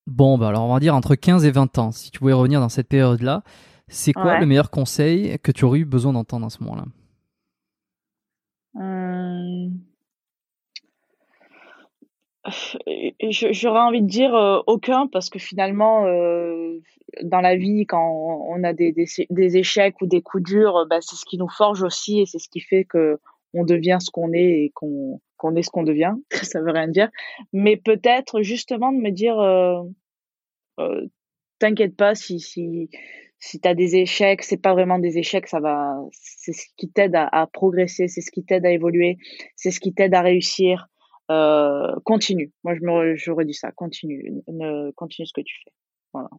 [0.06, 1.92] Bon, bah alors on va dire entre 15 et 20 ans.
[1.92, 3.42] Si tu pouvais revenir dans cette période-là,
[3.88, 6.84] c'est quoi le meilleur conseil que tu aurais eu besoin d'entendre à ce moment-là?
[8.74, 9.88] Hum.
[13.20, 16.78] J'aurais envie de dire euh, aucun parce que finalement, euh,
[17.22, 18.94] dans la vie, quand on a des,
[19.57, 22.49] échecs ou des coups durs, bah, c'est ce qui nous forge aussi et c'est ce
[22.49, 23.18] qui fait que
[23.55, 26.14] on devient ce qu'on est et qu'on qu'on est ce qu'on devient.
[26.42, 27.09] Ça veut rien dire.
[27.53, 29.82] Mais peut-être justement de me dire, euh,
[30.80, 31.07] euh,
[31.59, 32.90] t'inquiète pas si si
[33.40, 38.09] si t'as des échecs, c'est pas vraiment des échecs, c'est ce qui t'aide à, progresser,
[38.09, 39.16] c'est ce qui t'aide à évoluer,
[39.55, 40.88] c'est ce qui t'aide à réussir.
[41.31, 42.53] Euh, continue.
[42.64, 43.70] Moi, je me, j'aurais dit ça.
[43.72, 45.72] Continue, ne, continue ce que tu fais.
[46.12, 46.31] Voilà.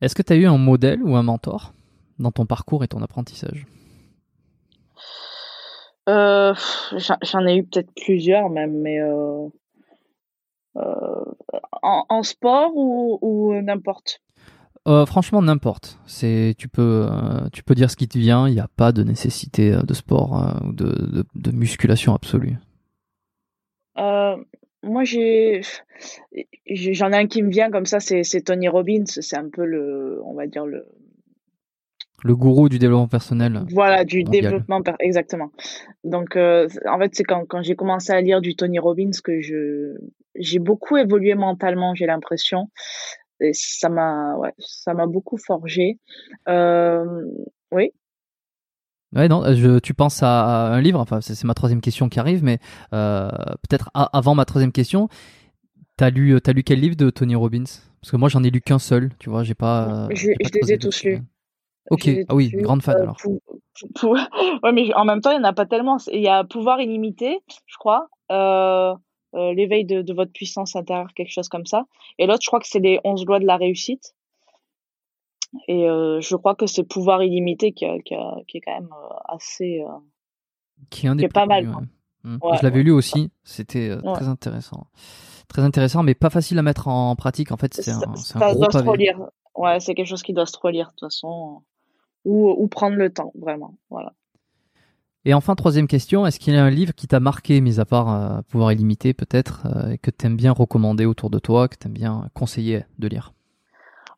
[0.00, 1.74] Est-ce que tu as eu un modèle ou un mentor
[2.18, 3.66] dans ton parcours et ton apprentissage?
[6.08, 6.54] Euh,
[7.22, 9.48] j'en ai eu peut-être plusieurs même, mais euh,
[11.82, 14.22] en, sport ou, n'importe?
[15.06, 16.00] franchement, n'importe.
[16.06, 17.06] C'est, tu peux,
[17.52, 18.48] tu peux dire ce qui te vient.
[18.48, 22.56] Il n'y a pas de nécessité de sport ou de, de, musculation absolue.
[23.96, 25.60] Moi, j'ai,
[26.66, 28.00] j'en ai un qui me vient comme ça.
[28.00, 29.04] C'est, c'est Tony Robbins.
[29.06, 30.86] C'est un peu le, on va dire le,
[32.22, 33.62] le gourou du développement personnel.
[33.70, 35.50] Voilà, du développement, exactement.
[36.04, 39.40] Donc, euh, en fait, c'est quand, quand j'ai commencé à lire du Tony Robbins que
[39.40, 39.94] je
[40.36, 42.70] j'ai beaucoup évolué mentalement, j'ai l'impression.
[43.40, 45.98] Et ça m'a, ouais, ça m'a beaucoup forgé.
[46.48, 47.24] Euh,
[47.72, 47.92] oui.
[49.14, 52.44] Ouais, non, je, tu penses à un livre, enfin, c'est ma troisième question qui arrive,
[52.44, 52.58] mais
[52.92, 53.28] euh,
[53.68, 55.08] peut-être avant ma troisième question,
[55.96, 57.64] t'as lu, as lu quel livre de Tony Robbins?
[58.00, 60.08] Parce que moi, j'en ai lu qu'un seul, tu vois, j'ai pas.
[60.10, 61.22] je, je les ai tous lus.
[61.90, 63.16] Ok, ah oui, grande fan euh, alors.
[64.62, 65.96] ouais, mais en même temps, il n'y en a pas tellement.
[66.12, 68.08] Il y a pouvoir illimité, je crois.
[68.30, 68.94] Euh,
[69.34, 71.84] euh, l'éveil de, votre puissance intérieure, quelque chose comme ça.
[72.18, 74.14] Et l'autre, je crois que c'est les 11 lois de la réussite.
[75.68, 78.90] Et je crois que c'est pouvoir illimité qui, qui, est quand même
[79.28, 79.82] assez.
[80.90, 81.66] qui est, un des pas mal.
[82.22, 82.36] Mmh.
[82.58, 84.86] je l'avais lu aussi, c'était très intéressant.
[85.48, 87.50] Très intéressant, mais pas facile à mettre en pratique.
[87.50, 89.12] En fait, c'est un, un gros pavé.
[89.56, 91.62] Ouais, c'est quelque chose qui doit se relire de toute façon
[92.24, 93.76] ou, prendre le temps, vraiment.
[93.88, 94.12] Voilà.
[95.24, 97.84] Et enfin, troisième question, est-ce qu'il y a un livre qui t'a marqué, mis à
[97.84, 101.76] part euh, Pouvoir illimité peut-être, euh, que tu aimes bien recommander autour de toi, que
[101.78, 103.32] tu aimes bien conseiller de lire?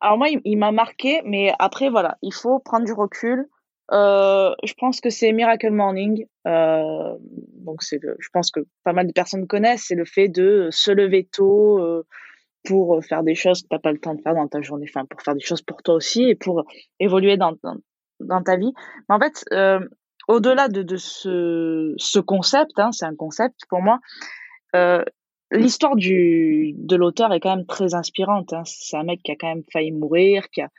[0.03, 3.47] Alors moi, il, m'a marqué, mais après, voilà, il faut prendre du recul.
[3.91, 6.25] Euh, je pense que c'est Miracle Morning.
[6.45, 9.85] donc, c'est je pense que pas mal de personnes connaissent.
[9.87, 11.79] C'est le fait de se lever tôt,
[12.63, 14.85] pour faire des choses que tu n'as pas le temps de faire dans ta journée,
[14.89, 16.63] enfin pour faire des choses pour toi aussi et pour
[16.99, 17.53] évoluer dans,
[18.19, 18.73] dans ta vie.
[19.09, 19.79] Mais en fait, euh,
[20.27, 23.99] au-delà de, de ce, ce concept, hein, c'est un concept pour moi,
[24.75, 25.03] euh,
[25.53, 28.53] l'histoire du de l'auteur est quand même très inspirante.
[28.53, 28.63] Hein.
[28.65, 30.69] C'est un mec qui a quand même failli mourir, qui a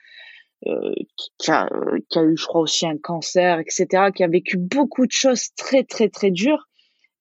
[0.67, 0.95] euh,
[1.39, 1.69] qui, a,
[2.09, 5.51] qui a eu, je crois, aussi un cancer, etc., qui a vécu beaucoup de choses
[5.57, 6.69] très, très, très dures.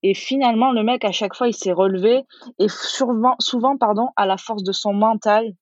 [0.02, 2.24] Et finalement, le mec, à chaque fois, il s'est relevé
[2.60, 5.54] et souvent, souvent, pardon, à la force de son mental.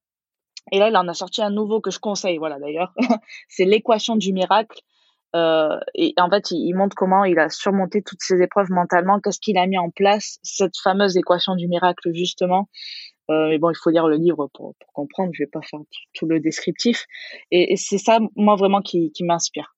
[0.71, 2.93] Et là, il en a sorti un nouveau que je conseille, voilà, d'ailleurs.
[3.49, 4.79] c'est l'équation du miracle.
[5.35, 9.39] Euh, et en fait, il, montre comment il a surmonté toutes ces épreuves mentalement, qu'est-ce
[9.39, 12.67] qu'il a mis en place, cette fameuse équation du miracle justement?
[13.29, 15.31] Euh, mais bon, il faut lire le livre pour, pour comprendre.
[15.33, 15.79] Je vais pas faire
[16.13, 17.05] tout, le descriptif.
[17.49, 19.75] Et, c'est ça, moi vraiment, qui, qui m'inspire.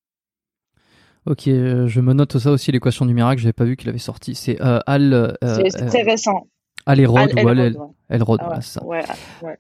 [1.26, 3.42] Ok, euh, je me note ça aussi, l'équation du miracle.
[3.42, 4.34] J'avais pas vu qu'il avait sorti.
[4.34, 5.38] C'est euh, Al.
[5.42, 6.48] c'est très récent.
[6.86, 7.76] Al Elrod ou Al
[8.10, 8.84] Elrod, ah ça.
[8.84, 9.04] Ouais,
[9.42, 9.58] ouais.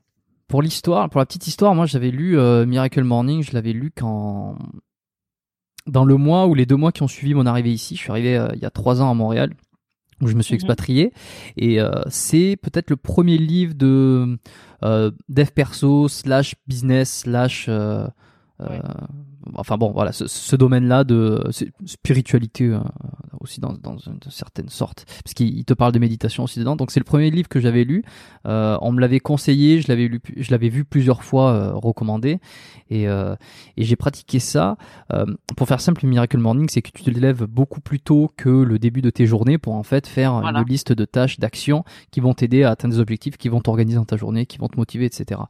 [0.47, 3.43] Pour l'histoire, pour la petite histoire, moi j'avais lu Miracle Morning.
[3.43, 4.57] Je l'avais lu quand
[5.87, 8.11] dans le mois ou les deux mois qui ont suivi mon arrivée ici, je suis
[8.11, 9.53] arrivé euh, il y a trois ans à Montréal,
[10.21, 10.57] où je me suis mhm.
[10.57, 11.13] expatrié,
[11.57, 14.37] et euh, c'est peut-être le premier livre de
[14.83, 17.69] euh, dev perso slash business slash
[19.55, 21.43] enfin bon, voilà, ce, domaine-là de
[21.85, 22.79] spiritualité euh,
[23.39, 26.75] aussi dans, une certaine sorte, parce qu'il te parle de méditation aussi dedans.
[26.75, 28.03] Donc c'est le premier livre que j'avais lu.
[28.47, 32.39] Euh, on me l'avait conseillé, je l'avais lu, je l'avais vu plusieurs fois euh, recommandé,
[32.89, 34.77] et, et j'ai pratiqué ça.
[35.57, 38.49] pour faire simple, le Miracle Morning, c'est que tu te lèves beaucoup plus tôt que
[38.49, 42.19] le début de tes journées pour en fait faire une liste de tâches, d'actions qui
[42.19, 44.77] vont t'aider à atteindre des objectifs, qui vont t'organiser dans ta journée, qui vont te
[44.77, 45.41] motiver, etc.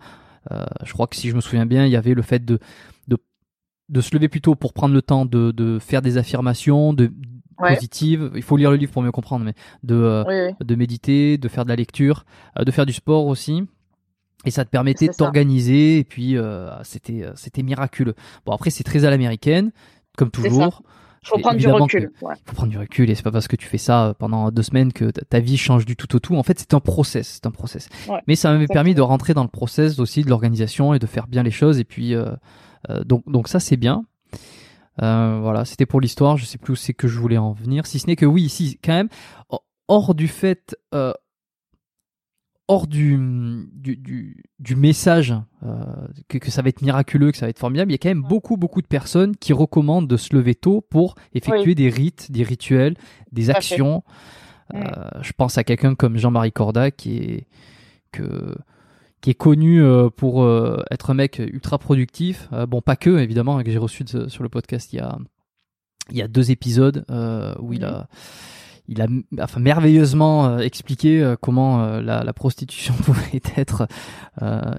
[0.50, 2.60] je crois que si je me souviens bien, il y avait le fait de
[3.90, 7.12] de se lever plus tôt pour prendre le temps de, de faire des affirmations de,
[7.58, 8.32] positives.
[8.36, 9.54] Il faut lire le livre pour mieux comprendre, mais
[9.84, 12.26] de, euh, de méditer, de faire de la lecture,
[12.60, 13.64] euh, de faire du sport aussi.
[14.46, 16.00] Et ça te permettait de t'organiser.
[16.00, 18.16] Et puis, euh, c'était, c'était miraculeux.
[18.46, 19.72] Bon, après, c'est très à l'américaine,
[20.18, 20.84] comme toujours.
[21.24, 22.12] Il faut prendre du recul.
[22.22, 24.62] Il faut prendre du recul et c'est pas parce que tu fais ça pendant deux
[24.62, 26.36] semaines que ta vie change du tout au tout.
[26.36, 27.88] En fait, c'est un process, c'est un process.
[28.28, 31.28] Mais ça m'avait permis de rentrer dans le process aussi de l'organisation et de faire
[31.28, 31.80] bien les choses.
[31.80, 32.34] Et puis, euh,
[33.06, 34.06] donc, donc ça c'est bien.
[35.02, 36.38] Euh, voilà, c'était pour l'histoire.
[36.38, 37.88] Je sais plus où c'est que je voulais en venir.
[37.88, 39.10] Si ce n'est que oui, ici quand même,
[39.88, 41.14] hors du fait, euh,
[42.68, 43.18] hors du,
[43.74, 45.34] du, du, message
[46.30, 48.10] que, que, ça va être miraculeux, que ça va être formidable, il y a quand
[48.10, 52.32] même beaucoup, beaucoup de personnes qui recommandent de se lever tôt pour effectuer des rites,
[52.32, 52.96] des rituels,
[53.32, 54.04] des actions.
[54.74, 57.48] je pense à quelqu'un comme Jean-Marie Corda qui est
[58.12, 58.56] que
[59.24, 62.50] qui est connu euh, pour euh, être un mec ultra productif.
[62.52, 65.18] Euh, bon, pas que, évidemment, que j'ai reçu sur le podcast il y a,
[66.12, 67.06] il y a deux épisodes
[67.60, 68.08] où il a
[68.90, 69.08] il a
[69.40, 73.88] enfin merveilleusement expliqué comment la, la, prostitution pouvait être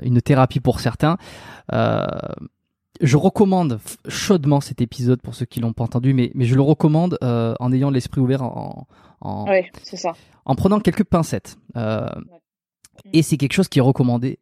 [0.02, 1.16] une thérapie pour certains.
[1.72, 6.60] je recommande chaudement cet épisode pour ceux qui l'ont pas entendu, mais, mais je le
[6.60, 8.86] recommande en ayant l'esprit ouvert en,
[9.22, 9.46] en,
[9.82, 10.12] ça.
[10.44, 11.56] en prenant quelques pincettes.
[13.12, 14.38] Et c'est quelque chose qui est recommandé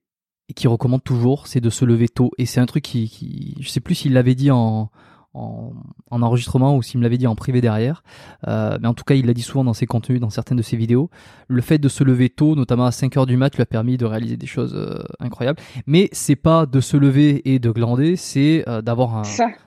[0.48, 2.30] et qui recommande toujours, c'est de se lever tôt.
[2.38, 4.90] Et c'est un truc qui, qui, je sais plus s'il l'avait dit en,
[5.34, 5.72] en,
[6.10, 8.02] en, enregistrement ou s'il me l'avait dit en privé derrière.
[8.48, 10.62] Euh, mais en tout cas, il l'a dit souvent dans ses contenus, dans certaines de
[10.62, 11.10] ses vidéos.
[11.48, 13.96] Le fait de se lever tôt, notamment à 5 heures du mat, lui a permis
[13.96, 15.60] de réaliser des choses euh, incroyables.
[15.86, 19.22] Mais c'est pas de se lever et de glander, c'est euh, d'avoir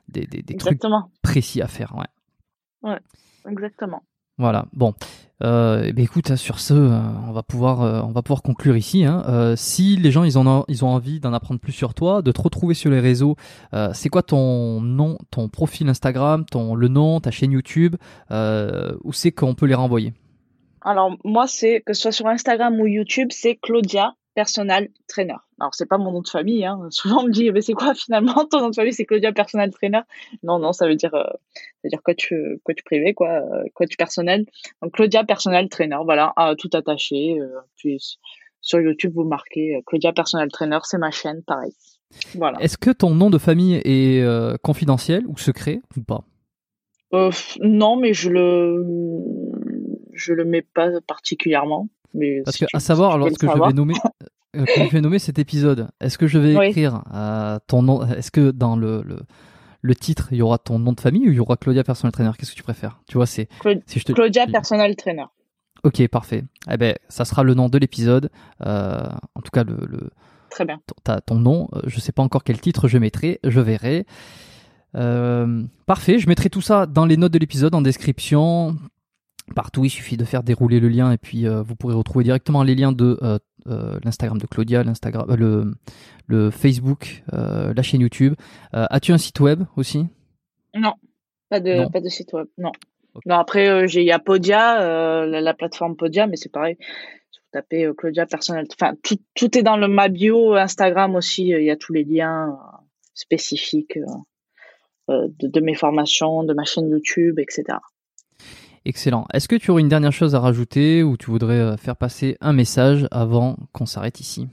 [0.07, 0.81] des, des, des trucs
[1.21, 1.95] précis à faire.
[1.95, 2.91] Ouais.
[2.91, 2.99] ouais,
[3.49, 4.03] exactement.
[4.37, 4.65] Voilà.
[4.73, 4.93] Bon,
[5.43, 8.41] euh, eh ben, écoute, hein, sur ce, euh, on va pouvoir, euh, on va pouvoir
[8.41, 9.05] conclure ici.
[9.05, 9.55] Hein.
[9.57, 12.73] Si les gens ont, ils ont envie d'en apprendre plus sur toi, de te retrouver
[12.73, 13.35] sur les réseaux,
[13.93, 17.95] c'est quoi ton nom, ton profil Instagram, ton le nom, ta chaîne YouTube,
[18.31, 20.13] où c'est qu'on peut les renvoyer?
[20.81, 25.37] Alors moi, c'est que ce soit sur Instagram ou YouTube, c'est Claudia Personal Trainer.
[25.59, 26.65] Alors c'est pas mon nom de famille.
[26.65, 26.87] Hein.
[26.91, 28.93] Souvent on me dit mais c'est quoi finalement ton nom de famille?
[28.93, 30.01] C'est Claudia Personal Trainer.
[30.43, 32.33] Non non ça veut dire euh, ça veut dire coach
[32.63, 34.45] coach privé quoi, euh, coach personnel.
[34.81, 37.39] Donc Claudia Personal Trainer voilà euh, tout attaché.
[37.39, 37.47] Euh,
[37.77, 38.17] puis
[38.61, 41.73] sur YouTube vous marquez Claudia Personal Trainer c'est ma chaîne pareil.
[42.35, 42.59] Voilà.
[42.61, 46.23] Est-ce que ton nom de famille est confidentiel ou secret ou pas?
[47.61, 48.85] Non mais je le
[50.13, 51.89] je le mets pas particulièrement.
[52.15, 53.93] Mais Parce que, à savoir, lorsque je vais nommer,
[54.55, 58.05] euh, quand je vais nommer cet épisode, est-ce que je vais écrire euh, ton nom
[58.05, 59.19] Est-ce que dans le, le,
[59.81, 62.11] le, titre, il y aura ton nom de famille ou il y aura Claudia Personal
[62.11, 62.31] Trainer?
[62.37, 63.01] Qu'est-ce que tu préfères?
[63.07, 63.49] Tu vois, c'est
[63.85, 64.13] si je te...
[64.13, 65.25] Claudia Personal Trainer.
[65.83, 66.43] Ok, parfait.
[66.71, 68.31] Eh ben, ça sera le nom de l'épisode.
[68.65, 69.03] Euh,
[69.35, 70.09] en tout cas, le, le
[70.49, 70.79] Très bien.
[71.03, 71.67] Ton, ton nom.
[71.85, 73.39] Je sais pas encore quel titre je mettrai.
[73.43, 74.05] Je verrai.
[75.85, 78.77] parfait, je mettrai tout ça dans les notes de l'épisode en description.
[79.53, 82.73] Partout, il suffit de faire dérouler le lien et puis vous pourrez retrouver directement les
[82.73, 83.19] liens de
[83.67, 85.73] euh, l'Instagram de Claudia, l'Instagram, euh, le,
[86.27, 88.35] le Facebook, euh, la chaîne YouTube.
[88.73, 90.05] As-tu un site web aussi?
[90.75, 90.93] Non,
[91.49, 92.71] pas de, pas de site web, non.
[93.25, 96.77] Non, après, il y a Podia, la, plateforme Podia, mais c'est pareil.
[97.31, 101.47] Si vous tapez Claudia personnel, enfin, tout, tout est dans le ma bio Instagram aussi.
[101.47, 102.59] Il y a tous les liens
[103.13, 103.97] spécifiques
[105.07, 107.77] de, de, mes formations, de ma chaîne YouTube, etc.
[108.85, 109.25] Excellent.
[109.33, 112.37] Est-ce que tu aurais une dernière chose à rajouter ou tu voudrais euh, faire passer
[112.39, 114.47] un message avant qu'on s'arrête ici?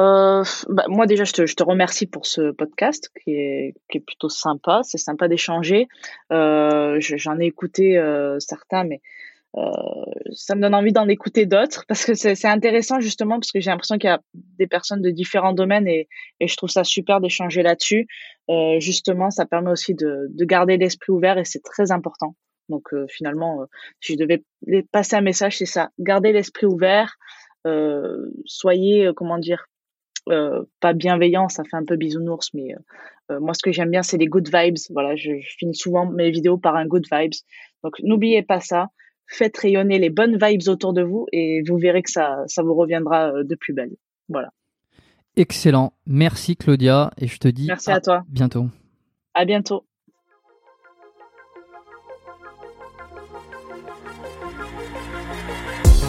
[0.00, 3.74] Euh, bah, moi déjà, je te, remercie pour ce podcast qui est,
[4.06, 4.80] plutôt sympa.
[4.82, 5.88] C'est sympa d'échanger.
[6.32, 8.00] Euh, J'en ai écouté
[8.38, 9.02] certains, mais
[10.32, 13.70] ça me donne envie d'en écouter d'autres parce que c'est intéressant justement parce que j'ai
[13.70, 14.20] l'impression qu'il y a
[14.58, 16.08] des personnes de différents domaines et,
[16.40, 18.06] je trouve ça super d'échanger là-dessus.
[18.78, 22.34] Justement, ça permet aussi de, de garder l'esprit ouvert et c'est très important.
[22.68, 23.66] Donc euh, finalement,
[24.00, 24.42] si je devais
[24.92, 27.16] passer un message, c'est ça garder l'esprit ouvert.
[28.44, 29.66] soyez, comment dire,
[30.28, 32.78] euh, pas bienveillant, ça fait un peu bisounours, mais euh,
[33.34, 34.78] euh, moi ce que j'aime bien c'est les good vibes.
[34.90, 37.34] Voilà, je, finis souvent mes vidéos par un good vibes.
[37.84, 38.88] Donc n'oubliez pas ça,
[39.28, 42.74] faites rayonner les bonnes vibes autour de vous et vous verrez que ça, ça vous
[42.74, 43.94] reviendra de plus belle.
[44.28, 44.50] Voilà.
[45.36, 48.24] Excellent, merci Claudia et je te dis merci à, toi.
[48.28, 48.66] Bientôt.
[49.34, 49.84] À bientôt.